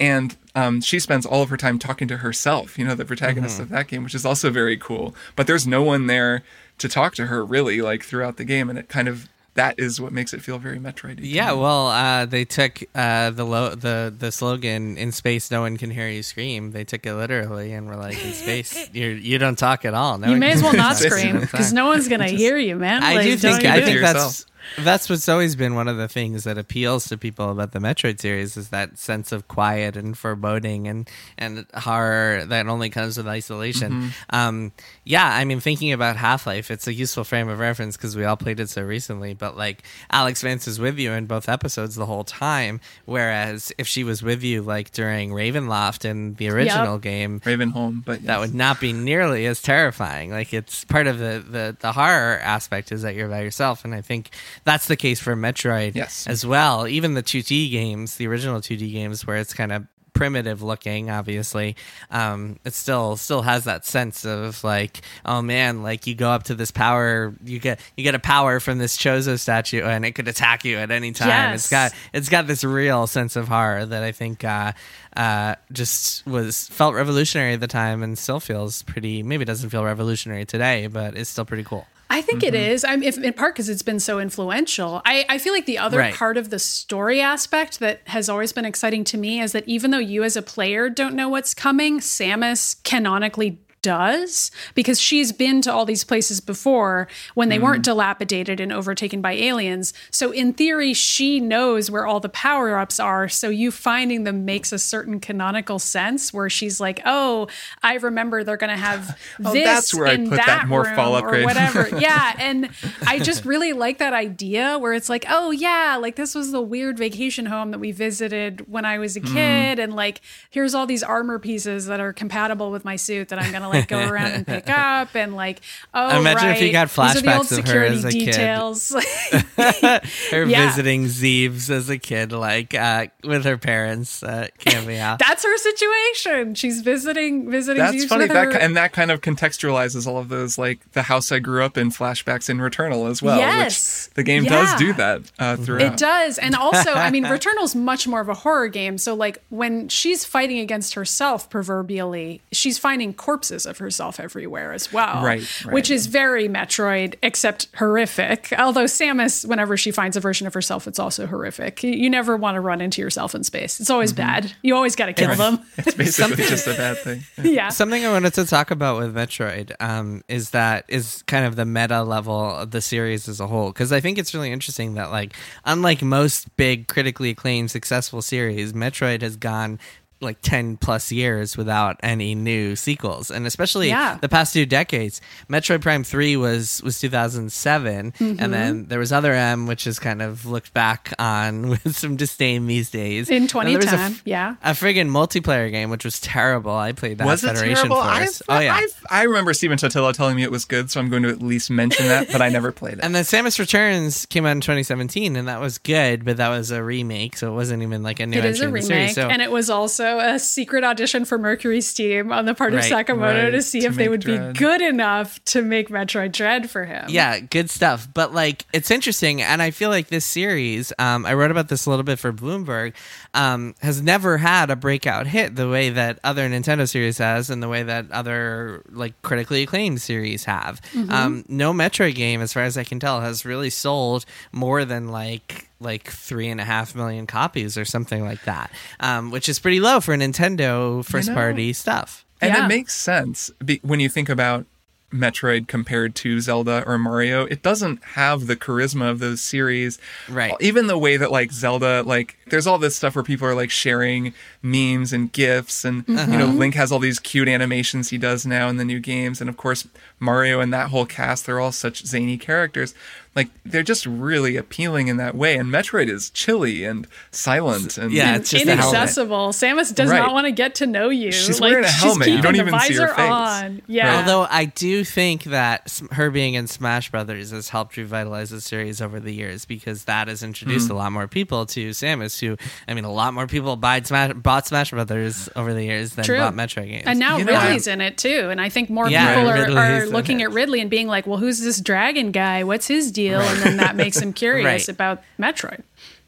and 0.01 0.37
um, 0.57 0.81
she 0.81 0.99
spends 0.99 1.25
all 1.27 1.43
of 1.43 1.51
her 1.51 1.57
time 1.57 1.79
talking 1.79 2.09
to 2.09 2.17
herself 2.19 2.79
you 2.79 2.85
know 2.85 2.95
the 2.97 3.05
protagonist 3.05 3.61
of 3.61 3.69
that 3.69 3.87
game 3.87 4.03
which 4.03 4.15
is 4.15 4.25
also 4.27 4.51
very 4.51 4.77
cool 4.77 5.15
but 5.37 5.47
there's 5.47 5.67
no 5.67 5.83
one 5.83 6.07
there 6.09 6.43
to 6.79 6.89
talk 6.89 7.15
to 7.15 7.27
her 7.27 7.45
really 7.45 7.81
like 7.83 8.03
throughout 8.03 8.37
the 8.39 8.45
game 8.45 8.69
and 8.71 8.79
it 8.79 8.89
kind 8.89 9.07
of 9.09 9.29
that 9.55 9.75
is 9.79 10.01
what 10.01 10.13
makes 10.13 10.33
it 10.33 10.41
feel 10.41 10.59
very 10.59 10.79
metroid 10.79 11.19
Yeah, 11.21 11.53
well, 11.53 11.89
uh, 11.89 12.25
they 12.25 12.45
took 12.45 12.83
uh, 12.95 13.31
the 13.31 13.45
lo- 13.45 13.75
the 13.75 14.15
the 14.17 14.31
slogan 14.31 14.97
"In 14.97 15.11
space, 15.11 15.51
no 15.51 15.61
one 15.63 15.77
can 15.77 15.91
hear 15.91 16.09
you 16.09 16.23
scream." 16.23 16.71
They 16.71 16.85
took 16.85 17.05
it 17.05 17.13
literally 17.15 17.73
and 17.73 17.89
were 17.89 17.97
like, 17.97 18.25
"In 18.25 18.33
space, 18.33 18.89
you 18.95 19.09
you 19.09 19.39
don't 19.39 19.59
talk 19.59 19.85
at 19.85 19.93
all." 19.93 20.19
No 20.19 20.29
You 20.31 20.37
may 20.37 20.53
as 20.53 20.63
well 20.63 20.73
not 20.73 20.97
scream 20.97 21.41
because 21.41 21.73
no 21.73 21.87
one's 21.89 22.07
gonna 22.07 22.29
hear 22.43 22.59
you, 22.59 22.77
man. 22.77 23.03
I 23.03 23.17
Like, 23.17 23.25
do 23.25 23.37
think 23.37 23.65
I 23.65 23.81
think 23.83 23.97
yourself. 23.97 24.15
that's 24.15 24.47
that's 24.79 25.09
what's 25.09 25.29
always 25.29 25.57
been 25.57 25.75
one 25.75 25.89
of 25.89 25.97
the 25.97 26.09
things 26.09 26.45
that 26.45 26.59
appeals 26.59 27.09
to 27.09 27.19
people 27.19 27.51
about 27.51 27.73
the 27.73 27.79
Metroid 27.79 28.21
series 28.21 28.57
is 28.57 28.69
that 28.71 28.99
sense 28.99 29.33
of 29.33 29.49
quiet 29.49 29.97
and 29.97 30.17
foreboding 30.17 30.89
and 30.89 31.09
and 31.39 31.67
horror 31.75 32.45
that 32.47 32.67
only 32.67 32.91
comes 32.91 33.17
with 33.17 33.27
isolation. 33.27 33.93
Mm-hmm. 33.93 34.09
Um, 34.31 34.73
yeah, 35.05 35.27
I 35.27 35.45
mean, 35.45 35.61
thinking 35.61 35.93
about 35.93 36.17
Half 36.17 36.47
Life, 36.47 36.71
it's 36.71 36.87
a 36.87 36.95
useful 36.95 37.25
frame 37.25 37.49
of 37.49 37.59
reference 37.59 37.97
because 37.97 38.17
we 38.17 38.25
all 38.25 38.37
played 38.37 38.61
it 38.61 38.71
so 38.71 38.83
recently. 38.83 39.35
But 39.35 39.57
like 39.57 39.83
Alyx 40.13 40.43
Vance 40.43 40.69
is 40.69 40.79
with 40.79 40.99
you 40.99 41.13
in 41.13 41.27
both 41.27 41.49
episodes 41.49 41.95
the 41.95 42.07
whole 42.07 42.25
time, 42.25 42.81
whereas 43.05 43.73
if 43.79 43.87
she 43.87 44.05
was 44.05 44.23
with 44.23 44.43
you 44.43 44.63
like 44.63 44.93
during 44.93 45.31
Ravenloft 45.31 46.05
in 46.05 46.35
the 46.35 46.49
original 46.49 46.99
game, 46.99 47.41
ravenholm 47.41 48.05
but 48.05 48.23
that 48.25 48.41
would 48.41 48.55
not 48.55 48.81
be 48.81 48.93
nearly 48.93 49.47
as 49.47 49.63
terrifying. 49.63 50.31
Like 50.31 50.53
it's 50.53 50.85
part 50.85 51.07
of 51.07 51.19
the, 51.19 51.45
the 51.47 51.77
the 51.81 51.93
horror 51.93 52.39
aspect 52.43 52.93
is 52.93 53.03
that 53.03 53.15
you're 53.15 53.29
by 53.29 53.43
yourself, 53.43 53.85
and 53.85 53.95
I 53.95 54.01
think 54.01 54.31
that's 54.65 54.87
the 54.87 54.97
case 54.97 55.21
for 55.21 55.35
Metroid 55.37 55.95
Yes. 55.95 56.27
as 56.27 56.45
well. 56.47 56.87
Even 56.89 57.15
the 57.15 57.23
2D 57.23 57.71
games, 57.71 58.17
the 58.17 58.27
original 58.27 58.61
2D 58.61 58.93
games, 58.93 59.27
where 59.27 59.37
it's 59.37 59.55
kind 59.55 59.73
of 59.73 59.87
primitive 60.13 60.61
looking 60.61 61.09
obviously 61.09 61.77
um 62.11 62.59
it 62.65 62.75
still 62.75 63.17
still 63.17 63.43
has 63.43 63.65
that 63.65 63.87
sense 63.87 64.27
of 64.27 64.63
like 64.65 65.01
oh 65.25 65.41
man 65.41 65.85
like 65.85 66.05
you 66.07 66.17
go 66.17 66.29
up 66.29 66.43
to 66.43 66.55
this 66.55 66.73
power 66.73 67.33
you 67.45 67.61
get 67.61 67.79
you 67.97 68.03
get 68.03 68.15
a 68.15 68.19
power 68.19 68.59
from 68.59 68.77
this 68.77 68.97
chozo 68.99 69.39
statue 69.39 69.83
and 69.83 70.05
it 70.05 70.13
could 70.17 70.27
attack 70.27 70.65
you 70.65 70.77
at 70.77 70.91
any 70.91 71.13
time 71.13 71.55
It's 71.55 71.71
got 71.71 71.93
it's 72.13 72.29
got 72.29 72.49
this 72.49 72.65
real 72.65 73.07
sense 73.07 73.37
of 73.37 73.47
horror 73.49 73.87
that 73.87 74.03
I 74.03 74.11
think 74.11 74.43
uh, 74.43 74.73
uh, 75.17 75.55
just 75.73 76.27
was 76.27 76.67
felt 76.69 76.97
revolutionary 76.97 77.55
at 77.55 77.61
the 77.61 77.69
time 77.69 78.03
and 78.03 78.19
still 78.19 78.41
feels 78.41 78.83
pretty. 78.83 79.23
Maybe 79.23 79.45
doesn't 79.45 79.71
feel 79.71 79.85
revolutionary 79.85 80.45
today, 80.45 80.89
but 80.89 81.17
it's 81.17 81.31
still 81.31 81.45
pretty 81.45 81.65
cool. 81.65 81.87
I 82.11 82.23
think 82.23 82.43
it 82.43 82.55
mm-hmm. 82.55 82.73
is. 82.73 82.85
I'm 82.85 83.03
if, 83.05 83.17
in 83.17 83.33
part 83.33 83.55
because 83.55 83.69
it's 83.69 83.83
been 83.83 84.01
so 84.01 84.19
influential. 84.19 85.01
I, 85.05 85.25
I 85.29 85.39
feel 85.39 85.53
like 85.53 85.67
the 85.67 85.79
other 85.79 85.99
Right. 85.99 86.15
part 86.15 86.37
of 86.37 86.51
the 86.51 86.59
story 86.59 87.21
aspect 87.21 87.79
that 87.79 88.01
has 88.07 88.29
always 88.29 88.53
been 88.53 88.65
exciting 88.65 89.05
to 89.05 89.17
me 89.17 89.41
is 89.41 89.53
that 89.53 89.67
even 89.69 89.93
though 89.93 89.99
you 89.99 90.25
as 90.25 90.37
a 90.37 90.43
player 90.43 90.91
don't 90.91 91.15
know 91.15 91.29
what's 91.29 91.55
coming, 91.55 92.01
Samus 92.01 92.83
canonically 92.83 93.61
does 93.83 94.51
because 94.75 95.01
she's 95.01 95.33
been 95.33 95.63
to 95.63 95.73
all 95.73 95.85
these 95.85 96.05
places 96.05 96.41
before 96.41 97.09
when 97.35 97.49
they 97.49 97.59
weren't 97.59 97.85
dilapidated 97.85 98.61
and 98.61 98.73
overtaken 98.73 99.21
by 99.23 99.33
aliens. 99.33 99.93
So 100.11 100.33
in 100.33 100.53
theory, 100.53 100.93
she 100.93 101.41
knows 101.41 101.91
where 101.91 102.07
all 102.07 102.21
the 102.21 102.29
power 102.29 102.77
ups 102.77 103.01
are. 103.01 103.29
So 103.29 103.49
you 103.49 103.71
finding 103.71 104.25
them 104.25 104.45
makes 104.45 104.73
a 104.73 104.79
certain 104.79 105.21
canonical 105.21 105.79
sense 105.79 106.33
where 106.33 106.51
she's 106.51 106.81
like, 106.81 107.01
"Oh, 107.07 107.49
I 107.83 107.95
remember 107.95 108.45
they're 108.45 108.57
going 108.57 108.71
to 108.71 108.77
have 108.77 109.19
Oh, 109.45 109.53
this 109.53 109.65
that's 109.65 109.95
where 109.95 110.09
I 110.09 110.13
in 110.13 110.29
put 110.29 110.37
that 110.37 110.47
that 110.47 110.69
more 110.69 110.87
or 110.87 111.43
whatever." 111.45 111.89
yeah, 111.99 112.35
and 112.39 112.69
I 113.07 113.19
just 113.21 113.45
really 113.45 113.73
like 113.73 113.99
that 113.99 114.13
idea 114.13 114.79
where 114.79 114.93
it's 114.93 115.09
like, 115.09 115.25
"Oh 115.29 115.51
yeah, 115.51 115.97
like 116.01 116.17
this 116.17 116.35
was 116.35 116.51
the 116.53 116.61
weird 116.61 116.99
vacation 116.99 117.47
home 117.47 117.71
that 117.71 117.79
we 117.79 117.93
visited 117.93 118.71
when 118.71 118.85
I 118.85 118.99
was 118.99 119.17
a 119.17 119.21
Mm-hmm. 119.21 119.35
kid 119.35 119.79
and 119.79 119.95
like 119.95 120.21
here's 120.51 120.75
all 120.75 120.87
these 120.87 121.03
armor 121.03 121.39
pieces 121.39 121.87
that 121.87 122.01
are 122.01 122.13
compatible 122.13 122.71
with 122.71 122.85
my 122.85 122.97
suit 122.97 123.29
that 123.29 123.39
I'm 123.39 123.51
going 123.51 123.63
to 123.63 123.69
like 123.71 123.89
go 123.89 123.99
around 124.09 124.33
and 124.33 124.47
pick 124.47 124.69
up 124.71 125.15
and 125.17 125.35
like, 125.35 125.61
oh 125.95 126.21
Imagine 126.21 126.51
if 126.51 126.61
you 126.61 126.67
right, 126.67 126.73
got 126.73 126.99
are 126.99 127.13
the 127.23 127.35
old 127.37 127.47
flashbacks 127.47 127.53
of 127.53 127.57
her 127.59 127.63
security 127.67 127.97
as 127.97 128.05
a 128.05 128.11
kid. 128.11 128.25
details. 128.27 128.91
Her 130.31 130.45
Yeah. 130.45 130.67
visiting 130.67 131.05
Zebes 131.07 131.71
as 131.71 131.89
a 131.89 131.99
kid, 131.99 132.33
like 132.33 132.75
uh, 132.75 133.07
with 133.25 133.45
her 133.45 133.59
parents, 133.59 134.23
uh, 134.23 134.49
cameo. 134.59 135.17
That's 135.19 135.43
her 135.45 135.57
situation. 135.57 136.55
She's 136.55 136.81
visiting 136.81 137.51
visiting 137.51 137.79
That's 137.83 137.93
Zeus 137.99 138.07
funny. 138.07 138.25
with 138.25 138.33
That 138.33 138.53
her. 138.53 138.59
and 138.59 138.77
that 138.77 138.93
kind 138.93 139.11
of 139.11 139.21
contextualizes 139.21 140.07
all 140.07 140.19
of 140.19 140.29
those, 140.29 140.59
like 140.59 140.93
the 140.93 141.03
house 141.03 141.31
I 141.33 141.39
grew 141.39 141.65
up 141.65 141.77
in 141.77 141.91
flashbacks 141.91 142.49
in 142.51 142.59
Returnal 142.59 143.11
as 143.11 143.23
well. 143.23 143.39
Yes. 143.39 144.07
Which 144.09 144.15
the 144.15 144.23
game 144.23 144.45
Yeah. 144.45 144.51
does 144.51 144.75
do 144.79 144.93
that 144.95 145.23
uh, 145.39 145.57
throughout. 145.57 145.83
It 145.95 145.97
does. 145.99 146.39
And 146.39 146.55
also, 146.55 146.93
I 146.93 147.11
mean, 147.11 147.25
Returnal's 147.25 147.75
much 147.75 148.07
more 148.07 148.21
of 148.21 148.29
a 148.29 148.35
horror 148.35 148.69
game. 148.69 148.99
So, 148.99 149.15
like, 149.15 149.39
when 149.51 149.89
she's 149.89 150.25
fighting 150.25 150.59
against 150.59 150.95
herself, 150.95 151.49
proverbially, 151.51 152.41
she's 152.53 152.79
finding 152.79 153.13
corpses 153.15 153.60
of 153.67 153.79
herself 153.79 154.19
everywhere 154.21 154.73
as 154.73 154.93
well. 154.93 155.25
Right, 155.25 155.65
right. 155.65 155.75
Which 155.75 155.91
is 155.91 156.07
very 156.07 156.49
Metroid, 156.49 157.15
except 157.23 157.69
horrific. 157.77 158.53
Although, 158.59 158.85
Samus, 158.85 159.45
whenever 159.47 159.77
she 159.77 159.91
finds 159.91 160.17
a 160.17 160.21
version 160.21 160.47
of 160.47 160.55
herself, 160.55 160.87
it's 160.87 160.99
also 160.99 161.27
horrific. 161.27 161.83
You- 161.83 161.91
You 161.93 162.09
never 162.11 162.37
want 162.37 162.55
to 162.57 162.61
run 162.61 162.81
into 162.81 163.01
yourself 163.03 163.35
in 163.35 163.45
space. 163.45 163.79
It's 163.81 163.91
always 163.91 164.13
bad. 164.13 164.53
You 164.63 164.75
always 164.75 164.97
got 164.97 165.07
to 165.07 165.13
kill 165.13 165.35
them. 165.35 165.61
It's 165.79 165.95
basically 165.95 166.45
just 166.45 166.67
a 166.67 166.75
bad 166.75 166.99
thing. 166.99 167.23
yeah. 167.43 167.69
Something 167.71 168.05
I 168.05 168.11
wanted 168.11 168.35
to 168.35 168.45
talk 168.47 168.71
about 168.71 168.99
with 168.99 169.15
Metroid 169.15 169.73
um, 169.81 170.23
is 170.29 170.51
that 170.51 170.85
is 170.89 171.23
kind 171.27 171.45
of 171.45 171.57
the 171.57 171.65
meta 171.65 172.03
level 172.03 172.39
of 172.57 172.71
the 172.71 172.81
series 172.81 173.29
as 173.29 173.41
a 173.41 173.47
whole 173.47 173.69
because 173.69 173.93
I 173.93 174.01
think 174.01 174.19
it's 174.19 174.35
really 174.35 174.51
interesting 174.53 174.95
that 174.95 175.11
like 175.11 175.35
unlike 175.65 176.03
most 176.03 176.55
big 176.57 176.87
critically 176.89 177.31
acclaimed 177.31 177.71
successful 177.71 178.23
series, 178.23 178.73
Metroid 178.73 179.23
has 179.23 179.37
gone 179.37 179.79
like 180.21 180.39
10 180.43 180.77
plus 180.77 181.11
years 181.11 181.57
without 181.57 181.97
any 182.03 182.35
new 182.35 182.77
sequels 182.77 183.31
and 183.31 183.47
especially 183.47 183.89
Yeah. 183.89 184.19
the 184.21 184.29
past 184.29 184.53
two 184.53 184.67
decades 184.67 185.21
metroid 185.49 185.81
prime 185.81 186.05
3 186.05 186.37
was 186.37 186.83
was 186.83 187.01
2007 187.01 188.13
Mm-hmm. 188.13 188.37
and 188.43 188.53
then 188.53 188.87
there 188.87 188.99
was 188.99 189.13
other 189.13 189.33
m 189.33 189.67
which 189.67 189.87
is 189.87 189.99
kind 189.99 190.21
of 190.23 190.45
looked 190.47 190.75
back 190.75 191.13
on 191.19 191.69
with 191.71 191.97
some 191.97 192.17
disdain 192.17 192.67
these 192.67 192.91
days 192.91 193.29
In 193.31 193.43
And 193.45 193.49
there 193.51 193.77
was 193.77 193.87
a 193.87 193.91
2010, 193.91 194.23
yeah. 194.25 194.57
a 194.63 194.73
friggin' 194.73 195.09
multiplayer 195.09 195.71
game 195.71 195.91
which 195.91 196.05
was 196.05 196.21
terrible 196.21 196.73
i 196.75 196.93
played 196.93 197.19
that 197.19 197.27
Was 197.27 197.43
it 197.45 197.49
federation 197.49 197.77
terrible? 197.77 197.97
force 198.03 198.43
I've, 198.49 198.57
oh 198.57 198.61
yeah 198.61 198.75
I've, 198.75 199.05
I 199.11 199.23
remember 199.25 199.53
Stephen 199.55 199.79
Totilo 199.79 200.13
telling 200.13 200.37
me 200.37 200.43
it 200.45 200.51
was 200.51 200.65
good, 200.65 200.91
so 200.91 201.01
I'm 201.01 201.09
going 201.11 201.23
to 201.25 201.31
at 201.31 201.43
least 201.43 201.71
mention 201.71 202.07
that, 202.09 202.29
but 202.31 202.41
I 202.41 202.49
never 202.49 202.71
played 202.71 202.95
it. 202.95 203.01
And 203.03 203.15
then 203.15 203.25
Samus 203.25 203.59
Returns 203.59 204.25
came 204.27 204.47
out 204.47 204.53
in 204.53 204.61
2017, 204.61 205.35
and 205.37 205.49
that 205.49 205.61
was 205.61 205.79
good, 205.79 206.25
but 206.25 206.37
that 206.37 206.49
was 206.49 206.71
a 206.71 206.83
remake, 206.83 207.37
so 207.37 207.51
it 207.51 207.55
wasn't 207.55 207.83
even 207.83 208.03
like 208.03 208.21
a 208.21 208.27
new 208.27 208.39
It 208.39 208.45
is 208.45 208.61
entry 208.61 208.69
a 208.69 208.73
remake, 208.73 208.87
series. 208.87 209.15
So 209.17 209.29
and 209.29 209.43
it 209.43 209.51
was 209.51 209.69
also 209.69 210.10
a 210.19 210.39
secret 210.39 210.85
audition 210.85 211.25
for 211.25 211.39
MercurySteam 211.39 212.35
on 212.35 212.45
the 212.45 212.55
part 212.55 212.75
of 212.75 212.81
Sakamoto 212.81 213.45
right, 213.45 213.51
to 213.51 213.63
see 213.63 213.81
to 213.81 213.87
if 213.87 213.97
they 213.97 214.09
would 214.09 214.21
Dread. 214.21 214.53
be 214.55 214.59
good 214.59 214.81
enough 214.81 215.43
to 215.47 215.63
make 215.63 215.89
Metroid 215.89 216.33
Dread 216.33 216.71
for 216.71 216.85
him. 216.85 217.07
yeah, 217.09 217.39
good 217.41 217.71
stuff. 217.71 218.09
But 218.13 218.35
like, 218.35 218.67
it's 218.73 218.91
interesting, 218.91 219.43
and 219.43 219.63
I 219.63 219.71
feel 219.71 219.91
like 219.91 220.09
this 220.09 220.25
series, 220.25 220.93
um, 220.99 221.25
I 221.27 221.35
wrote 221.35 221.51
about 221.51 221.69
this 221.69 221.87
a 221.87 221.91
little 221.91 222.05
bit 222.05 222.19
for 222.19 222.33
Bloomberg, 222.33 222.95
um, 223.35 223.75
has 223.81 224.03
never 224.03 224.39
had 224.39 224.71
a 224.71 224.77
breakout 224.77 225.27
hit 225.27 225.55
the 225.57 225.69
way 225.69 225.91
that 225.91 226.19
other 226.25 226.49
Nintendo 226.49 226.89
series 226.89 227.19
has, 227.19 227.51
and 227.51 227.63
the 227.63 227.69
way 227.69 227.83
that 227.83 228.11
other 228.11 228.83
like 228.91 229.21
critically 229.23 229.63
acclaimed 229.63 230.01
series 230.01 230.45
have. 230.45 230.81
Mm-hmm. 230.93 231.11
Um, 231.11 231.45
no 231.49 231.73
Metroid 231.73 232.15
game, 232.15 232.41
as 232.41 232.53
far 232.53 232.65
as 232.65 232.77
I 232.77 232.85
can 232.85 232.99
tell, 233.01 233.21
has 233.21 233.45
really 233.45 233.71
sold 233.71 234.25
more 234.53 234.85
than 234.85 235.09
like 235.09 235.69
like 235.81 236.09
three 236.11 236.49
and 236.49 236.61
a 236.61 236.65
half 236.65 236.95
million 236.95 237.27
copies 237.27 237.79
or 237.79 237.85
something 237.85 238.23
like 238.25 238.43
that, 238.45 238.71
um, 239.01 239.31
which 239.31 239.49
is 239.49 239.59
pretty 239.59 239.81
low 239.81 240.01
for 240.01 240.15
Nintendo 240.17 241.05
first 241.05 241.29
know, 241.29 241.35
party 241.35 241.73
stuff. 241.73 242.25
And 242.41 242.53
Yeah. 242.53 242.65
it 242.65 242.69
makes 242.69 242.95
sense 242.95 243.51
be- 243.65 243.81
when 243.83 244.01
you 244.01 244.09
think 244.09 244.29
about 244.29 244.67
Metroid 245.13 245.67
compared 245.67 246.15
to 246.17 246.41
Zelda 246.41 246.85
or 246.87 246.99
Mario. 246.99 247.45
It 247.47 247.63
doesn't 247.63 248.03
have 248.15 248.47
the 248.47 248.57
charisma 248.57 249.11
of 249.11 249.19
those 249.19 249.41
series. 249.41 249.99
Right. 250.29 250.55
Even 250.61 250.87
the 250.87 250.99
way 250.99 251.17
that 251.17 251.33
like 251.33 251.53
Zelda, 251.53 252.03
like 252.05 252.37
there's 252.47 252.67
all 252.67 252.79
this 252.79 252.97
stuff 252.97 253.17
where 253.17 253.25
people 253.25 253.47
are 253.47 253.55
like 253.55 253.71
sharing 253.71 254.33
memes 254.63 255.13
and 255.13 255.33
gifs 255.33 255.85
and 255.85 256.05
you 256.07 256.15
know, 256.15 256.47
mm-hmm. 256.47 256.59
Link 256.59 256.75
has 256.75 256.93
all 256.93 256.99
these 256.99 257.19
cute 257.19 257.49
animations 257.49 258.11
he 258.11 258.19
does 258.19 258.47
now 258.47 258.69
in 258.69 258.77
the 258.77 258.85
new 258.85 259.01
games. 259.01 259.41
And 259.41 259.51
of 259.51 259.57
course 259.57 259.87
Mario 260.19 260.61
and 260.61 260.73
that 260.73 260.91
whole 260.91 261.07
cast, 261.07 261.47
they're 261.47 261.61
all 261.61 261.73
such 261.73 262.07
zany 262.07 262.39
characters. 262.39 262.95
Like 263.37 263.49
they're 263.65 263.85
just 263.85 264.07
really 264.07 264.57
appealing 264.57 265.07
in 265.07 265.17
that 265.19 265.37
way. 265.37 265.57
And 265.57 265.69
Metroid 265.71 266.09
is 266.09 266.31
chilly 266.31 266.85
and 266.85 267.07
silent 267.31 267.97
and 267.97 268.11
Yeah, 268.13 268.35
it's 268.37 268.51
just 268.51 268.65
inaccessible. 268.65 269.51
Samus 269.51 269.95
does 269.95 270.11
Right. 270.11 270.19
not 270.19 270.33
want 270.33 270.47
to 270.47 270.51
get 270.51 270.75
to 270.77 270.87
know 270.87 271.11
you. 271.11 271.31
She's 271.31 271.61
like, 271.61 271.71
wearing 271.71 271.85
a 271.85 271.89
helmet. 271.89 272.27
You 272.29 272.35
She's 272.35 272.43
don't 272.43 272.57
even 272.57 272.73
the 272.73 272.81
see 272.81 272.95
her 272.95 273.07
visor 273.07 273.15
face. 273.15 273.31
on. 273.31 273.83
Yeah. 273.87 274.17
Although 274.19 274.49
I 274.51 274.65
do 274.65 275.05
think 275.05 275.45
that 275.45 276.01
her 276.11 276.31
being 276.31 276.55
in 276.55 276.67
Smash 276.67 277.11
Brothers 277.13 277.53
has 277.53 277.69
helped 277.69 277.97
revitalize 277.97 278.51
the 278.51 278.61
series 278.61 279.01
over 279.01 279.21
the 279.21 279.33
years 279.33 279.65
because 279.65 280.05
that 280.05 280.27
has 280.27 280.43
introduced 280.43 280.89
Hmm. 280.89 280.95
a 280.95 280.97
lot 280.97 281.13
more 281.13 281.29
people 281.29 281.67
to 281.67 281.91
Samus. 281.91 282.41
Who, 282.41 282.57
I 282.89 282.95
mean, 282.95 283.05
a 283.05 283.13
lot 283.13 283.33
more 283.33 283.47
people 283.47 283.77
bought 283.77 284.09
Smash, 284.09 284.33
bought 284.35 284.67
Smash 284.67 284.91
Brothers 284.91 285.49
over 285.55 285.73
the 285.73 285.85
years 285.85 286.15
than 286.15 286.25
True. 286.25 286.39
bought 286.39 286.55
Metroid 286.55 286.89
games. 286.89 287.05
And 287.07 287.21
now 287.21 287.37
You 287.37 287.45
know, 287.45 287.53
Ridley's 287.61 287.87
in 287.87 288.01
it 288.01 288.19
too. 288.19 288.49
And 288.51 288.61
I 288.61 288.69
think 288.71 288.91
more 288.91 289.09
Yeah, 289.09 289.37
people 289.37 289.51
are, 289.79 289.79
are 290.01 290.07
looking 290.07 290.41
it. 290.41 290.45
at 290.45 290.51
Ridley 290.53 290.81
and 290.81 290.91
being 290.91 291.07
like, 291.07 291.29
well, 291.29 291.39
who's 291.39 291.61
this 291.61 291.81
dragon 291.81 292.33
guy? 292.33 292.65
What's 292.65 292.89
his 292.89 293.13
deal? 293.13 293.20
And 293.29 293.63
then 293.63 293.77
that 293.79 293.97
makes 293.97 294.19
him 294.19 294.33
curious 294.45 294.65
Right. 294.65 294.89
about 294.89 295.23
Metroid. 295.39 295.83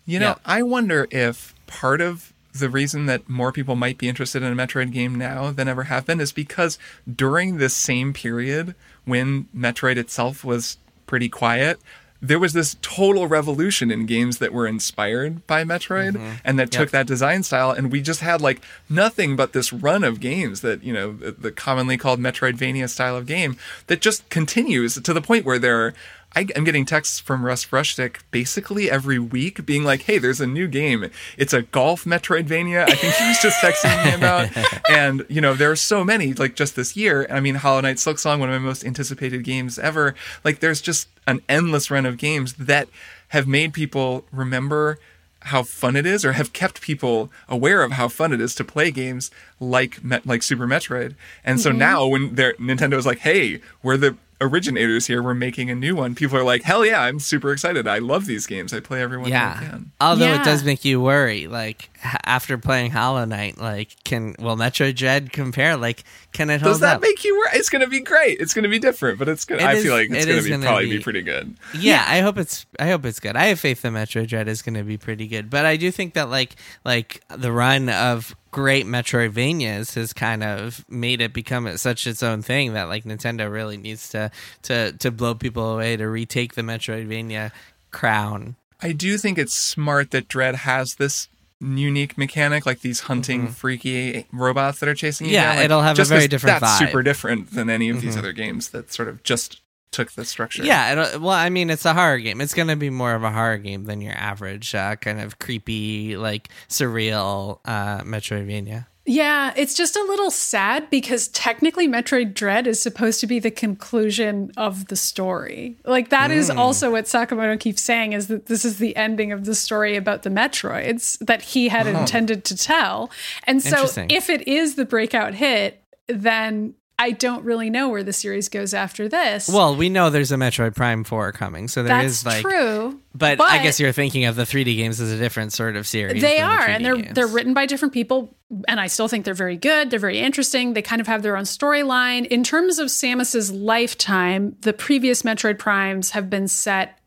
You 0.07 0.19
know, 0.19 0.31
Yeah. 0.31 0.35
I 0.45 0.63
wonder 0.63 1.07
if 1.11 1.55
part 1.67 2.01
of 2.01 2.33
the 2.55 2.69
reason 2.69 3.07
that 3.07 3.29
more 3.29 3.51
people 3.53 3.77
might 3.77 3.97
be 3.97 4.09
interested 4.09 4.43
in 4.43 4.53
a 4.53 4.57
Metroid 4.67 4.93
game 4.93 5.15
now 5.15 5.51
than 5.51 5.69
ever 5.69 5.85
have 5.85 6.05
been 6.07 6.21
is 6.21 6.33
because 6.33 6.79
during 7.13 7.57
this 7.57 7.75
same 7.75 8.13
period 8.13 8.75
when 9.05 9.45
Metroid 9.57 9.97
itself 9.97 10.45
was 10.45 10.77
pretty 11.07 11.29
quiet, 11.31 11.81
there 12.21 12.39
was 12.39 12.53
this 12.53 12.77
total 12.83 13.27
revolution 13.27 13.91
in 13.91 14.07
games 14.07 14.39
that 14.39 14.53
were 14.53 14.67
inspired 14.67 15.45
by 15.49 15.65
Metroid 15.65 16.13
mm-hmm. 16.13 16.35
and 16.45 16.57
that 16.59 16.71
took 16.71 16.91
that 16.91 17.07
design 17.07 17.43
style 17.43 17.73
and 17.73 17.91
we 17.91 18.01
just 18.01 18.21
had 18.21 18.41
like 18.41 18.63
nothing 18.89 19.35
but 19.35 19.53
this 19.53 19.73
run 19.73 20.05
of 20.05 20.21
games 20.21 20.61
that, 20.61 20.85
you 20.85 20.93
know, 20.93 21.13
the, 21.13 21.33
the 21.33 21.51
commonly 21.51 21.97
called 21.97 22.21
Metroidvania 22.21 22.89
style 22.89 23.17
of 23.17 23.27
game 23.27 23.57
that 23.89 24.01
just 24.01 24.29
continues 24.29 24.95
to 25.01 25.13
the 25.13 25.21
point 25.21 25.45
where 25.45 25.59
there 25.59 25.85
are 25.85 25.95
I, 26.35 26.47
I'm 26.57 26.65
getting 26.65 26.85
texts 26.85 27.19
from 27.21 27.45
Russ 27.45 27.65
Frushtick 27.65 28.19
basically 28.31 28.91
every 28.91 29.19
week 29.19 29.65
being 29.67 29.85
like, 29.85 30.03
hey, 30.03 30.19
there's 30.19 30.41
a 30.41 30.47
new 30.47 30.67
game. 30.67 31.11
It's 31.37 31.53
a 31.53 31.63
golf 31.63 32.05
Metroidvania. 32.05 32.89
I 32.89 32.95
think 32.95 33.15
he 33.15 33.29
was 33.29 33.39
just 33.41 33.61
texting 33.61 34.05
me 34.05 34.15
about. 34.15 34.51
And, 34.91 35.25
you 35.29 35.41
know, 35.41 35.55
there 35.55 35.71
are 35.71 35.77
so 35.77 36.05
many, 36.05 36.35
like 36.35 36.55
just 36.55 36.77
this 36.77 36.97
year. 36.97 37.27
I 37.31 37.41
mean, 37.41 37.55
Hollow 37.55 37.81
Knight 37.81 37.99
Silk 37.99 38.19
Song, 38.19 38.41
one 38.41 38.51
of 38.51 38.61
my 38.61 38.67
most 38.67 38.85
anticipated 38.85 39.43
games 39.45 39.79
ever. 39.79 40.15
Like, 40.45 40.61
there's 40.61 40.81
just 40.81 41.09
an 41.27 41.41
endless 41.49 41.91
run 41.91 42.05
of 42.05 42.19
games 42.19 42.55
that 42.55 42.89
have 43.29 43.47
made 43.47 43.73
people 43.73 44.25
remember 44.33 44.99
how 45.45 45.63
fun 45.63 45.97
it 45.97 46.07
is 46.07 46.25
or 46.25 46.33
have 46.33 46.53
kept 46.53 46.81
people 46.81 47.31
aware 47.49 47.83
of 47.83 47.93
how 47.93 48.09
fun 48.09 48.33
it 48.33 48.41
is 48.41 48.55
to 48.55 48.65
play 48.65 48.91
games 48.91 49.31
like 49.59 49.99
like 50.25 50.43
Super 50.43 50.67
Metroid. 50.67 51.15
And 51.45 51.61
so 51.61 51.71
mm-hmm. 51.71 51.79
now 51.79 52.07
when 52.07 52.37
Nintendo 52.37 52.95
is 52.95 53.07
like, 53.07 53.19
"Hey, 53.19 53.61
we're 53.83 53.97
the 53.97 54.17
originators 54.43 55.07
here. 55.07 55.23
We're 55.23 55.35
making 55.35 55.71
a 55.71 55.75
new 55.75 55.95
one." 55.97 56.15
People 56.15 56.37
are 56.39 56.45
like, 56.45 56.63
"Hell 56.63 56.85
yeah, 56.85 57.01
I'm 57.03 57.19
super 57.21 57.53
excited. 57.53 57.87
I 57.89 57.99
love 57.99 58.27
these 58.27 58.47
games. 58.47 58.73
I 58.75 58.81
play 58.81 59.01
every 59.03 59.19
one 59.19 59.31
that 59.31 59.37
I 59.59 59.63
yeah. 59.63 59.71
can." 59.71 59.93
Although 60.01 60.27
Yeah. 60.27 60.41
it 60.41 60.45
does 60.45 60.65
make 60.65 60.85
you 60.85 61.01
worry, 61.01 61.47
like 61.47 61.91
h- 62.05 62.17
after 62.25 62.59
playing 62.59 62.91
Hollow 62.91 63.25
Knight, 63.25 63.59
like 63.59 63.97
can 64.05 64.35
will 64.39 64.57
Metroid 64.57 64.97
Dread 64.97 65.33
compare? 65.33 65.77
Like, 65.77 66.05
can 66.33 66.51
it 66.51 66.61
hold 66.61 66.75
Does 66.75 66.81
that 66.81 66.97
up? 66.97 67.03
make 67.03 67.25
you 67.25 67.37
worry? 67.39 67.51
It's 67.55 67.69
going 67.71 67.83
to 67.83 67.89
be 67.89 68.01
great. 68.01 68.41
It's 68.41 68.55
going 68.55 68.63
to 68.65 68.69
be 68.69 68.79
different, 68.79 69.19
but 69.19 69.29
it's 69.29 69.45
going 69.45 69.61
to 69.61 69.65
It 69.65 69.69
I 69.69 69.75
is- 69.75 69.83
feel 69.85 69.93
like 69.95 70.11
it's 70.11 70.25
it 70.25 70.29
gonna, 70.29 70.43
be 70.43 70.51
gonna 70.51 70.67
probably 70.67 70.91
be, 70.91 70.97
be- 70.99 71.03
pretty 71.03 71.23
good. 71.23 71.57
yeah, 71.75 72.05
I 72.09 72.21
hope 72.21 72.39
it's 72.39 72.67
I 72.81 72.89
hope 72.89 73.05
it's 73.05 73.21
good. 73.21 73.37
I 73.37 73.47
have 73.47 73.61
faith 73.61 73.83
that 73.83 73.93
Metroid 73.93 74.29
Dread 74.29 74.49
is 74.49 74.63
going 74.63 74.75
to 74.75 74.83
be 74.83 74.97
pretty 74.99 75.27
good, 75.29 75.49
but 75.51 75.65
I 75.67 75.77
do 75.77 75.91
think 75.91 76.15
that 76.15 76.29
like 76.31 76.57
like 76.85 77.23
the 77.29 77.53
run 77.53 77.89
of 77.89 78.35
great 78.53 78.87
Metroidvanias 78.87 79.95
has 79.95 80.13
kind 80.13 80.45
of 80.45 80.89
made 80.89 81.21
it 81.21 81.33
become 81.33 81.77
such 81.77 82.07
its 82.07 82.23
own 82.23 82.43
thing 82.43 82.75
that 82.75 82.85
like 82.85 83.05
Nintendo 83.05 83.51
really 83.51 83.77
needs 83.77 84.09
to 84.11 84.31
to 84.63 84.93
to 84.93 85.11
blow 85.11 85.35
people 85.35 85.75
away 85.75 85.97
to 85.97 86.07
retake 86.07 86.55
the 86.55 86.63
Metroidvania 86.63 87.51
crown. 87.91 88.55
I 88.81 88.93
do 88.93 89.19
think 89.19 89.39
it's 89.39 89.55
smart 89.55 90.11
that 90.11 90.29
Dread 90.29 90.55
has 90.57 90.97
this 90.97 91.29
unique 91.61 92.19
mechanic, 92.19 92.67
like 92.67 92.81
these 92.81 93.01
hunting 93.01 93.47
freaky 93.49 94.27
robots 94.33 94.81
that 94.81 94.89
are 94.89 94.95
chasing 94.95 95.29
you. 95.29 95.33
Mm-hmm. 95.33 95.35
Yeah, 95.35 95.47
down. 95.47 95.57
Like, 95.57 95.65
it'll 95.65 95.83
have 95.83 95.99
a 95.99 96.05
very 96.05 96.29
different 96.29 96.61
That's 96.61 96.73
vibe. 96.73 96.77
Mm-hmm. 96.77 96.87
super 96.87 97.03
different 97.03 97.51
than 97.55 97.71
any 97.71 97.89
of 97.89 98.01
these 98.01 98.17
other 98.17 98.33
games 98.33 98.71
that 98.71 98.93
sort 98.93 99.09
of 99.09 99.23
just 99.23 99.62
took 99.93 100.13
the 100.13 100.25
structure. 100.25 100.65
Yeah, 100.65 100.93
it'll, 100.93 101.21
well, 101.21 101.31
I 101.37 101.49
mean, 101.51 101.71
it's 101.71 101.85
a 101.85 101.95
horror 101.95 102.19
game. 102.19 102.41
It's 102.41 102.55
going 102.55 102.69
to 102.69 102.77
be 102.77 102.91
more 102.91 103.15
of 103.15 103.23
a 103.23 103.31
horror 103.31 103.59
game 103.59 103.85
than 103.85 104.01
your 104.01 104.15
average 104.15 104.75
uh, 104.75 104.97
kind 104.97 105.21
of 105.21 105.39
creepy, 105.39 106.17
like 106.17 106.49
surreal 106.69 107.61
uh, 107.65 108.01
Metroidvania. 108.03 108.87
Yeah, 109.05 109.53
it's 109.57 109.75
just 109.75 109.97
a 109.97 110.03
little 110.05 110.31
sad 110.31 110.89
because 110.89 111.27
technically 111.29 111.89
Metroid 111.89 112.35
Dread 112.35 112.69
is 112.69 112.81
supposed 112.81 113.19
to 113.21 113.27
be 113.27 113.41
the 113.41 113.51
conclusion 113.51 114.53
of 114.57 114.87
the 114.87 114.95
story. 114.95 115.77
Like 115.85 116.11
that 116.11 116.31
is 116.31 116.49
Hmm. 116.49 116.59
also 116.59 116.93
what 116.93 117.07
Sakamoto 117.07 117.59
keeps 117.59 117.83
saying 117.83 118.13
is 118.13 118.29
that 118.29 118.47
this 118.47 118.65
is 118.65 118.79
the 118.79 118.95
ending 118.95 119.33
of 119.33 119.45
the 119.45 119.57
story 119.57 119.97
about 119.97 120.23
the 120.23 120.31
Metroids 120.31 121.19
that 121.19 121.43
he 121.43 121.67
had 121.69 121.89
intended 121.89 122.45
to 122.45 122.57
tell. 122.57 123.11
And 123.43 123.61
so 123.61 123.89
if 124.09 124.31
it 124.31 124.47
is 124.47 124.77
the 124.77 124.85
breakout 124.85 125.35
hit, 125.35 125.83
then 126.07 126.75
I 127.03 127.11
don't 127.11 127.45
really 127.45 127.69
know 127.69 127.89
where 127.89 128.05
the 128.05 128.13
series 128.13 128.49
goes 128.49 128.73
after 128.73 129.09
this. 129.09 129.49
Well, 129.49 129.75
we 129.75 129.89
know 129.89 130.09
there's 130.09 130.31
a 130.31 130.37
Metroid 130.37 130.77
Prime 130.77 131.03
4 131.03 131.33
coming, 131.33 131.67
so 131.67 131.83
there 131.83 132.01
is 132.01 132.23
that's 132.23 132.45
like. 132.45 132.53
true. 132.53 133.01
But, 133.13 133.41
I 133.41 133.61
guess 133.61 133.81
you're 133.81 133.91
thinking 133.91 134.25
of 134.27 134.37
the 134.37 134.45
3D 134.45 134.77
games 134.77 135.01
as 135.01 135.11
a 135.11 135.19
different 135.19 135.53
sort 135.53 135.75
of 135.75 135.85
series. 135.85 136.23
They 136.23 136.37
than 136.37 136.49
the 136.49 136.55
are, 136.55 136.67
and 136.69 136.85
they're 136.85 136.97
games. 136.97 137.15
they're 137.15 137.27
written 137.27 137.55
by 137.55 137.67
different 137.67 137.93
people, 137.93 138.33
and 138.69 138.79
I 138.79 138.87
still 138.87 139.09
think 139.09 139.25
they're 139.25 139.35
very 139.35 139.57
good. 139.57 139.91
They're 139.91 139.99
very 139.99 140.21
interesting. 140.21 140.75
They 140.75 140.83
kind 140.83 141.01
of 141.01 141.09
have 141.09 141.25
their 141.25 141.37
own 141.37 141.43
storyline. 141.43 142.25
In 142.27 142.45
terms 142.45 142.79
of 142.79 142.87
Samus's 142.87 143.51
lifetime, 143.51 144.57
the 144.61 144.73
previous 144.73 145.23
Metroid 145.23 145.59
Primes 145.59 146.11
have 146.11 146.31
been 146.31 146.47
set 146.47 147.01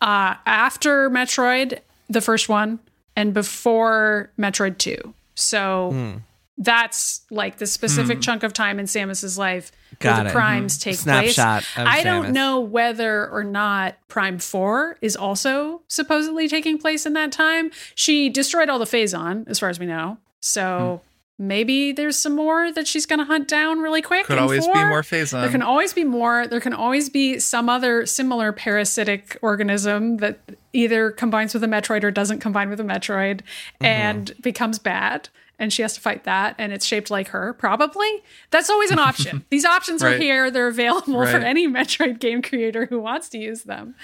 uh, 0.00 0.36
after 0.46 1.10
Metroid, 1.10 1.80
the 2.08 2.22
first 2.22 2.48
one, 2.48 2.78
and 3.14 3.34
before 3.34 4.30
Metroid 4.38 4.78
Two. 4.78 5.12
So. 5.34 5.90
Hmm. 5.92 6.16
That's 6.58 7.20
like 7.30 7.58
the 7.58 7.66
specific 7.66 8.20
chunk 8.22 8.42
of 8.42 8.52
time 8.54 8.78
in 8.78 8.86
Samus's 8.86 9.36
life 9.36 9.72
Got 9.98 10.14
where 10.14 10.24
the 10.24 10.30
it. 10.30 10.32
primes 10.32 10.78
take 10.78 10.96
Snapshot 10.96 11.62
place. 11.64 11.86
I 11.86 12.02
don't 12.02 12.32
know 12.32 12.60
whether 12.60 13.28
or 13.28 13.44
not 13.44 13.96
Prime 14.08 14.38
4 14.38 14.98
is 15.02 15.16
also 15.16 15.82
supposedly 15.88 16.48
taking 16.48 16.78
place 16.78 17.04
in 17.04 17.12
that 17.12 17.30
time. 17.30 17.70
She 17.94 18.30
destroyed 18.30 18.70
all 18.70 18.78
the 18.78 18.86
Phazon, 18.86 19.46
as 19.48 19.58
far 19.58 19.68
as 19.68 19.78
we 19.78 19.84
know. 19.86 20.16
So 20.40 21.02
Hmm. 21.02 21.08
Maybe 21.38 21.92
there's 21.92 22.16
some 22.16 22.34
more 22.34 22.72
that 22.72 22.86
she's 22.86 23.04
going 23.06 23.18
to 23.18 23.24
hunt 23.24 23.48
down 23.48 23.80
really 23.80 24.02
quick. 24.02 24.26
Could 24.26 24.38
always 24.38 24.66
be 24.66 24.72
more 24.72 25.02
Phazon. 25.02 25.42
There 25.42 25.50
can 25.50 25.62
always 25.62 25.92
be 25.92 26.04
more. 26.04 26.46
There 26.46 26.60
can 26.60 26.72
always 26.72 27.08
be 27.10 27.38
some 27.38 27.68
other 27.68 28.06
similar 28.06 28.52
parasitic 28.52 29.36
organism 29.42 30.18
that 30.18 30.38
either 30.72 31.10
combines 31.10 31.54
with 31.54 31.62
a 31.64 31.66
Metroid 31.68 32.04
or 32.04 32.10
doesn't 32.10 32.40
combine 32.40 32.68
with 32.70 32.80
a 32.80 32.84
Metroid 32.84 33.40
Mm-hmm. 33.76 33.84
and 33.84 34.32
becomes 34.42 34.78
bad. 34.78 35.28
And 35.58 35.72
she 35.72 35.80
has 35.80 35.94
to 35.94 36.02
fight 36.02 36.24
that, 36.24 36.54
and 36.58 36.70
it's 36.70 36.84
shaped 36.84 37.10
like 37.10 37.28
her, 37.28 37.54
probably. 37.54 38.22
That's 38.50 38.68
always 38.68 38.90
an 38.90 38.98
option. 38.98 39.42
These 39.50 39.64
options 39.64 40.02
are 40.02 40.12
here. 40.12 40.50
They're 40.50 40.68
available 40.68 41.14
for 41.26 41.38
any 41.38 41.66
Metroid 41.66 42.18
game 42.20 42.42
creator 42.42 42.84
who 42.84 43.00
wants 43.00 43.30
to 43.30 43.38
use 43.38 43.62
them. 43.62 43.94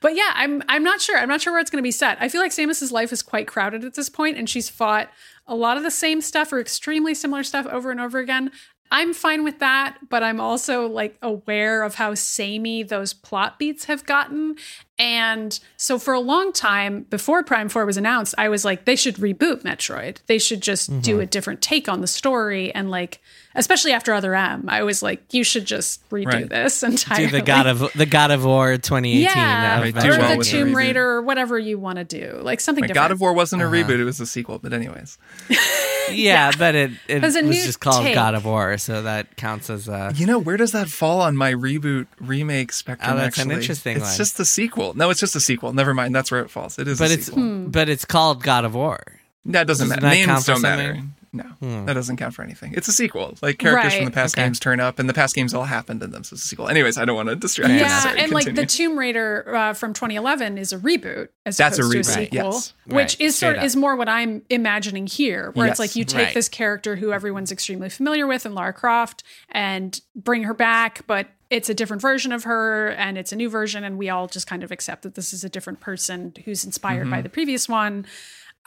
But 0.00 0.14
yeah, 0.14 0.30
I'm 0.36 0.62
I'm 0.68 0.84
not 0.84 1.00
sure. 1.00 1.18
I'm 1.18 1.28
not 1.28 1.40
sure 1.40 1.52
where 1.52 1.60
it's 1.60 1.68
going 1.68 1.82
to 1.82 1.86
be 1.86 1.90
set. 1.90 2.16
I 2.20 2.28
feel 2.28 2.40
like 2.40 2.52
Samus's 2.52 2.92
life 2.92 3.12
is 3.12 3.22
quite 3.22 3.48
crowded 3.48 3.84
at 3.84 3.94
this 3.94 4.08
point, 4.08 4.38
and 4.38 4.48
she's 4.48 4.68
fought 4.68 5.10
a 5.50 5.54
lot 5.54 5.76
of 5.76 5.82
the 5.82 5.90
same 5.90 6.20
stuff 6.20 6.52
or 6.52 6.60
extremely 6.60 7.12
similar 7.12 7.42
stuff 7.42 7.66
over 7.66 7.90
and 7.90 8.00
over 8.00 8.18
again. 8.18 8.52
I'm 8.92 9.12
fine 9.14 9.44
with 9.44 9.58
that, 9.60 9.98
but 10.08 10.22
I'm 10.22 10.40
also 10.40 10.88
like 10.88 11.16
aware 11.22 11.82
of 11.82 11.96
how 11.96 12.14
samey 12.14 12.82
those 12.82 13.12
plot 13.12 13.58
beats 13.58 13.84
have 13.84 14.06
gotten. 14.06 14.56
And 14.98 15.58
so 15.76 15.98
for 15.98 16.14
a 16.14 16.20
long 16.20 16.52
time 16.52 17.02
before 17.02 17.42
Prime 17.44 17.68
4 17.68 17.84
was 17.84 17.96
announced, 17.96 18.34
I 18.38 18.48
was 18.48 18.64
like, 18.64 18.84
they 18.84 18.96
should 18.96 19.16
reboot 19.16 19.62
Metroid. 19.62 20.18
They 20.26 20.38
should 20.38 20.60
just 20.60 21.02
do 21.02 21.14
mm-hmm. 21.14 21.20
a 21.20 21.26
different 21.26 21.62
take 21.62 21.88
on 21.88 22.00
the 22.00 22.06
story. 22.06 22.74
And 22.74 22.90
like, 22.90 23.20
especially 23.54 23.92
after 23.92 24.12
Other 24.12 24.34
M, 24.34 24.66
I 24.68 24.82
was 24.82 25.02
like, 25.02 25.22
you 25.34 25.42
should 25.44 25.64
just 25.66 26.08
redo 26.10 26.26
Right. 26.26 26.48
this 26.48 26.80
Do 26.80 26.86
entirely. 26.86 27.26
the 27.26 27.42
God 27.42 27.66
of 27.66 27.92
the 27.94 28.06
God 28.06 28.30
of 28.30 28.44
War 28.44 28.72
2018. 28.78 29.22
yeah, 29.22 29.78
of 29.80 29.82
or 29.82 29.92
do 30.00 30.08
well 30.08 30.30
the 30.32 30.36
with 30.38 30.46
the 30.50 30.52
Tomb. 30.58 30.74
Raider, 30.76 31.04
or 31.10 31.22
whatever 31.22 31.58
you 31.58 31.78
want 31.78 31.96
to 31.98 32.04
do, 32.04 32.38
like 32.42 32.60
something 32.60 32.82
Like, 32.82 32.88
different. 32.88 33.04
God 33.08 33.12
of 33.12 33.20
War 33.20 33.32
wasn't 33.32 33.62
a 33.62 33.66
Uh-huh. 33.66 33.74
reboot; 33.74 33.98
it 34.00 34.04
was 34.04 34.20
a 34.20 34.26
sequel. 34.26 34.58
But 34.58 34.72
anyways, 34.72 35.18
yeah, 36.10 36.50
but 36.58 36.74
it, 36.74 36.90
it 37.08 37.22
was 37.22 37.34
was, 37.34 37.36
a 37.36 37.42
new 37.42 37.52
just 37.52 37.80
called 37.80 38.04
take. 38.04 38.14
God 38.14 38.34
of 38.34 38.44
War, 38.44 38.78
so 38.78 39.02
that 39.02 39.36
counts 39.36 39.70
as 39.70 39.88
a. 39.88 40.12
you 40.14 40.26
know 40.26 40.38
where 40.38 40.56
does 40.56 40.72
that 40.72 40.88
fall 40.88 41.20
on 41.20 41.36
my 41.36 41.52
reboot 41.52 42.06
remake 42.20 42.72
spectrum? 42.72 43.12
Oh, 43.12 43.16
that's 43.16 43.38
an 43.38 43.50
interesting 43.50 43.96
It's 43.96 44.06
one. 44.06 44.16
just 44.16 44.36
the 44.36 44.44
sequel. 44.44 44.94
No, 44.94 45.10
it's 45.10 45.20
just 45.20 45.36
a 45.36 45.40
sequel. 45.40 45.72
Never 45.72 45.94
mind. 45.94 46.14
That's 46.14 46.30
where 46.30 46.40
it 46.40 46.50
falls. 46.50 46.78
It 46.78 46.88
is. 46.88 46.98
But 46.98 47.10
a 47.10 47.14
it's 47.14 47.26
sequel. 47.26 47.42
Hmm. 47.42 47.66
but 47.70 47.88
it's 47.88 48.04
called 48.04 48.42
God 48.42 48.64
of 48.64 48.74
War. 48.74 49.00
that 49.46 49.66
doesn't 49.66 49.88
Doesn't 49.88 50.02
matter. 50.02 50.16
that 50.16 50.24
count 50.24 50.36
Names 50.38 50.44
for 50.46 50.52
don't 50.52 50.62
matter. 50.62 51.02
Something? 51.32 51.56
No, 51.60 51.84
that 51.86 51.94
doesn't 51.94 52.16
count 52.16 52.34
for 52.34 52.42
anything. 52.42 52.72
It's 52.74 52.88
a 52.88 52.92
sequel. 52.92 53.36
Like 53.42 53.58
characters 53.58 53.94
from 53.94 54.04
the 54.06 54.10
past 54.10 54.36
Okay. 54.36 54.46
games 54.46 54.58
turn 54.60 54.80
up, 54.80 54.98
and 54.98 55.08
the 55.08 55.14
past 55.14 55.34
games 55.34 55.54
all 55.54 55.64
happened 55.64 56.02
in 56.02 56.10
them. 56.10 56.24
So 56.24 56.34
it's 56.34 56.44
a 56.44 56.48
sequel. 56.48 56.68
Anyways, 56.68 56.98
I 56.98 57.04
don't 57.04 57.16
want 57.16 57.28
to 57.28 57.36
distract. 57.36 57.72
you. 57.72 57.78
Yeah, 57.80 58.00
Sorry, 58.00 58.20
and 58.20 58.32
like 58.32 58.54
the. 58.54 58.66
Tomb 58.66 58.98
Raider 58.98 59.54
uh, 59.54 59.72
from 59.74 59.92
2011 59.92 60.56
is 60.58 60.72
a 60.72 60.78
reboot 60.78 61.28
as 61.44 61.56
That's 61.56 61.78
a 61.78 61.82
opposed 61.82 61.92
to 61.92 61.98
a 61.98 62.02
reboot, 62.02 62.24
sequel, 62.30 62.50
yes. 62.52 62.74
which 62.86 62.94
Right, 62.94 63.20
is 63.20 63.36
sort 63.36 63.56
straight 63.56 63.66
is 63.66 63.76
more 63.76 63.96
what 63.96 64.08
I'm 64.08 64.42
imagining 64.50 65.06
here, 65.06 65.50
where 65.54 65.66
Yes. 65.66 65.74
it's 65.74 65.80
like 65.80 65.96
you 65.96 66.04
take 66.04 66.26
Right. 66.26 66.34
this 66.34 66.48
character 66.48 66.96
who 66.96 67.12
everyone's 67.12 67.50
extremely 67.52 67.88
familiar 67.90 68.26
with, 68.26 68.46
and 68.46 68.54
Lara 68.54 68.72
Croft, 68.72 69.22
and 69.50 70.00
bring 70.14 70.44
her 70.44 70.54
back, 70.54 71.02
but 71.06 71.26
it's 71.50 71.68
a 71.68 71.74
different 71.74 72.00
version 72.00 72.30
of 72.30 72.44
her, 72.44 72.90
and 72.90 73.18
it's 73.18 73.32
a 73.32 73.36
new 73.36 73.50
version, 73.50 73.82
and 73.82 73.98
we 73.98 74.08
all 74.08 74.28
just 74.28 74.46
kind 74.46 74.62
of 74.62 74.70
accept 74.70 75.02
that 75.02 75.16
this 75.16 75.32
is 75.32 75.42
a 75.42 75.48
different 75.48 75.80
person 75.80 76.32
who's 76.44 76.64
inspired 76.64 77.02
Mm-hmm. 77.02 77.10
by 77.10 77.22
the 77.22 77.28
previous 77.28 77.68
one. 77.68 78.06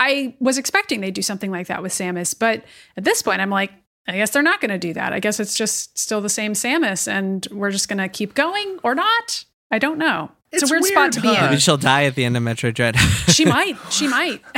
I 0.03 0.35
was 0.39 0.57
expecting 0.57 1.01
they'd 1.01 1.13
do 1.13 1.21
something 1.21 1.51
like 1.51 1.67
that 1.67 1.81
with 1.81 1.93
Samus, 1.93 2.37
but 2.37 2.63
at 2.97 3.03
this 3.03 3.21
point, 3.21 3.41
I'm 3.41 3.49
like. 3.49 3.71
I 4.05 4.17
guess 4.17 4.31
they're 4.31 4.43
not 4.43 4.59
going 4.59 4.69
to 4.69 4.77
do 4.77 4.91
that. 4.95 5.13
I 5.13 5.21
guess 5.21 5.39
it's 5.39 5.55
just 5.55 5.97
still 5.97 6.19
the 6.19 6.27
same 6.27 6.51
Samus, 6.51 7.07
and 7.07 7.47
we're 7.51 7.71
just 7.71 7.87
going 7.87 7.99
to 7.99 8.09
keep 8.09 8.33
going 8.33 8.77
or 8.83 8.93
not. 8.95 9.45
I 9.71 9.79
don't 9.79 9.97
know. 9.97 10.29
It's, 10.53 10.61
It's 10.63 10.71
a 10.71 10.73
weird, 10.73 10.83
weird, 10.83 10.93
spot 10.93 11.11
to 11.13 11.21
be 11.21 11.27
huh? 11.29 11.41
Maybe 11.41 11.53
in. 11.55 11.59
she'll 11.59 11.77
die 11.77 12.05
at 12.05 12.15
the 12.15 12.23
end 12.25 12.37
of 12.37 12.43
Metroid 12.43 12.75
Dread. 12.75 12.95
She 12.97 13.43
might. 13.45 13.75
She 13.89 14.07
might. 14.07 14.41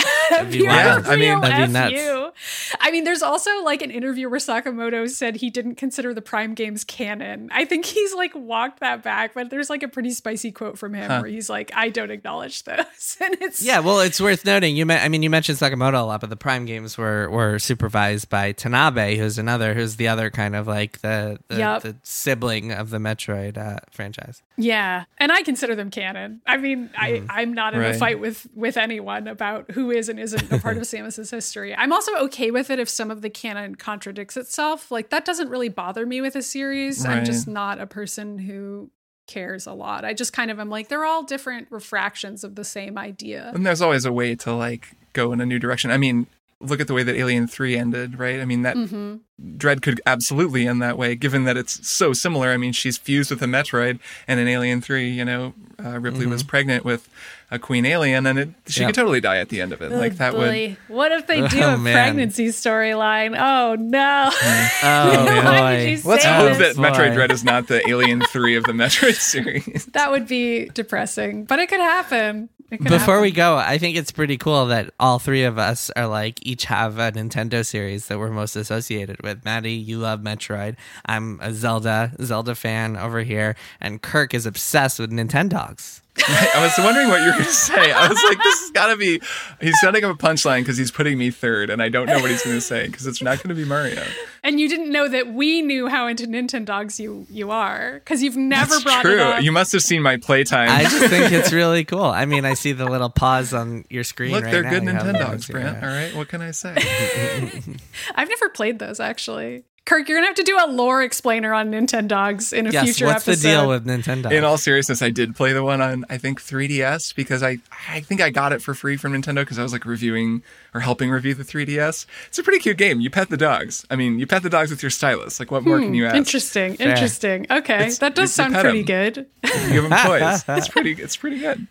be 0.52 0.68
I 0.68 1.16
mean, 1.16 1.40
that'd 1.42 1.68
be 1.68 1.74
nuts. 1.74 2.36
I 2.82 2.92
mean, 2.92 3.04
there's 3.06 3.22
also 3.22 3.50
like 3.64 3.82
an 3.82 3.92
interview 3.92 4.30
where 4.30 4.40
Sakamoto 4.40 5.10
said 5.10 5.38
he 5.38 5.50
didn't 5.50 5.76
consider 5.76 6.14
the 6.14 6.22
Prime 6.22 6.54
games 6.54 6.84
canon. 6.84 7.50
I 7.54 7.66
think 7.66 7.86
he's 7.86 8.14
like 8.14 8.34
walked 8.36 8.80
that 8.82 9.04
back, 9.04 9.34
but 9.34 9.50
there's 9.50 9.70
like 9.70 9.84
a 9.84 9.88
pretty 9.88 10.12
spicy 10.12 10.52
quote 10.52 10.78
from 10.78 10.94
him 10.94 11.10
where 11.10 11.30
he's 11.30 11.50
like, 11.50 11.72
"I 11.74 11.90
don't 11.90 12.12
acknowledge 12.12 12.64
those," 12.64 13.18
and 13.22 13.36
it's 13.42 13.62
yeah, 13.64 13.80
well, 13.80 14.02
it's 14.02 14.20
worth 14.20 14.44
noting. 14.46 14.76
You, 14.76 14.86
me- 14.86 14.96
I 14.96 15.08
mean, 15.08 15.24
you 15.24 15.30
mentioned 15.30 15.58
Sakamoto 15.60 16.00
a 16.02 16.04
lot, 16.06 16.22
but 16.22 16.30
the 16.30 16.36
Prime 16.36 16.66
games 16.66 16.98
were 16.98 17.30
were 17.30 17.58
supervised 17.60 18.30
by 18.30 18.52
Tanabe, 18.54 19.18
who's 19.18 19.38
another, 19.38 19.74
who's 19.74 19.96
the 19.96 20.08
other 20.10 20.30
kind 20.30 20.56
of 20.56 20.68
like 20.68 21.00
the 21.00 21.40
the, 21.48 21.58
Yep. 21.58 21.82
the 21.84 21.96
sibling 22.04 22.72
of 22.72 22.90
the 22.90 22.98
Metroid 22.98 23.58
uh, 23.58 23.80
franchise. 23.92 24.42
Yeah, 24.58 25.06
and 25.18 25.32
I 25.32 25.42
consider 25.44 25.76
them 25.76 25.85
canon. 25.90 26.42
I 26.46 26.58
mean, 26.58 26.90
I 26.98 27.18
hmm. 27.18 27.28
I'm 27.30 27.54
not 27.54 27.74
in 27.74 27.82
a 27.82 27.94
fight 27.94 28.20
with 28.20 28.48
with 28.54 28.78
anyone 28.78 29.28
about 29.28 29.72
who 29.72 29.92
is 29.92 30.10
and 30.10 30.20
isn't 30.20 30.52
a 30.52 30.60
part 30.60 30.78
of 30.78 30.84
Samus's 30.88 31.32
history. 31.32 31.76
I'm 31.76 31.92
also 31.92 32.16
okay 32.26 32.52
with 32.52 32.70
it 32.70 32.80
if 32.80 32.90
some 32.90 33.12
of 33.12 33.22
the 33.22 33.30
canon 33.30 33.76
contradicts 33.76 34.38
itself. 34.38 34.92
Like 34.92 35.10
that 35.10 35.26
doesn't 35.26 35.50
really 35.50 35.70
bother 35.70 36.06
me 36.06 36.22
with 36.22 36.36
a 36.36 36.42
series. 36.42 37.06
I'm 37.06 37.26
just 37.26 37.48
not 37.48 37.80
a 37.80 37.88
person 37.88 38.40
who 38.40 38.92
cares 39.28 39.66
a 39.66 39.74
lot. 39.74 40.06
I 40.06 40.14
just 40.14 40.34
kind 40.34 40.52
of 40.52 40.60
am 40.60 40.70
like 40.70 40.88
they're 40.88 41.06
all 41.06 41.24
different 41.24 41.68
refractions 41.72 42.44
of 42.44 42.56
the 42.56 42.64
same 42.64 42.98
idea. 42.98 43.52
And 43.54 43.66
there's 43.66 43.82
always 43.82 44.06
a 44.06 44.12
way 44.12 44.36
to 44.36 44.54
like 44.54 44.96
go 45.14 45.32
in 45.32 45.42
a 45.42 45.46
new 45.46 45.60
direction. 45.60 45.92
I 45.92 45.98
mean, 45.98 46.28
look 46.62 46.80
at 46.80 46.88
the 46.88 46.94
way 46.94 47.04
that 47.04 47.16
Alien 47.16 47.48
3 47.48 47.76
ended, 47.78 48.18
right? 48.18 48.40
I 48.40 48.46
mean, 48.46 48.62
that 48.64 48.76
Mm-hmm. 48.76 49.18
Dread 49.58 49.82
could 49.82 50.00
absolutely 50.06 50.66
end 50.66 50.82
that 50.82 50.98
way, 50.98 51.14
given 51.14 51.44
that 51.44 51.58
it's 51.58 51.86
so 51.86 52.14
similar. 52.14 52.52
I 52.52 52.58
mean, 52.58 52.72
she's 52.72 52.98
fused 52.98 53.30
with 53.32 53.42
a 53.42 53.46
Metroid, 53.48 54.00
and 54.30 54.40
in 54.40 54.48
Alien 54.48 54.80
3, 54.80 55.10
you 55.10 55.26
know, 55.26 55.54
uh, 55.84 56.00
Ripley 56.00 56.26
was 56.26 56.42
pregnant 56.42 56.86
with 56.86 57.10
a 57.52 57.60
queen 57.60 57.86
alien, 57.86 58.26
and 58.26 58.40
it, 58.40 58.50
she 58.68 58.80
Yeah. 58.80 58.88
could 58.88 58.96
totally 58.96 59.20
die 59.20 59.36
at 59.40 59.50
the 59.50 59.60
end 59.60 59.74
of 59.74 59.82
it. 59.82 59.92
like, 59.92 60.16
that 60.20 60.36
would. 60.38 60.78
What 60.88 61.12
if 61.12 61.28
they 61.28 61.46
do 61.50 61.62
Oh, 61.64 61.74
a 61.74 61.78
man. 61.78 61.94
pregnancy 61.94 62.48
storyline? 62.48 63.36
Oh 63.38 63.76
no! 63.76 64.32
Oh 64.84 65.26
Why 65.44 65.76
did 65.80 66.00
you 66.04 66.10
Let's 66.10 66.24
say 66.24 66.34
hope 66.34 66.58
this? 66.58 66.78
that 66.78 66.82
Metroid 66.82 67.14
Dread 67.14 67.32
is 67.32 67.44
not 67.44 67.68
the 67.68 67.86
Alien 67.90 68.22
3 68.22 68.56
of 68.56 68.64
the 68.64 68.72
Metroid 68.72 69.16
series. 69.20 69.86
That 69.92 70.12
would 70.12 70.28
be 70.30 70.70
depressing, 70.70 71.44
but 71.44 71.60
it 71.60 71.68
could 71.68 71.82
happen. 71.82 72.48
Before 72.70 72.98
happen. 72.98 73.22
we 73.22 73.32
go, 73.32 73.58
I 73.58 73.78
think 73.78 73.96
it's 73.96 74.12
pretty 74.12 74.38
cool 74.38 74.66
that 74.68 74.92
all 75.00 75.20
three 75.20 75.44
of 75.44 75.58
us 75.58 75.92
are 75.96 76.08
like 76.08 76.40
each 76.46 76.66
have 76.66 76.98
a 76.98 77.12
Nintendo 77.12 77.66
series 77.66 78.08
that 78.08 78.18
we're 78.18 78.32
most 78.32 78.56
associated 78.56 79.22
with. 79.22 79.46
Maddy, 79.46 79.74
you 79.74 80.00
love 80.00 80.22
Metroid. 80.22 80.76
I'm 81.06 81.40
a 81.42 81.54
Zelda 81.54 82.14
Zelda 82.22 82.56
fan 82.56 82.98
over 82.98 83.22
here, 83.22 83.56
and 83.80 84.02
Kirk 84.02 84.34
is 84.34 84.46
obsessed 84.46 85.00
with 85.00 85.12
Nintendogs. 85.12 86.02
I 86.28 86.62
was 86.62 86.74
wondering 86.84 87.10
what 87.10 87.20
you 87.22 87.28
were 87.28 87.32
going 87.34 87.44
to 87.44 87.52
say. 87.52 87.92
I 87.92 88.08
was 88.08 88.24
like, 88.30 88.38
this 88.38 88.62
has 88.62 88.72
got 88.72 88.88
to 88.88 88.96
be. 88.98 89.22
He's 89.60 89.80
setting 89.82 90.04
up 90.06 90.16
a 90.16 90.18
punchline 90.18 90.62
because 90.62 90.78
he's 90.78 90.90
putting 90.92 91.18
me 91.18 91.30
third, 91.30 91.70
and 91.70 91.82
I 91.82 91.90
don't 91.90 92.06
know 92.08 92.20
what 92.20 92.32
he's 92.32 92.42
going 92.44 92.56
to 92.56 92.62
say 92.62 92.88
because 92.88 93.06
it's 93.06 93.22
not 93.22 93.38
going 93.44 93.50
to 93.50 93.56
be 93.56 93.66
Mario. 93.66 94.02
And 94.42 94.60
you 94.60 94.70
didn't 94.70 94.92
know 94.92 95.10
that 95.10 95.34
we 95.34 95.62
knew 95.62 95.88
how 95.88 96.08
into 96.08 96.26
Nintendogs 96.26 97.00
you 97.00 97.28
you 97.30 97.52
are 97.52 97.96
because 97.96 98.24
you've 98.24 98.38
never 98.38 98.70
That's 98.72 98.84
brought 98.84 99.02
true. 99.02 99.16
it 99.16 99.20
up. 99.20 99.44
You 99.44 99.52
must 99.52 99.74
have 99.74 99.82
seen 99.82 100.02
my 100.02 100.16
playtime. 100.18 100.70
I 100.70 100.84
just 100.84 101.08
think 101.08 101.34
it's 101.34 101.52
really 101.54 101.84
cool. 101.84 102.04
I 102.04 102.26
mean, 102.26 102.46
I 102.46 102.54
see 102.54 102.72
the 102.72 102.86
little 102.86 103.10
pause 103.10 103.54
on 103.54 103.84
your 103.90 104.04
screen. 104.06 104.32
Look, 104.32 104.46
right 104.46 104.52
they're 104.52 104.64
now. 104.64 104.70
good 104.70 104.84
You 104.84 104.90
have 104.90 105.04
Nintendogs. 105.16 105.52
Brent. 105.52 105.84
All 105.84 105.90
right, 105.90 106.16
what 106.16 106.30
can 106.30 106.42
I 106.42 106.52
say? 106.52 106.76
I've 108.16 108.30
never 108.30 108.50
played 108.50 108.80
those 108.80 109.00
actually. 109.00 109.64
Kirk, 109.86 110.10
you're 110.10 110.18
gonna 110.18 110.26
have 110.28 110.36
to 110.38 110.44
do 110.44 110.58
a 110.58 110.66
lore 110.68 111.04
explainer 111.04 111.54
on 111.54 111.70
Nintendogs 111.72 112.52
in 112.54 112.66
a 112.66 112.72
Yes, 112.72 112.86
future 112.86 113.06
what's 113.06 113.28
episode. 113.28 113.48
the 113.48 113.54
deal 113.56 113.70
with 113.70 113.86
Nintendo? 113.86 114.32
In 114.32 114.44
all 114.44 114.58
seriousness, 114.58 115.04
I 115.04 115.12
did 115.12 115.36
play 115.36 115.54
the 115.54 115.64
one 115.64 115.80
on 115.80 116.06
I 116.10 116.18
think 116.18 116.42
3DS 116.42 117.14
because 117.16 117.44
I 117.44 117.60
I 117.88 118.00
think 118.02 118.20
I 118.20 118.32
got 118.32 118.52
it 118.52 118.64
for 118.64 118.74
free 118.74 118.98
from 118.98 119.14
Nintendo 119.14 119.42
because 119.42 119.60
I 119.60 119.64
was 119.64 119.74
like 119.74 119.86
reviewing 119.86 120.42
or 120.76 120.82
helping 120.82 121.10
review 121.10 121.34
the 121.34 121.44
3DS. 121.44 122.06
It's 122.28 122.38
a 122.38 122.44
pretty 122.44 122.60
cute 122.60 122.78
game. 122.78 123.00
You 123.00 123.10
pet 123.10 123.30
the 123.30 123.38
dogs. 123.38 123.86
I 123.90 123.96
mean, 123.96 124.20
you 124.20 124.28
pet 124.28 124.44
the 124.44 124.50
dogs 124.50 124.70
with 124.70 124.84
your 124.84 124.90
stylus. 124.92 125.40
Like, 125.40 125.50
what 125.50 125.64
more 125.64 125.80
can 125.80 125.88
hmm, 125.90 125.94
you 125.96 126.06
ask? 126.06 126.16
Interesting, 126.16 126.76
interesting. 126.76 127.48
Okay, 127.50 127.76
It's- 127.76 127.98
that 128.00 128.14
does 128.14 128.38
you- 128.38 128.44
you 128.46 128.50
sound 128.52 128.54
pretty 128.56 128.84
pretty 128.84 128.94
'em. 128.94 129.14
good. 129.14 129.28
You 129.68 129.74
give 129.82 129.90
them 129.90 130.00
toys. 130.06 130.44
It's 130.48 130.68
pretty. 130.68 130.92
It's 130.94 131.16
pretty 131.16 131.40
good. 131.40 131.66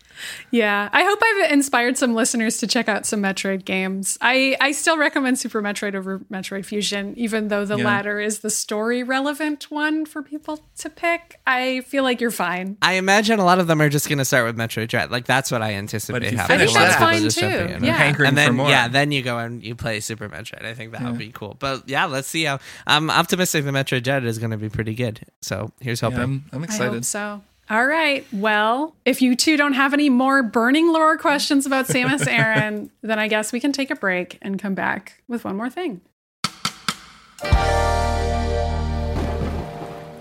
Yeah, 0.50 0.88
I 0.92 1.02
hope 1.04 1.18
I've 1.22 1.50
inspired 1.52 1.98
some 1.98 2.14
listeners 2.14 2.58
to 2.58 2.66
check 2.66 2.88
out 2.88 3.04
some 3.04 3.20
Metroid 3.20 3.64
games. 3.64 4.16
I, 4.20 4.56
I 4.60 4.70
still 4.72 4.96
recommend 4.96 5.38
Super 5.38 5.60
Metroid 5.60 5.94
over 5.94 6.20
Metroid 6.32 6.64
Fusion, 6.64 7.14
even 7.18 7.48
though 7.48 7.64
the 7.64 7.76
Yeah. 7.76 7.84
latter 7.84 8.20
is 8.20 8.38
the 8.38 8.48
story 8.50 9.02
relevant 9.02 9.70
one 9.70 10.06
for 10.06 10.22
people 10.22 10.60
to 10.78 10.88
pick. 10.88 11.40
I 11.46 11.80
feel 11.82 12.04
like 12.04 12.20
you're 12.20 12.30
fine. 12.30 12.78
I 12.80 12.94
imagine 12.94 13.38
a 13.40 13.44
lot 13.44 13.58
of 13.58 13.66
them 13.66 13.82
are 13.82 13.88
just 13.88 14.08
going 14.08 14.18
to 14.18 14.24
start 14.24 14.46
with 14.46 14.56
Metroid 14.56 14.88
Dread. 14.88 15.10
Like 15.10 15.26
that's 15.26 15.50
what 15.50 15.62
I 15.62 15.72
anticipate 15.74 16.20
But 16.20 16.26
if 16.26 16.32
you 16.32 16.38
happening. 16.38 16.58
finish 16.60 16.70
A 16.70 16.78
lot 16.78 16.84
of 16.84 16.88
that- 16.90 16.98
people 17.10 17.22
That's 17.22 17.40
fine 17.40 17.78
too. 17.80 17.86
Yeah. 17.86 18.24
And 18.28 18.38
then 18.38 18.46
for 18.48 18.52
more. 18.54 18.68
yeah, 18.70 18.86
then 18.94 19.12
you 19.12 19.22
go 19.22 19.38
and 19.38 19.62
you 19.62 19.74
play 19.74 20.00
Super 20.00 20.28
Metroid. 20.28 20.64
I 20.64 20.74
think 20.74 20.92
that 20.92 21.02
would 21.02 21.18
be 21.18 21.30
cool. 21.30 21.56
But 21.58 21.88
yeah, 21.88 22.04
let's 22.06 22.28
see 22.28 22.44
how. 22.44 22.60
I'm 22.86 23.10
optimistic 23.10 23.64
the 23.64 23.70
Metroid 23.70 24.02
Dread 24.04 24.24
is 24.24 24.38
going 24.38 24.50
to 24.52 24.56
be 24.56 24.68
pretty 24.68 24.94
good. 24.94 25.20
So 25.42 25.72
here's 25.80 26.00
hoping. 26.00 26.18
Yeah, 26.18 26.24
I'm, 26.24 26.44
I'm 26.52 26.60
I 26.62 26.64
excited. 26.64 26.92
hope 26.94 27.04
so. 27.04 27.42
All 27.70 27.86
right. 27.86 28.26
Well, 28.30 28.94
if 29.06 29.22
you 29.22 29.34
two 29.36 29.56
don't 29.56 29.72
have 29.72 29.94
any 29.94 30.10
more 30.10 30.42
burning 30.42 30.92
lore 30.92 31.16
questions 31.16 31.64
about 31.64 31.86
Samus 31.86 32.26
Aran, 32.30 32.90
then 33.02 33.18
I 33.18 33.26
guess 33.26 33.52
we 33.52 33.60
can 33.60 33.72
take 33.72 33.90
a 33.90 33.96
break 33.96 34.38
and 34.42 34.58
come 34.58 34.74
back 34.74 35.22
with 35.28 35.44
one 35.46 35.56
more 35.56 35.70
thing. 35.70 36.02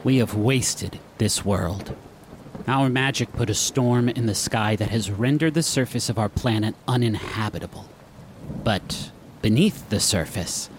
We 0.05 0.17
have 0.17 0.35
wasted 0.35 0.99
this 1.17 1.45
world. 1.45 1.95
Our 2.67 2.89
magic 2.89 3.33
put 3.33 3.49
a 3.49 3.53
storm 3.53 4.07
in 4.07 4.25
the 4.25 4.35
sky 4.35 4.75
that 4.77 4.89
has 4.89 5.11
rendered 5.11 5.53
the 5.53 5.63
surface 5.63 6.09
of 6.09 6.17
our 6.17 6.29
planet 6.29 6.75
uninhabitable. 6.87 7.89
But 8.63 9.11
beneath 9.41 9.89
the 9.89 9.99
surface, 9.99 10.69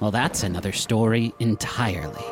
well, 0.00 0.10
that's 0.10 0.42
another 0.42 0.72
story 0.72 1.32
entirely. 1.38 2.24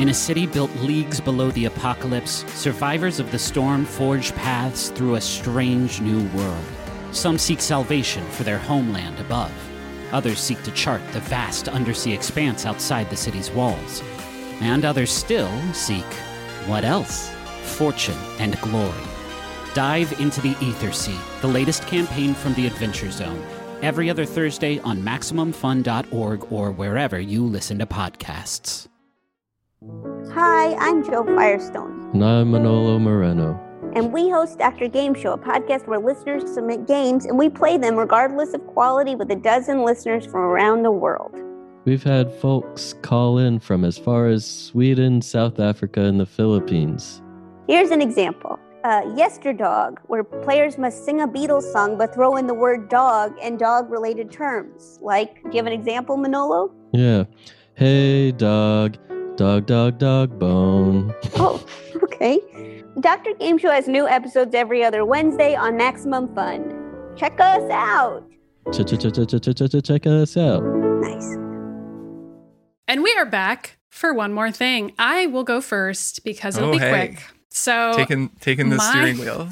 In 0.00 0.08
a 0.08 0.14
city 0.14 0.46
built 0.46 0.74
leagues 0.76 1.20
below 1.20 1.50
the 1.50 1.66
apocalypse, 1.66 2.44
survivors 2.54 3.20
of 3.20 3.30
the 3.32 3.38
storm 3.38 3.84
forge 3.84 4.34
paths 4.34 4.88
through 4.88 5.16
a 5.16 5.20
strange 5.20 6.00
new 6.00 6.26
world. 6.36 6.64
Some 7.12 7.36
seek 7.36 7.60
salvation 7.60 8.24
for 8.30 8.44
their 8.44 8.58
homeland 8.58 9.18
above. 9.18 9.52
Others 10.12 10.38
seek 10.40 10.62
to 10.62 10.70
chart 10.72 11.02
the 11.12 11.20
vast 11.20 11.68
undersea 11.68 12.14
expanse 12.14 12.64
outside 12.64 13.10
the 13.10 13.16
city's 13.16 13.50
walls. 13.50 14.02
And 14.60 14.84
others 14.84 15.10
still 15.10 15.50
seek 15.72 16.06
what 16.66 16.84
else? 16.84 17.30
Fortune 17.62 18.18
and 18.38 18.60
glory. 18.60 19.09
Dive 19.74 20.18
into 20.20 20.40
the 20.40 20.56
Ether 20.60 20.90
Sea, 20.92 21.16
the 21.40 21.46
latest 21.48 21.86
campaign 21.86 22.34
from 22.34 22.54
the 22.54 22.66
Adventure 22.66 23.10
Zone, 23.10 23.40
every 23.82 24.10
other 24.10 24.24
Thursday 24.24 24.80
on 24.80 24.98
MaximumFun.org 25.02 26.52
or 26.52 26.72
wherever 26.72 27.20
you 27.20 27.44
listen 27.44 27.78
to 27.78 27.86
podcasts. 27.86 28.88
Hi, 30.34 30.74
I'm 30.74 31.04
Jo 31.04 31.24
Firestone, 31.24 32.10
And 32.12 32.24
I'm 32.24 32.50
Manolo 32.50 32.98
Moreno. 32.98 33.58
and 33.94 34.12
we 34.12 34.28
host 34.28 34.58
Dr. 34.58 34.88
Game 34.88 35.14
Show, 35.14 35.32
a 35.34 35.38
podcast 35.38 35.86
where 35.86 36.00
listeners 36.00 36.52
submit 36.52 36.86
games 36.88 37.24
and 37.24 37.38
we 37.38 37.48
play 37.48 37.78
them 37.78 37.96
regardless 37.96 38.52
of 38.54 38.66
quality 38.66 39.14
with 39.14 39.30
a 39.30 39.36
dozen 39.36 39.84
listeners 39.84 40.26
from 40.26 40.40
around 40.40 40.82
the 40.82 40.90
world. 40.92 41.32
We've 41.84 42.02
had 42.02 42.30
folks 42.34 42.92
call 43.02 43.38
in 43.38 43.58
from 43.60 43.84
as 43.84 43.96
far 43.96 44.26
as 44.26 44.44
Sweden, 44.44 45.22
South 45.22 45.58
Africa, 45.60 46.02
and 46.02 46.18
the 46.20 46.26
Philippines. 46.26 47.22
Here's 47.68 47.90
an 47.90 48.02
example 48.02 48.58
uh, 48.84 49.02
Yesterdog, 49.02 49.98
where 50.06 50.24
players 50.24 50.78
must 50.78 51.04
sing 51.04 51.20
a 51.20 51.28
Beatles 51.28 51.70
song 51.72 51.96
but 51.98 52.14
throw 52.14 52.36
in 52.36 52.46
the 52.46 52.54
word 52.54 52.88
dog 52.88 53.34
and 53.42 53.58
dog 53.58 53.90
related 53.90 54.30
terms. 54.30 54.98
Like, 55.02 55.42
do 55.44 55.50
you 55.50 55.56
have 55.56 55.66
an 55.66 55.72
example, 55.72 56.16
Manolo? 56.16 56.72
Yeah. 56.92 57.24
Hey, 57.74 58.32
dog. 58.32 58.96
Dog, 59.36 59.66
dog, 59.66 59.98
dog, 59.98 60.38
bone. 60.38 61.14
Oh, 61.36 61.64
okay. 62.02 62.38
Dr. 63.00 63.32
Game 63.34 63.56
Show 63.56 63.70
has 63.70 63.88
new 63.88 64.06
episodes 64.06 64.54
every 64.54 64.84
other 64.84 65.04
Wednesday 65.04 65.54
on 65.54 65.76
Maximum 65.76 66.34
Fun. 66.34 66.76
Check 67.16 67.38
us 67.40 67.70
out. 67.70 68.24
Ch-ch-ch-ch-ch-ch-ch- 68.72 69.82
Check 69.84 70.06
us 70.06 70.36
out. 70.36 70.62
Nice. 70.62 71.36
And 72.88 73.02
we 73.02 73.14
are 73.16 73.24
back 73.24 73.78
for 73.88 74.12
one 74.12 74.32
more 74.34 74.50
thing. 74.50 74.92
I 74.98 75.26
will 75.26 75.44
go 75.44 75.60
first 75.60 76.24
because 76.24 76.56
it'll 76.58 76.70
Oh, 76.70 76.72
be 76.72 76.78
hey. 76.78 76.90
quick. 77.08 77.22
So 77.50 77.94
taking 77.96 78.28
taking 78.40 78.68
the 78.70 78.78
steering 78.78 79.18
wheel. 79.20 79.48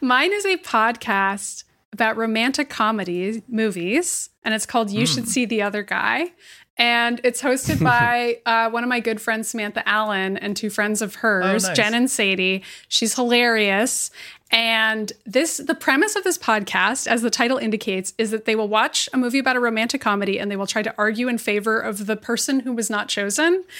Mine 0.00 0.32
is 0.32 0.44
a 0.44 0.56
podcast 0.58 1.64
about 1.92 2.16
romantic 2.16 2.68
comedy 2.68 3.42
movies, 3.48 4.30
and 4.44 4.54
it's 4.54 4.66
called 4.66 4.90
You 4.90 5.00
Hmm. 5.00 5.04
Should 5.14 5.28
See 5.28 5.44
the 5.46 5.62
Other 5.62 5.82
Guy. 5.82 6.32
And 6.80 7.20
it's 7.24 7.42
hosted 7.42 7.82
by 7.84 8.38
uh, 8.46 8.70
one 8.70 8.84
of 8.84 8.88
my 8.88 9.00
good 9.00 9.20
friends, 9.20 9.48
Samantha 9.48 9.82
Allen, 9.88 10.36
and 10.36 10.56
two 10.56 10.70
friends 10.70 11.02
of 11.02 11.16
hers, 11.16 11.64
Oh, 11.64 11.68
nice. 11.68 11.76
Jen 11.76 11.94
and 11.94 12.08
Sadie. 12.10 12.62
She's 12.86 13.14
hilarious. 13.16 14.10
And 14.50 15.12
this, 15.26 15.58
the 15.58 15.74
premise 15.74 16.16
of 16.16 16.24
this 16.24 16.38
podcast, 16.38 17.06
as 17.06 17.22
the 17.22 17.30
title 17.30 17.58
indicates, 17.58 18.14
is 18.16 18.30
that 18.30 18.44
they 18.46 18.56
will 18.56 18.68
watch 18.68 19.08
a 19.12 19.18
movie 19.18 19.38
about 19.38 19.56
a 19.56 19.60
romantic 19.60 20.00
comedy 20.00 20.38
and 20.40 20.50
they 20.50 20.56
will 20.56 20.66
try 20.66 20.82
to 20.82 20.94
argue 20.96 21.28
in 21.28 21.36
favor 21.38 21.78
of 21.78 22.06
the 22.06 22.16
person 22.16 22.60
who 22.60 22.72
was 22.72 22.88
not 22.90 23.08
chosen. 23.08 23.64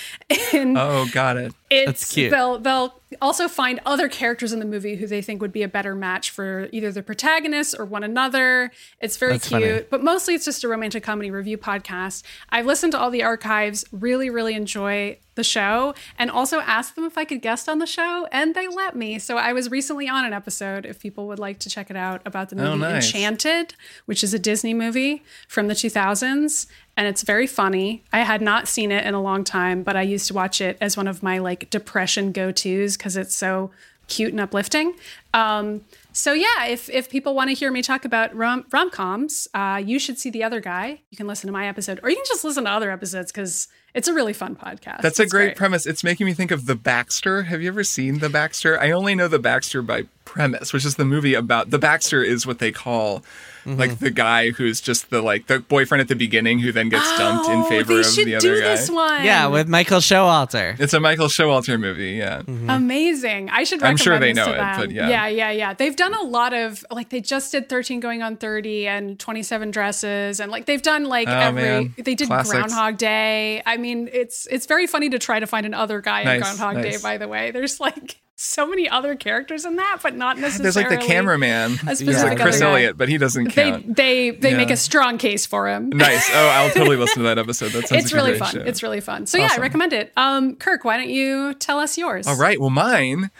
And 0.52 0.78
Oh, 0.78 1.06
got 1.12 1.36
it. 1.36 1.52
it's 1.70 1.86
That's 1.86 2.12
cute. 2.14 2.30
they'll 2.30 2.58
they'll 2.58 2.94
also 3.22 3.48
find 3.48 3.80
other 3.86 4.08
characters 4.08 4.52
in 4.52 4.58
the 4.60 4.64
movie 4.66 4.96
who 4.96 5.06
they 5.06 5.20
think 5.22 5.40
would 5.40 5.52
be 5.52 5.62
a 5.62 5.68
better 5.68 5.94
match 5.94 6.30
for 6.30 6.68
either 6.72 6.90
the 6.92 7.02
protagonist 7.02 7.74
or 7.78 7.84
one 7.84 8.02
another. 8.04 8.70
It's 9.00 9.16
very 9.16 9.32
That's 9.32 9.48
cute, 9.48 9.62
funny. 9.62 9.84
but 9.90 10.02
mostly 10.02 10.34
it's 10.34 10.44
just 10.44 10.64
a 10.64 10.68
romantic 10.68 11.02
comedy 11.02 11.30
review 11.30 11.58
podcast. 11.58 12.22
I've 12.50 12.66
listened 12.66 12.92
to 12.92 12.98
all 12.98 13.10
the 13.10 13.22
archives, 13.22 13.84
really 13.92 14.30
really 14.30 14.54
enjoy 14.54 15.18
the 15.38 15.44
show 15.44 15.94
and 16.18 16.30
also 16.30 16.60
asked 16.60 16.94
them 16.94 17.04
if 17.04 17.16
I 17.16 17.24
could 17.24 17.40
guest 17.40 17.66
on 17.66 17.78
the 17.78 17.86
show 17.86 18.28
and 18.30 18.54
they 18.54 18.68
let 18.68 18.94
me. 18.94 19.18
So 19.18 19.38
I 19.38 19.54
was 19.54 19.70
recently 19.70 20.06
on 20.06 20.26
an 20.26 20.34
episode 20.34 20.84
if 20.84 21.00
people 21.00 21.26
would 21.28 21.38
like 21.38 21.58
to 21.60 21.70
check 21.70 21.88
it 21.90 21.96
out 21.96 22.20
about 22.26 22.50
the 22.50 22.56
movie 22.56 22.68
Oh, 22.68 22.74
nice. 22.74 23.06
Enchanted, 23.06 23.74
which 24.04 24.22
is 24.22 24.34
a 24.34 24.38
Disney 24.38 24.74
movie 24.74 25.22
from 25.48 25.68
the 25.68 25.74
2000s 25.74 26.66
and 26.96 27.06
it's 27.06 27.22
very 27.22 27.46
funny. 27.46 28.02
I 28.12 28.20
had 28.20 28.42
not 28.42 28.68
seen 28.68 28.92
it 28.92 29.06
in 29.06 29.14
a 29.14 29.22
long 29.22 29.44
time, 29.44 29.82
but 29.82 29.96
I 29.96 30.02
used 30.02 30.26
to 30.28 30.34
watch 30.34 30.60
it 30.60 30.76
as 30.80 30.96
one 30.96 31.08
of 31.08 31.22
my 31.22 31.38
like 31.38 31.70
depression 31.70 32.32
go-tos 32.32 32.96
cuz 32.98 33.16
it's 33.16 33.34
so 33.34 33.70
cute 34.08 34.32
and 34.32 34.40
uplifting. 34.40 34.94
Um, 35.34 35.82
so 36.12 36.32
yeah, 36.32 36.64
if 36.66 36.88
if 36.90 37.08
people 37.10 37.34
want 37.34 37.50
to 37.50 37.54
hear 37.54 37.70
me 37.70 37.82
talk 37.82 38.04
about 38.04 38.34
rom 38.34 38.64
rom 38.72 38.90
coms, 38.90 39.46
uh, 39.54 39.80
you 39.84 39.98
should 39.98 40.18
see 40.18 40.30
the 40.30 40.42
other 40.42 40.60
guy. 40.60 41.00
You 41.10 41.16
can 41.16 41.26
listen 41.26 41.46
to 41.46 41.52
my 41.52 41.68
episode, 41.68 42.00
or 42.02 42.08
you 42.10 42.16
can 42.16 42.24
just 42.26 42.42
listen 42.42 42.64
to 42.64 42.70
other 42.70 42.90
episodes 42.90 43.30
because 43.30 43.68
it's 43.98 44.08
a 44.08 44.14
really 44.14 44.32
fun 44.32 44.56
podcast. 44.56 45.02
That's 45.02 45.18
a 45.18 45.24
It's 45.24 45.32
great, 45.32 45.56
premise. 45.56 45.84
It's 45.84 46.02
making 46.04 46.24
me 46.26 46.32
think 46.32 46.50
of 46.50 46.64
The 46.66 46.74
Baxter. 46.76 47.42
Have 47.42 47.60
you 47.60 47.68
ever 47.68 47.84
seen 47.84 48.20
The 48.20 48.28
Baxter? 48.30 48.80
I 48.80 48.90
only 48.92 49.14
know 49.14 49.28
The 49.28 49.38
Baxter 49.38 49.82
by 49.82 50.04
premise, 50.24 50.72
which 50.72 50.84
is 50.84 50.94
the 50.96 51.04
movie 51.04 51.34
about 51.34 51.70
The 51.70 51.78
Baxter 51.78 52.22
is 52.22 52.46
what 52.46 52.58
they 52.60 52.72
call 52.72 53.22
Mm-hmm. 53.66 53.80
like 53.80 53.98
the 53.98 54.10
guy 54.10 54.50
who's 54.50 54.80
just 54.80 55.10
the 55.10 55.20
like 55.20 55.46
the 55.48 55.58
boyfriend 55.58 56.00
at 56.00 56.08
the 56.08 56.14
beginning 56.14 56.58
who 56.60 56.72
then 56.72 56.88
gets 56.88 57.04
dumped 57.18 57.50
in 57.50 57.58
Oh, 57.58 57.64
favor 57.64 57.92
they 57.94 58.00
of 58.00 58.06
should 58.06 58.26
the 58.26 58.38
do 58.38 58.52
other 58.52 58.60
guy. 58.62 58.68
this 58.68 58.88
one. 58.88 59.24
Yeah, 59.24 59.48
with 59.48 59.68
Michael 59.68 59.98
Showalter. 59.98 60.78
It's 60.80 60.94
a 60.94 61.00
Michael 61.00 61.26
Showalter 61.26 61.78
movie, 61.78 62.12
yeah. 62.12 62.42
Amazing. 62.46 63.50
I 63.50 63.64
should 63.64 63.82
I'm 63.82 63.94
recommend 63.96 64.00
sure 64.00 64.18
they 64.20 64.32
this 64.32 64.36
know 64.46 64.52
it, 64.52 64.56
them. 64.56 64.80
but 64.80 64.90
yeah. 64.92 65.08
Yeah, 65.08 65.26
yeah, 65.26 65.50
yeah. 65.50 65.74
They've 65.74 65.96
done 65.96 66.14
a 66.14 66.22
lot 66.22 66.54
of 66.54 66.84
like 66.90 67.08
they 67.10 67.20
just 67.20 67.50
did 67.52 67.68
13 67.68 67.98
going 68.00 68.22
on 68.22 68.36
30 68.36 68.86
and 68.86 69.18
27 69.18 69.70
dresses 69.72 70.40
and 70.40 70.50
like 70.52 70.66
they've 70.66 70.80
done 70.80 71.04
like 71.06 71.28
Oh, 71.28 71.32
every 71.32 71.62
man. 71.62 71.94
they 71.98 72.14
did 72.14 72.28
Classics. 72.28 72.54
Groundhog 72.54 72.96
Day. 72.96 73.60
I 73.66 73.76
mean, 73.76 73.87
it's 73.90 74.46
it's 74.50 74.66
very 74.66 74.86
funny 74.86 75.08
to 75.10 75.18
try 75.18 75.40
to 75.40 75.46
find 75.46 75.64
another 75.66 76.00
guy 76.00 76.20
in 76.20 76.26
Nice, 76.26 76.40
Groundhog 76.56 76.82
Day 76.82 76.96
by 77.02 77.18
the 77.18 77.28
way. 77.28 77.50
There's 77.50 77.80
like 77.80 78.20
so 78.40 78.66
many 78.68 78.88
other 78.88 79.16
characters 79.16 79.64
in 79.64 79.76
that, 79.76 79.98
but 80.00 80.14
not 80.14 80.38
necessarily 80.38 80.62
There's 80.72 80.76
like 80.76 81.00
the 81.00 81.06
cameraman. 81.06 81.76
There's 81.84 82.00
like 82.22 82.38
Chris 82.38 82.56
other 82.56 82.64
guy. 82.66 82.70
Elliott, 82.70 82.96
but 82.96 83.08
he 83.08 83.18
doesn't 83.18 83.54
They 83.54 83.70
count. 83.70 83.96
they 83.96 84.30
they 84.30 84.54
make 84.56 84.68
Yeah. 84.68 84.74
a 84.74 84.76
strong 84.76 85.18
case 85.18 85.44
for 85.46 85.66
him. 85.68 85.88
nice. 85.90 86.28
Oh, 86.32 86.48
I'll 86.48 86.70
totally 86.74 86.96
listen 86.96 87.22
to 87.22 87.28
that 87.28 87.38
episode. 87.38 87.72
That 87.72 87.88
sounds 87.88 88.04
It's 88.04 88.12
like 88.12 88.22
really 88.24 88.38
fun. 88.38 88.52
show. 88.52 88.60
It's 88.60 88.82
really 88.82 89.00
fun. 89.00 89.26
So 89.26 89.38
yeah, 89.38 89.48
I 89.52 89.56
recommend 89.58 89.92
it. 89.92 90.12
Um, 90.16 90.54
Kirk, 90.56 90.84
why 90.84 90.96
don't 90.96 91.10
you 91.10 91.54
tell 91.54 91.80
us 91.80 91.98
yours? 91.98 92.26
All 92.28 92.36
right. 92.36 92.60
Well, 92.60 92.70
mine 92.70 93.30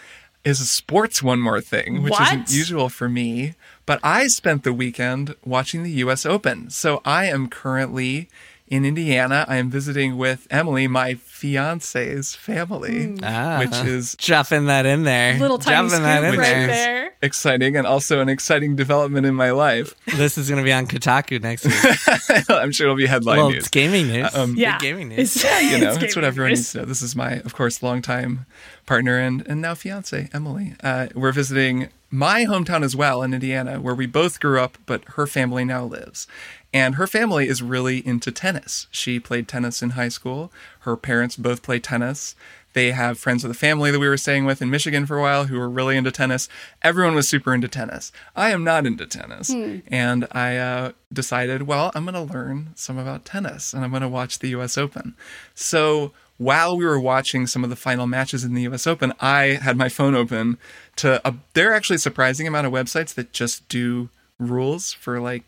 is 0.43 0.59
a 0.61 0.65
sports 0.65 1.21
one 1.23 1.39
more 1.39 1.61
thing, 1.61 2.01
which 2.03 2.11
What? 2.11 2.21
isn't 2.23 2.51
usual 2.51 2.89
for 2.89 3.07
me. 3.09 3.55
But 3.85 3.99
I 4.03 4.27
spent 4.27 4.63
the 4.63 4.71
weekend 4.73 5.35
watching 5.45 5.83
the 5.83 5.91
U.S. 5.91 6.25
Open. 6.25 6.69
So 6.69 7.01
I 7.05 7.25
am 7.25 7.47
currently 7.49 8.29
in 8.69 8.85
Indiana. 8.85 9.45
I 9.47 9.57
am 9.57 9.69
visiting 9.69 10.17
with 10.17 10.47
Emily, 10.51 10.87
my 10.87 11.15
fiance's 11.15 12.35
family, 12.35 13.15
Ah. 13.23 13.59
which 13.59 13.75
is 13.87 14.15
Dropping 14.19 14.65
that 14.67 14.85
in 14.85 15.03
there. 15.03 15.37
Little 15.39 15.57
tiny 15.57 15.89
Dropping 15.89 16.03
that 16.03 16.19
scoop 16.21 16.33
in 16.33 16.39
right 16.39 16.45
there. 16.47 16.67
there. 16.67 17.11
exciting 17.21 17.75
and 17.75 17.85
also 17.87 18.21
an 18.21 18.29
exciting 18.29 18.75
development 18.75 19.25
in 19.25 19.35
my 19.35 19.51
life. 19.51 19.93
This 20.15 20.37
is 20.37 20.47
going 20.49 20.59
to 20.61 20.63
be 20.63 20.71
on 20.71 20.87
Kotaku 20.87 21.41
next 21.41 21.65
week. 21.65 22.45
I'm 22.49 22.71
sure 22.71 22.85
it'll 22.87 22.95
be 22.95 23.07
headline 23.07 23.37
well, 23.37 23.49
news. 23.49 23.59
it's 23.59 23.69
gaming 23.69 24.07
news. 24.07 24.33
Um, 24.35 24.51
Big 24.51 24.59
Yeah, 24.59 24.77
gaming 24.79 25.09
news. 25.09 25.35
It's, 25.35 25.43
you 25.71 25.79
know, 25.79 25.89
it's 25.89 25.97
that's 25.97 26.15
what 26.15 26.23
everyone 26.25 26.51
news. 26.51 26.59
needs 26.59 26.71
to 26.73 26.77
know. 26.79 26.85
This 26.85 27.01
is 27.01 27.15
my, 27.15 27.33
of 27.39 27.53
course, 27.55 27.81
longtime 27.83 28.45
partner 28.85 29.17
and 29.17 29.45
and 29.47 29.61
now 29.61 29.75
fiance 29.75 30.29
Emily. 30.33 30.75
Uh, 30.83 31.07
we're 31.15 31.31
visiting 31.31 31.89
my 32.11 32.45
hometown 32.45 32.83
as 32.83 32.95
well 32.95 33.21
in 33.21 33.33
Indiana, 33.35 33.79
where 33.79 33.93
we 33.93 34.07
both 34.07 34.39
grew 34.39 34.59
up, 34.59 34.77
but 34.87 35.03
her 35.09 35.27
family 35.27 35.63
now 35.63 35.85
lives. 35.85 36.25
And 36.73 36.95
her 36.95 37.07
family 37.07 37.47
is 37.47 37.63
really 37.63 38.05
into 38.05 38.31
tennis. 38.31 38.87
She 38.91 39.19
played 39.19 39.47
tennis 39.47 39.81
in 39.81 39.91
high 39.91 40.09
school. 40.09 40.51
Her 40.81 40.95
parents 40.95 41.35
both 41.35 41.63
play 41.63 41.79
tennis. 41.79 42.35
They 42.73 42.91
have 42.91 43.17
friends 43.17 43.43
of 43.43 43.47
the 43.47 43.55
family 43.55 43.89
that 43.89 43.99
we 43.99 44.07
were 44.07 44.17
staying 44.17 44.45
with 44.45 44.61
in 44.61 44.69
Michigan 44.69 45.07
for 45.07 45.17
a 45.17 45.21
while 45.21 45.45
who 45.45 45.57
were 45.57 45.69
really 45.69 45.97
into 45.97 46.11
tennis. 46.11 46.47
Everyone 46.83 47.15
was 47.15 47.27
super 47.27 47.53
into 47.53 47.67
tennis. 47.67 48.11
I 48.35 48.51
am 48.51 48.63
not 48.63 48.85
into 48.85 49.07
tennis. 49.07 49.49
And 49.87 50.27
I 50.31 50.57
uh, 50.57 50.91
decided, 51.11 51.63
well, 51.63 51.91
I'm 51.95 52.05
going 52.05 52.13
to 52.13 52.33
learn 52.33 52.69
some 52.75 52.99
about 52.99 53.25
tennis 53.25 53.73
and 53.73 53.83
I'm 53.83 53.89
going 53.89 54.03
to 54.03 54.07
watch 54.07 54.37
the 54.37 54.49
US 54.49 54.77
Open. 54.77 55.15
So 55.55 56.11
while 56.37 56.77
we 56.77 56.85
were 56.85 56.99
watching 56.99 57.47
some 57.47 57.63
of 57.63 57.71
the 57.71 57.75
final 57.75 58.05
matches 58.05 58.43
in 58.43 58.53
the 58.53 58.67
US 58.67 58.85
Open, 58.85 59.13
I 59.19 59.59
had 59.61 59.75
my 59.75 59.89
phone 59.89 60.13
open 60.13 60.59
to 60.97 61.27
a, 61.27 61.33
there 61.53 61.71
are 61.71 61.73
actually 61.73 61.95
a 61.95 61.99
surprising 61.99 62.47
amount 62.47 62.67
of 62.67 62.73
websites 62.73 63.15
that 63.15 63.33
just 63.33 63.67
do 63.67 64.09
rules 64.37 64.93
for 64.93 65.19
like 65.19 65.43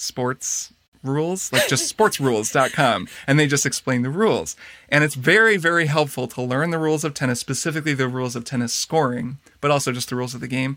sports 0.00 0.72
rules, 1.02 1.52
like 1.52 1.68
just 1.68 1.96
sportsrules.com, 1.96 3.08
and 3.26 3.38
they 3.38 3.46
just 3.46 3.66
explain 3.66 4.02
the 4.02 4.10
rules. 4.10 4.56
And 4.88 5.02
it's 5.04 5.14
very, 5.14 5.56
very 5.56 5.86
helpful 5.86 6.28
to 6.28 6.42
learn 6.42 6.70
the 6.70 6.78
rules 6.78 7.04
of 7.04 7.14
tennis, 7.14 7.40
specifically 7.40 7.94
the 7.94 8.08
rules 8.08 8.36
of 8.36 8.44
tennis 8.44 8.72
scoring, 8.72 9.38
but 9.60 9.70
also 9.70 9.92
just 9.92 10.10
the 10.10 10.16
rules 10.16 10.34
of 10.34 10.40
the 10.40 10.48
game 10.48 10.76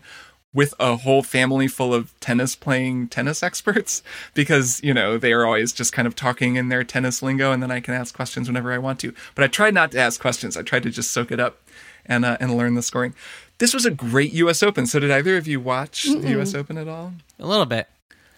with 0.52 0.72
a 0.78 0.96
whole 0.98 1.22
family 1.22 1.66
full 1.66 1.92
of 1.92 2.18
tennis 2.20 2.54
playing 2.54 3.08
tennis 3.08 3.42
experts 3.42 4.02
because 4.34 4.80
you 4.84 4.94
know 4.94 5.18
they 5.18 5.32
are 5.32 5.44
always 5.44 5.72
just 5.72 5.92
kind 5.92 6.06
of 6.06 6.14
talking 6.14 6.54
in 6.54 6.68
their 6.68 6.84
tennis 6.84 7.24
lingo 7.24 7.50
and 7.50 7.60
then 7.60 7.72
i 7.72 7.80
can 7.80 7.92
ask 7.92 8.14
questions 8.14 8.48
whenever 8.48 8.72
i 8.72 8.78
want 8.78 9.00
to. 9.00 9.12
But 9.34 9.42
i 9.42 9.48
tried 9.48 9.74
not 9.74 9.90
to 9.92 9.98
ask 9.98 10.20
questions. 10.20 10.56
I 10.56 10.62
tried 10.62 10.84
to 10.84 10.90
just 10.90 11.10
soak 11.10 11.32
it 11.32 11.40
up 11.40 11.60
and 12.06 12.24
uh, 12.24 12.36
and 12.40 12.56
learn 12.56 12.74
the 12.74 12.82
scoring. 12.82 13.14
This 13.58 13.74
was 13.74 13.84
a 13.84 13.90
great 13.90 14.32
us 14.34 14.62
open. 14.62 14.86
So 14.86 14.98
did 14.98 15.10
either 15.10 15.36
of 15.36 15.46
you 15.46 15.60
watch 15.60 16.04
the 16.04 16.40
us 16.40 16.54
open 16.54 16.78
at 16.78 16.88
all? 16.88 17.14
A 17.38 17.46
little 17.46 17.66
bit. 17.66 17.88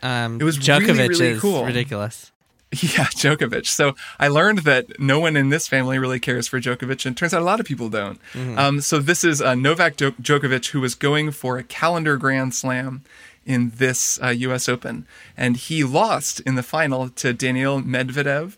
Um, 0.02 0.40
It 0.40 0.44
was 0.44 0.58
Djokovic 0.58 0.88
really, 0.88 1.08
really 1.08 1.26
is 1.28 1.40
cool. 1.40 1.64
ridiculous. 1.64 2.32
Yeah, 2.72 3.04
Djokovic. 3.06 3.64
So 3.66 3.94
I 4.18 4.26
learned 4.28 4.58
that 4.60 4.98
no 5.00 5.20
one 5.20 5.36
in 5.36 5.50
this 5.50 5.68
family 5.68 5.98
really 5.98 6.18
cares 6.18 6.48
for 6.48 6.60
Djokovic, 6.60 7.06
and 7.06 7.16
turns 7.16 7.32
out 7.32 7.40
a 7.40 7.44
lot 7.44 7.60
of 7.60 7.64
people 7.64 7.88
don't. 7.88 8.18
Um, 8.58 8.80
so 8.80 8.98
this 8.98 9.22
is 9.24 9.40
uh, 9.40 9.54
Novak 9.54 9.96
Djokovic 9.96 10.70
who 10.70 10.80
was 10.80 10.94
going 10.96 11.30
for 11.30 11.56
a 11.58 11.62
calendar 11.62 12.16
Grand 12.16 12.54
Slam 12.54 13.02
in 13.46 13.70
this 13.76 14.20
uh, 14.20 14.28
U.S. 14.30 14.68
Open, 14.68 15.06
and 15.36 15.56
he 15.56 15.84
lost 15.84 16.40
in 16.40 16.56
the 16.56 16.62
final 16.64 17.08
to 17.10 17.32
Daniil 17.32 17.80
Medvedev. 17.82 18.56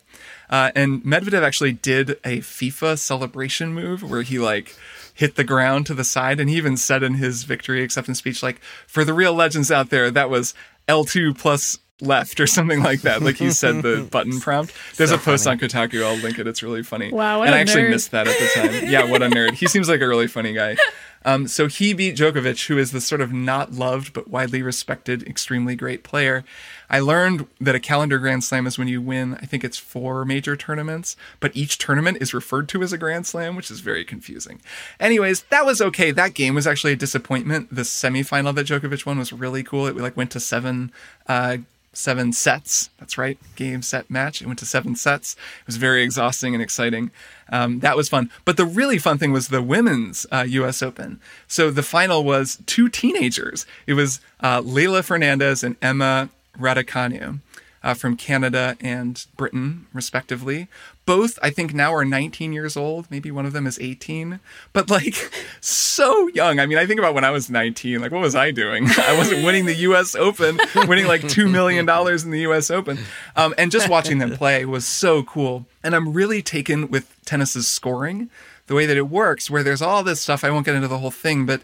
Uh, 0.49 0.71
and 0.75 1.03
Medvedev 1.05 1.43
actually 1.43 1.73
did 1.73 2.13
a 2.25 2.39
FIFA 2.39 2.99
celebration 2.99 3.75
move 3.75 4.03
where 4.03 4.23
he 4.23 4.39
like 4.39 4.75
hit 5.13 5.37
the 5.37 5.45
ground 5.45 5.85
to 5.87 5.95
the 5.95 6.05
side, 6.05 6.41
and 6.41 6.49
he 6.49 6.57
even 6.57 6.79
said 6.79 7.03
in 7.03 7.15
his 7.15 7.43
victory 7.45 7.83
acceptance 7.83 8.19
speech, 8.19 8.43
like, 8.43 8.59
"For 8.87 9.05
the 9.05 9.13
real 9.13 9.35
legends 9.35 9.71
out 9.71 9.91
there, 9.91 10.11
that 10.11 10.31
was 10.31 10.55
L2 10.89 11.37
plus." 11.39 11.79
left 12.01 12.39
or 12.39 12.47
something 12.47 12.81
like 12.81 13.01
that 13.01 13.23
like 13.23 13.35
he 13.35 13.51
said 13.51 13.83
the 13.83 14.07
button 14.13 14.39
prompt 14.39 14.73
there's 14.99 15.11
So 15.11 15.17
a 15.17 15.19
post 15.19 15.43
funny. 15.47 15.61
on 15.61 15.69
kotaku 15.69 16.05
i'll 16.05 16.15
link 16.19 16.39
it 16.39 16.47
it's 16.47 16.63
really 16.63 16.85
funny 16.85 17.11
Wow, 17.11 17.41
what 17.41 17.49
and 17.49 17.57
a 17.57 17.59
i 17.59 17.61
actually 17.61 17.83
nerd. 17.83 17.91
missed 17.91 18.13
that 18.13 18.29
at 18.29 18.39
the 18.39 18.49
time 18.81 18.89
yeah 18.89 19.03
what 19.11 19.21
a 19.21 19.27
nerd 19.29 19.55
he 19.55 19.67
seems 19.67 19.89
like 19.89 20.01
a 20.01 20.07
really 20.07 20.29
funny 20.29 20.53
guy 20.53 20.77
um, 21.25 21.49
so 21.49 21.67
he 21.67 21.93
beat 21.93 22.17
Djokovic, 22.17 22.67
who 22.67 22.79
is 22.79 22.93
the 22.93 23.01
sort 23.01 23.21
of 23.21 23.33
not 23.33 23.73
loved 23.73 24.13
but 24.13 24.29
widely 24.29 24.63
respected, 24.63 25.23
extremely 25.25 25.75
great 25.75 26.03
player. 26.05 26.45
I 26.89 27.01
learned 27.01 27.47
that 27.61 27.75
a 27.75 27.81
calendar 27.81 28.19
Grand 28.19 28.45
Slam 28.45 28.67
is 28.67 28.79
when 28.79 28.89
you 28.89 29.03
win, 29.03 29.35
I 29.35 29.47
think 29.47 29.65
it's 29.65 29.79
four 29.79 30.25
major 30.25 30.57
tournaments, 30.57 31.17
but 31.41 31.57
each 31.57 31.79
tournament 31.79 32.19
is 32.21 32.33
referred 32.33 32.69
to 32.71 32.83
as 32.83 32.93
a 32.93 32.99
Grand 32.99 33.27
Slam, 33.27 33.57
which 33.57 33.71
is 33.71 33.81
very 33.81 34.05
confusing. 34.05 34.61
Anyways, 34.99 35.43
that 35.51 35.67
was 35.67 35.81
okay. 35.81 36.11
That 36.11 36.35
game 36.35 36.55
was 36.55 36.67
actually 36.67 36.93
a 36.93 36.97
disappointment. 36.97 37.75
The 37.75 37.83
semifinal 37.83 38.55
that 38.55 38.67
Djokovic 38.67 39.05
won 39.05 39.19
was 39.19 39.33
really 39.33 39.63
cool. 39.63 39.87
It 39.87 39.97
like 39.97 40.17
went 40.17 40.31
to 40.33 40.41
seven. 40.41 40.93
Uh, 41.27 41.59
seven 41.93 42.33
sets. 42.33 42.91
That's 42.99 43.19
right, 43.19 43.39
game 43.57 43.83
set 43.83 44.09
match. 44.09 44.41
It 44.41 44.47
went 44.47 44.61
to 44.61 44.67
seven 44.67 44.95
sets. 44.95 45.35
It 45.61 45.67
was 45.67 45.77
very 45.77 46.03
exhausting 46.03 46.55
and 46.55 46.63
exciting. 46.63 47.11
Um, 47.51 47.81
that 47.81 47.97
was 47.97 48.09
fun. 48.09 48.31
But 48.45 48.57
the 48.57 48.67
really 48.67 48.99
fun 48.99 49.19
thing 49.19 49.33
was 49.33 49.49
the 49.49 49.63
women's 49.63 50.27
uh, 50.31 50.45
U.S. 50.49 50.83
Open. 50.83 51.21
So 51.47 51.71
the 51.71 51.83
final 51.83 52.25
was 52.25 52.59
two 52.67 52.89
teenagers. 52.89 53.67
It 53.87 53.95
was 53.95 54.21
uh, 54.41 54.61
Leylah 54.63 55.05
Fernandez 55.05 55.63
and 55.65 55.77
Emma 55.81 56.29
Raducanu. 56.59 57.41
Uh, 57.89 57.95
from 57.95 58.19
Canada 58.19 58.77
and 58.83 59.25
Britain, 59.39 59.87
respectively. 59.95 60.69
Both, 61.07 61.39
I 61.41 61.49
think, 61.49 61.73
now 61.73 61.95
are 61.95 62.05
19 62.05 62.53
years 62.53 62.77
old. 62.77 63.11
Maybe 63.11 63.31
one 63.31 63.47
of 63.47 63.55
them 63.55 63.67
is 63.67 63.79
18, 63.81 64.41
but 64.75 64.91
like 64.91 65.15
so 65.63 66.29
young. 66.29 66.61
I 66.61 66.67
mean, 66.67 66.77
I 66.77 66.85
think 66.85 67.01
about 67.01 67.15
when 67.15 67.25
I 67.25 67.31
was 67.31 67.49
19. 67.49 68.03
Like, 68.03 68.13
what 68.13 68.21
was 68.21 68.35
I 68.35 68.51
doing? 68.51 68.89
I 68.99 69.17
wasn't 69.17 69.43
winning 69.43 69.65
the 69.65 69.75
U.S. 69.75 70.15
Open, 70.15 70.61
winning 70.87 71.07
like 71.07 71.27
two 71.27 71.49
million 71.49 71.87
dollars 71.87 72.25
in 72.25 72.31
the 72.31 72.41
U.S. 72.41 72.71
Open, 72.71 72.99
um, 73.37 73.55
and 73.57 73.71
just 73.71 73.89
watching 73.89 74.19
them 74.19 74.37
play 74.37 74.67
was 74.67 74.85
so 74.85 75.23
cool. 75.23 75.65
And 75.83 75.95
I'm 75.95 76.13
really 76.13 76.43
taken 76.43 76.91
with 76.91 77.11
tennis's 77.25 77.67
scoring, 77.67 78.29
the 78.67 78.75
way 78.75 78.85
that 78.85 78.99
it 78.99 79.09
works, 79.09 79.51
where 79.51 79.63
there's 79.63 79.81
all 79.81 80.03
this 80.03 80.21
stuff. 80.21 80.45
I 80.45 80.51
won't 80.51 80.67
get 80.67 80.75
into 80.75 80.89
the 80.89 80.99
whole 80.99 81.11
thing, 81.11 81.47
but 81.47 81.63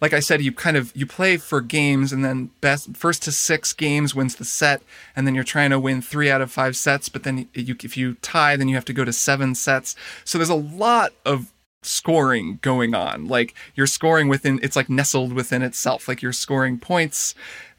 like 0.00 0.12
I 0.12 0.20
said, 0.20 0.42
you 0.42 0.52
kind 0.52 0.76
of 0.76 0.94
you 0.94 1.06
play 1.06 1.36
for 1.36 1.60
games, 1.60 2.12
and 2.12 2.24
then 2.24 2.50
best 2.60 2.96
first 2.96 3.22
to 3.24 3.32
six 3.32 3.72
games 3.72 4.14
wins 4.14 4.36
the 4.36 4.44
set, 4.44 4.82
and 5.14 5.26
then 5.26 5.34
you're 5.34 5.44
trying 5.44 5.70
to 5.70 5.80
win 5.80 6.02
three 6.02 6.30
out 6.30 6.40
of 6.40 6.52
five 6.52 6.76
sets. 6.76 7.08
But 7.08 7.22
then 7.22 7.48
you, 7.54 7.76
if 7.82 7.96
you 7.96 8.14
tie, 8.14 8.56
then 8.56 8.68
you 8.68 8.74
have 8.74 8.84
to 8.86 8.92
go 8.92 9.04
to 9.04 9.12
seven 9.12 9.54
sets. 9.54 9.96
So 10.24 10.38
there's 10.38 10.50
a 10.50 10.54
lot 10.54 11.12
of 11.24 11.52
scoring 11.82 12.58
going 12.62 12.94
on. 12.94 13.26
Like 13.26 13.54
you're 13.74 13.86
scoring 13.86 14.28
within, 14.28 14.60
it's 14.62 14.76
like 14.76 14.90
nestled 14.90 15.32
within 15.32 15.62
itself. 15.62 16.08
Like 16.08 16.20
you're 16.20 16.32
scoring 16.32 16.78
points 16.78 17.34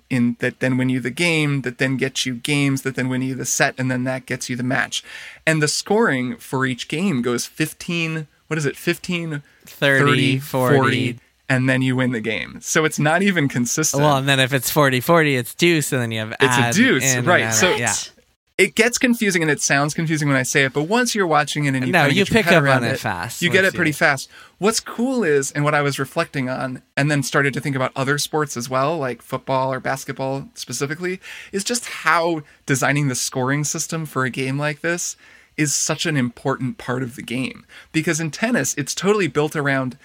in 0.09 0.38
that 0.39 0.59
then 0.59 0.78
win 0.78 0.89
you 0.89 0.99
the 0.99 1.11
game, 1.11 1.61
that 1.61 1.78
then 1.78 1.97
gets 1.97 2.26
you 2.26 2.36
games, 2.36 2.82
that 2.82 2.95
then 2.95 3.09
win 3.09 3.22
you 3.22 3.36
the 3.36 3.45
set, 3.45 3.76
and 3.78 3.91
then 3.91 4.05
that 4.05 4.26
gets 4.26 4.49
you 4.49 4.55
the 4.55 4.63
match. 4.63 5.03
And 5.45 5.61
the 5.61 5.68
scoring 5.68 6.38
for 6.38 6.65
each 6.65 6.88
game 6.88 7.22
goes 7.22 7.45
15. 7.45 8.28
What 8.47 8.57
is 8.57 8.65
it? 8.65 8.78
15, 8.78 9.43
30, 9.65 9.99
30 9.99 10.39
40. 10.39 10.78
40 10.78 11.20
and 11.49 11.69
then 11.69 11.81
you 11.81 11.95
win 11.95 12.11
the 12.11 12.21
game. 12.21 12.59
So 12.61 12.83
it's 12.85 12.99
not 12.99 13.21
even 13.21 13.47
consistent. 13.47 14.03
Well, 14.03 14.17
and 14.17 14.27
then 14.27 14.39
if 14.39 14.53
it's 14.53 14.69
40 14.69 14.99
40, 15.01 15.35
it's 15.35 15.53
deuce, 15.55 15.91
and 15.93 16.01
then 16.01 16.11
you 16.11 16.19
have 16.19 16.33
It's 16.39 16.77
a 16.77 16.79
deuce, 16.81 17.15
right, 17.17 17.53
so- 17.53 17.75
yeah. 17.75 17.93
it 18.57 18.73
gets 18.73 18.97
confusing 18.97 19.43
and 19.43 19.51
it 19.51 19.61
sounds 19.61 19.93
confusing 19.93 20.27
when 20.27 20.35
I 20.37 20.41
say 20.43 20.63
it, 20.65 20.73
but 20.73 20.83
once 20.83 21.13
you're 21.13 21.27
watching 21.27 21.65
it 21.65 21.75
and 21.75 21.85
you 21.85 21.91
No, 21.93 22.05
you 22.07 22.25
pick 22.25 22.47
up 22.47 22.53
on 22.53 22.63
around 22.63 22.83
it 22.85 22.99
fast 22.99 23.41
you 23.41 23.49
get 23.51 23.63
it 23.65 23.73
pretty 23.75 23.89
you- 23.91 23.93
fast. 23.93 24.29
What's 24.57 24.79
cool 24.79 25.23
is, 25.23 25.51
and 25.51 25.63
what 25.63 25.75
I 25.75 25.83
was 25.83 25.99
reflecting 25.99 26.49
on, 26.49 26.81
and 26.97 27.11
then 27.11 27.21
started 27.21 27.53
to 27.53 27.59
think 27.61 27.75
about 27.75 27.91
other 27.95 28.17
sports 28.17 28.57
as 28.57 28.67
well, 28.67 28.97
like 28.97 29.21
football 29.21 29.71
or 29.71 29.79
basketball 29.79 30.49
specifically, 30.55 31.19
is 31.51 31.63
just 31.63 31.85
how 31.85 32.41
designing 32.65 33.07
the 33.07 33.15
scoring 33.15 33.63
system 33.63 34.05
for 34.07 34.25
a 34.25 34.31
game 34.31 34.57
like 34.57 34.81
this 34.81 35.15
is 35.55 35.73
such 35.73 36.05
an 36.07 36.17
important 36.17 36.77
part 36.79 37.01
of 37.03 37.15
the 37.15 37.21
game. 37.23 37.65
Because 37.91 38.19
in 38.19 38.29
tennis, 38.31 38.73
it's 38.75 38.93
totally 38.95 39.27
built 39.27 39.55
around 39.55 39.97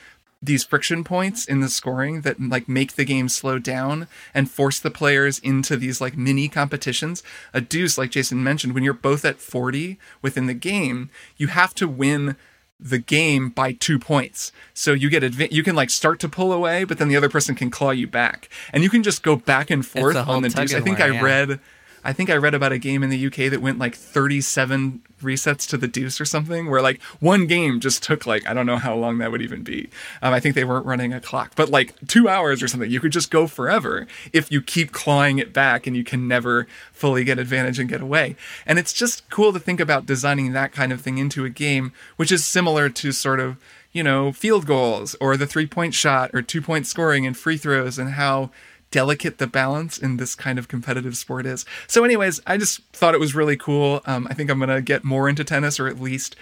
these 0.43 0.65
friction 0.65 1.05
points 1.05 1.45
in 1.45 1.61
the 1.61 1.69
scoring 1.69 2.23
that 2.23 2.41
like 2.41 2.69
make 2.69 2.95
the 2.95 3.05
game 3.05 3.29
slow 3.29 3.59
down 3.59 4.09
and 4.35 4.51
force 4.51 4.81
the 4.81 4.91
players 4.91 5.39
into 5.39 5.77
these 5.77 6.01
like 6.01 6.17
mini 6.17 6.49
competitions. 6.49 7.23
A 7.55 7.61
deuce, 7.61 7.97
like 7.97 8.11
Jason 8.11 8.43
mentioned, 8.43 8.75
when 8.75 8.83
you're 8.83 8.93
both 8.93 9.25
at 9.25 9.39
40 9.39 9.99
within 10.21 10.47
the 10.47 10.55
game, 10.55 11.11
you 11.37 11.47
have 11.49 11.75
to 11.75 11.87
win 11.87 12.37
the 12.81 12.99
game 12.99 13.49
by 13.49 13.73
two 13.73 13.99
points. 13.99 14.51
So 14.75 14.93
you 14.93 15.09
get 15.09 15.23
adva- 15.23 15.53
you 15.53 15.63
can 15.63 15.77
like 15.77 15.91
start 15.91 16.19
to 16.21 16.29
pull 16.29 16.53
away, 16.53 16.83
but 16.83 16.99
then 16.99 17.09
the 17.09 17.17
other 17.17 17.29
person 17.29 17.55
can 17.55 17.71
claw 17.71 17.91
you 17.91 18.09
back, 18.09 18.49
and 18.73 18.83
you 18.83 18.91
can 18.91 19.05
just 19.05 19.23
go 19.23 19.37
back 19.37 19.71
and 19.71 19.87
forth 19.87 20.17
on 20.17 20.43
the 20.43 20.49
deuce. 20.49 20.75
I 20.75 20.81
think 20.81 20.99
war, 20.99 21.09
I 21.09 21.11
yeah. 21.13 21.23
read. 21.23 21.61
I 22.05 22.13
think 22.13 22.31
I 22.31 22.37
read 22.37 22.55
about 22.55 22.73
a 22.73 22.79
game 22.79 23.03
in 23.03 23.11
the 23.11 23.27
UK 23.27 23.51
that 23.51 23.63
went 23.63 23.79
like 23.79 23.95
37 23.95 25.03
resets 25.23 25.69
to 25.69 25.77
the 25.77 25.87
deuce 25.87 26.21
or 26.21 26.25
something, 26.25 26.69
where 26.69 26.83
like 26.83 27.01
one 27.21 27.47
game 27.47 27.81
just 27.81 28.03
took 28.03 28.27
like, 28.27 28.47
I 28.47 28.55
don't 28.55 28.67
know 28.67 28.77
how 28.77 28.95
long 28.95 29.19
that 29.19 29.31
would 29.31 29.43
even 29.43 29.63
be. 29.63 29.89
Um, 30.21 30.35
I 30.35 30.41
think 30.41 30.55
they 30.55 30.65
weren't 30.65 30.87
running 30.87 31.13
a 31.13 31.21
clock, 31.21 31.53
but 31.55 31.69
like 31.69 31.95
two 32.09 32.29
hours 32.29 32.63
or 32.63 32.69
something. 32.69 32.91
You 32.91 33.01
could 33.01 33.13
just 33.13 33.31
go 33.31 33.47
forever 33.47 34.07
if 34.33 34.51
you 34.51 34.61
keep 34.61 34.93
clawing 34.93 35.39
it 35.39 35.53
back 35.53 35.87
and 35.87 35.97
you 35.97 36.05
can 36.05 36.27
never 36.27 36.67
fully 36.93 37.25
get 37.25 37.39
advantage 37.39 37.79
and 37.79 37.89
get 37.89 38.01
away. 38.01 38.37
And 38.67 38.79
it's 38.79 38.93
just 38.93 39.29
cool 39.31 39.53
to 39.53 39.61
think 39.61 39.81
about 39.81 40.07
designing 40.07 40.53
that 40.53 40.73
kind 40.73 40.93
of 40.93 41.01
thing 41.01 41.19
into 41.19 41.45
a 41.45 41.51
game, 41.51 41.93
which 42.17 42.33
is 42.33 42.45
similar 42.45 42.89
to 42.89 43.13
sort 43.13 43.41
of, 43.41 43.57
you 43.93 44.03
know, 44.03 44.33
field 44.33 44.67
goals 44.67 45.15
or 45.21 45.37
the 45.37 45.47
three 45.47 45.67
point 45.67 45.95
shot 45.95 46.31
or 46.35 46.43
two 46.43 46.63
point 46.63 46.87
scoring 46.87 47.27
and 47.27 47.37
free 47.37 47.57
throws 47.57 47.99
and 47.99 48.13
how 48.13 48.51
delicate 48.93 49.39
the 49.39 49.49
balance 49.49 49.99
in 49.99 50.19
this 50.19 50.37
kind 50.37 50.59
of 50.59 50.69
competitive 50.69 51.17
sport 51.17 51.47
is. 51.47 51.65
So, 51.89 52.05
anyways, 52.05 52.41
I 52.47 52.57
just 52.57 52.83
thought 52.93 53.15
it 53.15 53.21
was 53.21 53.35
really 53.35 53.57
cool. 53.57 54.03
Um, 54.07 54.29
I 54.31 54.35
think 54.35 54.49
I'm 54.49 54.61
gonna 54.61 54.81
get 54.81 55.03
more 55.03 55.29
into 55.29 55.43
tennis, 55.43 55.81
or 55.81 55.89
at 55.89 56.01
least 56.01 56.37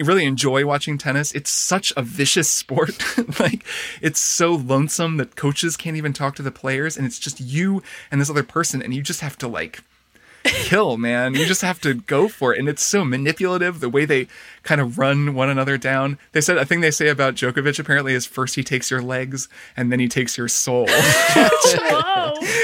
really 0.00 0.24
enjoy 0.24 0.66
watching 0.66 0.98
tennis. 0.98 1.30
It's 1.32 1.50
such 1.50 1.92
a 1.96 2.02
vicious 2.02 2.48
sport. 2.62 2.98
like, 3.38 3.64
it's 4.00 4.18
so 4.18 4.52
lonesome 4.52 5.18
that 5.18 5.36
coaches 5.36 5.76
can't 5.76 5.96
even 5.96 6.12
talk 6.12 6.34
to 6.36 6.42
the 6.42 6.50
players, 6.50 6.96
and 6.96 7.06
it's 7.06 7.20
just 7.20 7.40
you 7.40 7.84
and 8.10 8.20
this 8.20 8.30
other 8.30 8.42
person, 8.42 8.82
and 8.82 8.92
you 8.92 9.02
just 9.02 9.20
have 9.20 9.38
to 9.38 9.48
like 9.48 9.84
kill, 10.44 10.96
man. 10.96 11.34
You 11.34 11.44
just 11.46 11.62
have 11.62 11.80
to 11.80 11.94
go 11.94 12.28
for 12.28 12.54
it. 12.54 12.58
And 12.58 12.68
it's 12.68 12.84
so 12.84 13.04
manipulative 13.04 13.80
the 13.80 13.88
way 13.88 14.04
they 14.04 14.26
kind 14.62 14.80
of 14.80 14.98
run 14.98 15.34
one 15.34 15.48
another 15.48 15.78
down. 15.78 16.18
They 16.32 16.40
said 16.40 16.58
a 16.58 16.64
thing 16.64 16.80
they 16.80 16.90
say 16.90 17.08
about 17.08 17.34
Djokovic 17.34 17.78
apparently 17.78 18.14
is 18.14 18.26
first 18.26 18.54
he 18.56 18.62
takes 18.62 18.90
your 18.90 19.02
legs 19.02 19.48
and 19.76 19.90
then 19.90 20.00
he 20.00 20.08
takes 20.08 20.36
your 20.36 20.48
soul. 20.48 20.86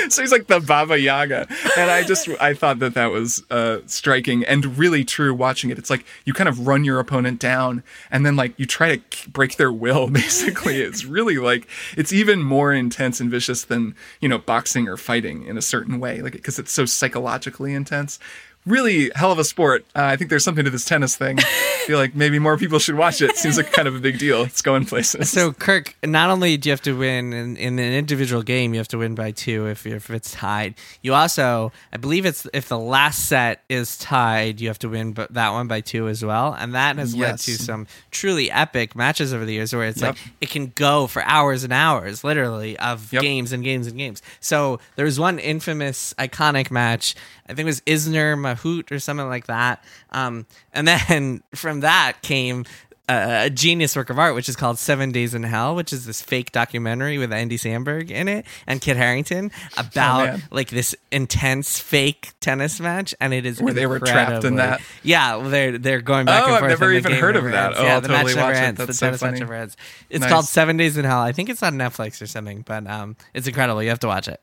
So 0.09 0.23
he's 0.23 0.33
like 0.33 0.47
the 0.47 0.61
Baba 0.61 0.99
Yaga. 0.99 1.47
And 1.77 1.91
I 1.91 2.03
just 2.05 2.29
I 2.41 2.55
thought 2.55 2.79
that 2.79 2.95
that 2.95 3.11
was 3.11 3.43
uh, 3.51 3.79
striking 3.87 4.45
and 4.45 4.79
really 4.79 5.05
true 5.05 5.35
watching 5.35 5.71
it. 5.71 5.79
It's 5.79 5.91
like 5.91 6.05
you 6.25 6.33
kind 6.33 6.49
of 6.49 6.67
run 6.67 6.85
your 6.85 6.99
opponent 6.99 7.41
down 7.41 7.83
and 8.11 8.25
then 8.25 8.37
like 8.37 8.59
you 8.59 8.67
try 8.67 8.97
to 8.97 9.31
break 9.31 9.57
their 9.57 9.73
will 9.73 10.07
basically. 10.11 10.81
It's 10.81 11.05
really 11.05 11.39
like 11.39 11.67
it's 11.97 12.13
even 12.13 12.43
more 12.43 12.73
intense 12.73 13.21
and 13.21 13.31
vicious 13.31 13.65
than, 13.65 13.95
you 14.21 14.29
know, 14.29 14.39
boxing 14.39 14.89
or 14.89 14.97
fighting 14.97 15.45
in 15.45 15.59
a 15.59 15.63
certain 15.63 15.99
way 16.01 16.23
like 16.23 16.33
because 16.33 16.59
it's 16.59 16.73
so 16.73 16.85
psychologically 16.85 17.75
intense. 17.75 18.19
Really 18.67 19.13
hell 19.15 19.31
of 19.31 19.39
a 19.39 19.45
sport. 19.45 19.87
Uh, 19.95 20.03
I 20.03 20.17
think 20.17 20.29
there's 20.29 20.43
something 20.43 20.65
to 20.65 20.71
this 20.71 20.85
tennis 20.85 21.15
thing. 21.17 21.39
I 21.39 21.43
feel 21.87 21.99
like 22.01 22.17
maybe 22.17 22.41
more 22.41 22.59
people 22.59 22.81
should 22.81 22.97
watch 22.97 23.23
it. 23.23 23.37
Seems 23.37 23.57
like 23.57 23.71
kind 23.73 23.87
of 23.87 23.95
a 23.95 24.01
big 24.01 24.19
deal. 24.19 24.43
It's 24.43 24.61
going 24.61 24.85
places. 24.87 25.31
So 25.31 25.53
Kirk, 25.53 25.95
not 26.05 26.31
only 26.31 26.57
do 26.57 26.69
you 26.69 26.73
have 26.73 26.81
to 26.83 26.93
win 26.99 27.33
in, 27.33 27.57
in 27.57 27.79
an 27.79 27.93
individual 27.93 28.43
game, 28.43 28.75
you 28.75 28.79
have 28.81 28.89
to 28.89 28.99
win 28.99 29.15
by 29.15 29.31
two 29.31 29.67
if 29.69 29.87
if 29.87 30.11
it's 30.11 30.33
tied. 30.33 30.75
You 31.01 31.15
also, 31.15 31.71
I 31.93 31.97
believe 31.99 32.27
it's 32.27 32.45
if 32.53 32.69
the 32.69 32.79
last 32.79 33.29
set 33.29 33.63
is 33.69 33.97
tied, 33.99 34.61
you 34.61 34.67
have 34.67 34.81
to 34.81 34.89
win 34.89 35.13
but 35.13 35.33
that 35.35 35.51
one 35.53 35.69
by 35.69 35.81
two 35.81 36.09
as 36.09 36.25
well, 36.25 36.53
and 36.59 36.75
that 36.75 36.97
has 36.97 37.15
led 37.15 37.39
to 37.39 37.53
some 37.57 37.87
truly 38.11 38.51
epic 38.51 38.97
matches 38.97 39.33
over 39.33 39.45
the 39.45 39.53
years 39.53 39.73
where 39.73 39.85
it's 39.85 40.01
Yep. 40.01 40.17
like 40.17 40.19
it 40.41 40.51
can 40.51 40.73
go 40.75 41.07
for 41.07 41.23
hours 41.23 41.63
and 41.63 41.73
hours, 41.73 42.25
literally, 42.25 42.77
of 42.81 43.13
Yep. 43.13 43.23
games 43.23 43.53
and 43.53 43.63
games 43.63 43.87
and 43.87 43.97
games. 43.97 44.23
So 44.41 44.81
there 44.97 45.05
was 45.05 45.21
one 45.21 45.39
infamous, 45.39 46.15
iconic 46.19 46.73
match. 46.73 47.15
I 47.49 47.55
think 47.55 47.61
it 47.61 47.65
was 47.67 47.81
Isner 47.83 48.37
Mahut 48.37 48.91
or 48.91 48.99
something 48.99 49.29
like 49.29 49.47
that. 49.47 49.83
Um, 50.11 50.47
and 50.73 50.87
then 50.89 51.43
from 51.55 51.81
that 51.81 52.23
came 52.23 52.65
uh, 53.09 53.43
a 53.45 53.51
genius 53.51 53.95
work 53.95 54.11
of 54.11 54.19
art, 54.19 54.35
which 54.35 54.49
is 54.49 54.57
called 54.57 54.81
Seven 54.81 55.13
Days 55.13 55.33
in 55.33 55.45
Hell, 55.45 55.77
which 55.77 55.93
is 55.93 56.07
this 56.07 56.21
fake 56.21 56.51
documentary 56.51 57.19
with 57.19 57.33
Andy 57.33 57.57
Samberg 57.57 58.11
in 58.11 58.27
it 58.27 58.45
and 58.67 58.81
Kit 58.81 58.97
Harington 58.97 59.53
about 59.77 60.27
man. 60.27 60.43
like 60.51 60.71
this 60.71 60.93
intense 61.13 61.79
fake 61.79 62.33
tennis 62.41 62.81
match, 62.81 63.15
and 63.21 63.33
it 63.33 63.47
is 63.47 63.63
Where 63.63 63.73
they 63.73 63.87
were 63.87 64.01
trapped 64.01 64.43
in 64.43 64.57
that? 64.57 64.81
Yeah, 65.05 65.37
well, 65.37 65.51
they're 65.51 65.79
they're 65.79 66.01
going 66.01 66.27
back 66.27 66.43
Oh, 66.43 66.47
and 66.47 66.59
forth 66.59 66.73
I've 66.73 66.81
never 66.81 66.93
even 66.95 67.13
heard 67.13 67.37
of 67.37 67.45
that. 67.45 67.67
ends. 67.67 67.79
Oh, 67.79 67.85
yeah, 67.85 67.95
I'll 67.95 68.01
the 68.01 68.09
totally 68.09 68.25
match 68.25 68.37
never 68.37 68.49
watch 68.49 68.57
it. 68.57 68.61
ends. 68.65 68.79
That's 68.79 68.89
the 68.89 68.95
so 68.95 69.07
tennis 69.07 69.23
match 69.23 69.29
funny. 69.31 69.39
never 69.41 69.55
ends. 69.55 69.77
It's 70.11 70.21
Nice. 70.23 70.31
called 70.33 70.45
Seven 70.47 70.77
Days 70.77 70.97
in 70.97 71.05
Hell. 71.05 71.21
I 71.21 71.31
think 71.31 71.49
it's 71.49 71.63
on 71.63 71.75
Netflix 71.75 72.21
or 72.21 72.27
something, 72.27 72.63
but 72.67 72.89
um, 72.89 73.15
it's 73.35 73.47
incredible. 73.47 73.85
You 73.85 73.91
have 73.91 74.01
to 74.01 74.09
watch 74.09 74.27
it. 74.27 74.41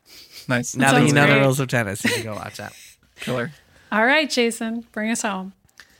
nice. 0.48 0.74
Now 0.74 0.92
that 0.92 1.02
you 1.02 1.08
sounds 1.10 1.14
know 1.28 1.34
the 1.34 1.40
rules 1.40 1.60
of 1.60 1.68
tennis, 1.68 2.02
you 2.02 2.10
can 2.12 2.22
go 2.22 2.34
watch 2.34 2.56
that. 2.56 2.72
Killer. 3.20 3.52
All 3.92 4.04
right, 4.04 4.28
Jason, 4.28 4.86
bring 4.92 5.10
us 5.10 5.22
home. 5.22 5.52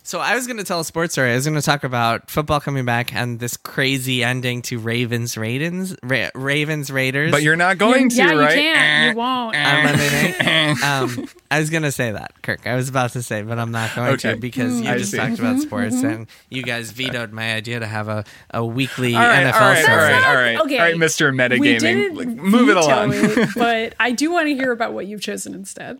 So 0.06 0.20
I 0.20 0.34
was 0.34 0.46
going 0.46 0.58
to 0.58 0.64
tell 0.64 0.80
a 0.80 0.84
sports 0.84 1.14
story. 1.14 1.30
I 1.30 1.34
was 1.34 1.46
going 1.46 1.54
to 1.58 1.62
talk 1.64 1.82
about 1.82 2.30
football 2.30 2.60
coming 2.60 2.84
back 2.84 3.14
and 3.14 3.40
this 3.40 3.56
crazy 3.56 4.22
ending 4.22 4.60
to 4.62 4.78
Ravens 4.78 5.38
Raiders, 5.38 5.96
Ra- 6.02 6.28
Ravens 6.34 6.90
Raiders. 6.90 7.30
But 7.30 7.42
you're 7.42 7.56
not 7.56 7.78
going 7.78 8.10
to, 8.10 8.16
yeah, 8.16 8.32
right? 8.34 8.54
you 8.54 8.62
can't. 8.62 9.04
You 9.04 9.10
eh, 9.12 9.14
won't. 9.14 9.56
Eh, 9.56 9.64
on 9.64 9.84
Monday 9.84 10.10
night. 10.10 10.34
Eh. 10.44 10.86
um, 10.86 11.26
I 11.50 11.58
was 11.58 11.70
going 11.70 11.84
to 11.84 11.92
say 11.92 12.12
that, 12.12 12.34
Kirk. 12.42 12.66
I 12.66 12.74
was 12.74 12.90
about 12.90 13.12
to 13.12 13.22
say, 13.22 13.40
but 13.40 13.58
I'm 13.58 13.70
not 13.70 13.94
going 13.94 14.12
Okay. 14.12 14.34
to 14.34 14.36
because 14.38 14.78
you 14.78 14.86
mm, 14.88 14.92
I 14.92 14.98
just 14.98 15.10
see. 15.12 15.16
talked 15.16 15.38
about 15.38 15.52
mm-hmm, 15.54 15.60
sports 15.62 15.96
mm-hmm. 15.96 16.06
and 16.06 16.26
you 16.50 16.62
guys 16.64 16.90
vetoed 16.90 17.32
my 17.32 17.54
idea 17.54 17.80
to 17.80 17.86
have 17.86 18.08
a, 18.08 18.24
a 18.50 18.62
weekly 18.62 19.14
All 19.14 19.22
right, 19.22 19.46
NFL 19.46 19.54
all 19.54 19.60
right, 19.60 19.76
all 19.78 19.82
story. 19.84 19.96
right, 19.96 20.24
all 20.26 20.34
right, 20.34 20.60
Okay. 20.66 20.78
all 20.80 20.84
right, 20.84 20.96
Mr. 20.96 21.30
we 21.32 21.38
Metagaming. 21.38 21.78
didn't 21.80 22.14
Like, 22.16 22.28
move 22.28 22.68
it 22.68 22.74
veto 22.74 22.86
along. 22.86 23.10
it, 23.14 23.48
but 23.56 23.94
I 23.98 24.10
do 24.12 24.30
want 24.32 24.48
to 24.48 24.54
hear 24.54 24.70
about 24.70 24.92
what 24.92 25.06
you've 25.06 25.22
chosen 25.22 25.54
instead. 25.54 25.98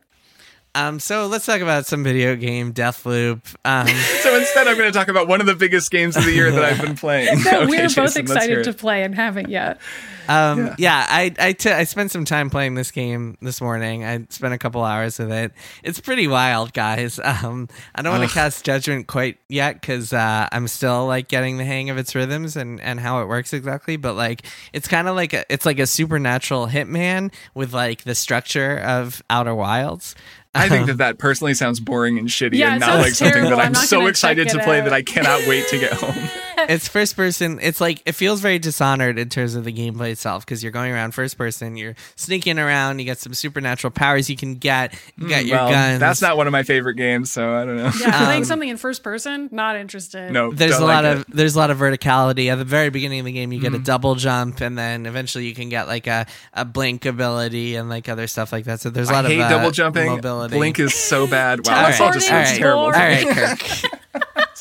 Um, 0.75 0.99
so 0.99 1.27
let's 1.27 1.47
talk 1.47 1.61
about 1.61 1.87
some 1.87 2.03
video 2.03 2.35
game 2.37 2.73
Deathloop. 2.73 3.55
Um, 3.65 3.87
so 4.23 4.37
instead, 4.37 4.67
I'm 4.67 4.77
going 4.77 4.93
to 4.93 4.99
talk 4.99 5.09
about 5.09 5.29
one 5.29 5.41
of 5.41 5.47
the 5.47 5.55
biggest 5.55 5.91
games 5.91 6.17
of 6.17 6.25
the 6.25 6.33
year 6.33 6.51
that 6.51 6.65
I've 6.65 6.81
been 6.81 6.97
playing. 6.97 7.39
that 7.45 7.55
Okay, 7.55 7.67
we're 7.67 7.83
both 7.83 7.95
Jason, 7.95 8.03
let's 8.05 8.17
excited 8.17 8.65
to 8.65 8.73
play 8.73 9.05
and 9.05 9.15
haven't 9.15 9.49
yet. 9.49 9.81
Um, 10.29 10.75
yeah, 10.79 11.07
I 11.09 11.35
I, 11.39 11.53
t- 11.53 11.71
I 11.71 11.85
spent 11.85 12.11
some 12.11 12.25
time 12.25 12.51
playing 12.51 12.75
this 12.75 12.91
game 12.91 13.37
this 13.43 13.61
morning. 13.61 14.05
I 14.05 14.27
spent 14.31 14.55
a 14.55 14.59
couple 14.59 14.83
hours 14.83 15.19
with 15.19 15.31
it. 15.31 15.53
It's 15.83 16.01
pretty 16.01 16.27
wild, 16.27 16.73
guys. 16.73 17.21
Um, 17.35 17.69
I 17.95 18.03
don't 18.03 18.17
want 18.17 18.29
to 18.29 18.35
cast 18.35 18.65
judgment 18.65 19.07
quite 19.07 19.39
yet 19.49 19.81
because 19.81 20.13
uh, 20.13 20.49
I'm 20.53 20.69
still 20.69 21.07
like 21.07 21.27
getting 21.27 21.57
the 21.57 21.65
hang 21.65 21.91
of 21.91 21.99
its 21.99 22.15
rhythms 22.15 22.57
and, 22.57 22.81
and 22.81 23.01
how 23.01 23.23
it 23.23 23.29
works 23.29 23.53
exactly. 23.53 23.97
But 23.97 24.15
like, 24.15 24.43
it's 24.73 24.87
kind 24.87 25.09
of 25.09 25.17
like 25.17 25.33
a, 25.33 25.45
it's 25.53 25.67
like 25.67 25.79
a 25.79 25.87
supernatural 25.87 26.69
hitman 26.69 27.35
with 27.55 27.75
like 27.75 28.05
the 28.05 28.15
structure 28.15 28.79
of 28.79 29.21
Outer 29.29 29.55
Wilds. 29.55 30.15
I 30.55 30.69
think 30.69 30.83
uh-huh. 30.83 30.87
that 30.87 30.99
that 30.99 31.19
personally 31.19 31.55
sounds 31.55 31.81
boring 31.81 32.19
and 32.19 32.29
shitty 32.29 32.57
Yeah, 32.57 32.73
and 32.73 32.81
not 32.81 33.01
like 33.01 33.13
something 33.13 33.35
terrible. 33.35 33.57
that 33.57 33.65
I'm 33.65 33.69
I'm, 33.71 33.75
so 33.75 34.07
excited 34.07 34.49
to 34.51 34.59
play 34.61 34.81
out. 34.81 34.85
that 34.85 34.93
I 34.93 35.03
cannot 35.03 35.47
wait 35.49 35.67
to 35.69 35.79
get 35.79 35.93
home. 35.93 36.15
it's 36.69 36.89
first 36.89 37.17
person. 37.17 37.59
It's 37.63 37.81
like 37.81 38.03
it 38.07 38.13
feels 38.13 38.41
very 38.41 38.59
dishonored 38.59 39.19
in 39.19 39.29
terms 39.29 39.55
of 39.55 39.65
the 39.65 39.73
gameplay 39.73 40.11
itself 40.11 40.45
because 40.45 40.63
you're 40.63 40.73
going 40.73 40.93
around 40.93 41.13
first 41.13 41.37
person. 41.39 41.77
You're 41.77 41.95
sneaking 42.17 42.59
around. 42.59 42.99
You 42.99 43.05
get 43.05 43.19
some 43.19 43.35
supernatural 43.35 43.91
powers 43.91 44.29
you 44.31 44.37
can 44.37 44.55
get. 44.57 44.95
You 45.17 45.29
got 45.29 45.45
your 45.47 45.57
well, 45.59 45.71
guns. 45.71 46.01
that's 46.01 46.21
not 46.23 46.37
one 46.37 46.47
of 46.47 46.53
my 46.53 46.63
favorite 46.63 46.95
games, 46.95 47.31
so 47.31 47.55
I 47.55 47.65
don't 47.65 47.77
know. 47.77 47.91
Yeah, 48.01 48.25
playing 48.25 48.43
Um, 48.43 48.45
something 48.45 48.69
in 48.69 48.77
first 48.77 49.03
person, 49.03 49.49
not 49.53 49.77
interested. 49.77 50.31
No, 50.33 50.51
there's 50.53 50.77
a 50.79 50.85
lot 50.85 51.05
like 51.05 51.17
of 51.17 51.21
it. 51.23 51.27
there's 51.37 51.55
a 51.55 51.59
lot 51.59 51.71
of 51.71 51.79
verticality 51.79 52.51
at 52.53 52.57
the 52.57 52.65
very 52.65 52.91
beginning 52.91 53.21
of 53.21 53.27
the 53.27 53.33
game. 53.33 53.53
You 53.53 53.61
get 53.61 53.73
a 53.73 53.77
Mm-hmm. 53.77 53.83
double 53.85 54.15
jump, 54.15 54.61
and 54.61 54.79
then 54.79 55.07
eventually 55.07 55.47
you 55.47 55.55
can 55.55 55.69
get 55.69 55.87
like 55.89 56.07
a, 56.07 56.27
a 56.53 56.65
blink 56.65 57.05
ability 57.07 57.75
and 57.77 57.89
like 57.89 58.09
other 58.09 58.27
stuff 58.27 58.53
like 58.53 58.65
that. 58.65 58.81
So 58.81 58.91
there's 58.91 59.09
a 59.11 59.13
lot 59.13 59.27
I 59.27 59.29
hate 59.29 59.41
of 59.41 59.47
uh, 59.47 59.49
double 59.51 59.71
jumping. 59.71 60.07
mobility. 60.07 60.57
Blink 60.57 60.79
is 60.79 60.95
so 60.95 61.27
bad. 61.27 61.67
Wow, 61.67 61.83
that's 61.87 62.01
all 62.01 62.13
this 62.13 62.29
all 62.31 62.37
right, 62.37 62.43
just 62.43 62.53
right, 62.53 62.59
terrible. 62.59 62.81
all 62.83 62.93
for 62.93 62.99
me. 62.99 63.25
right, 63.25 63.59
Kirk. 63.59 63.91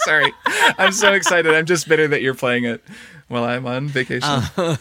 Sorry, 0.06 0.32
I'm 0.78 0.92
so 0.92 1.14
excited. 1.14 1.54
I'm 1.54 1.66
just 1.66 1.88
bitter 1.88 2.08
that 2.08 2.22
you're 2.22 2.34
playing 2.34 2.66
it 2.66 2.84
while 3.28 3.44
I'm 3.44 3.66
on 3.66 3.88
vacation. 3.88 4.30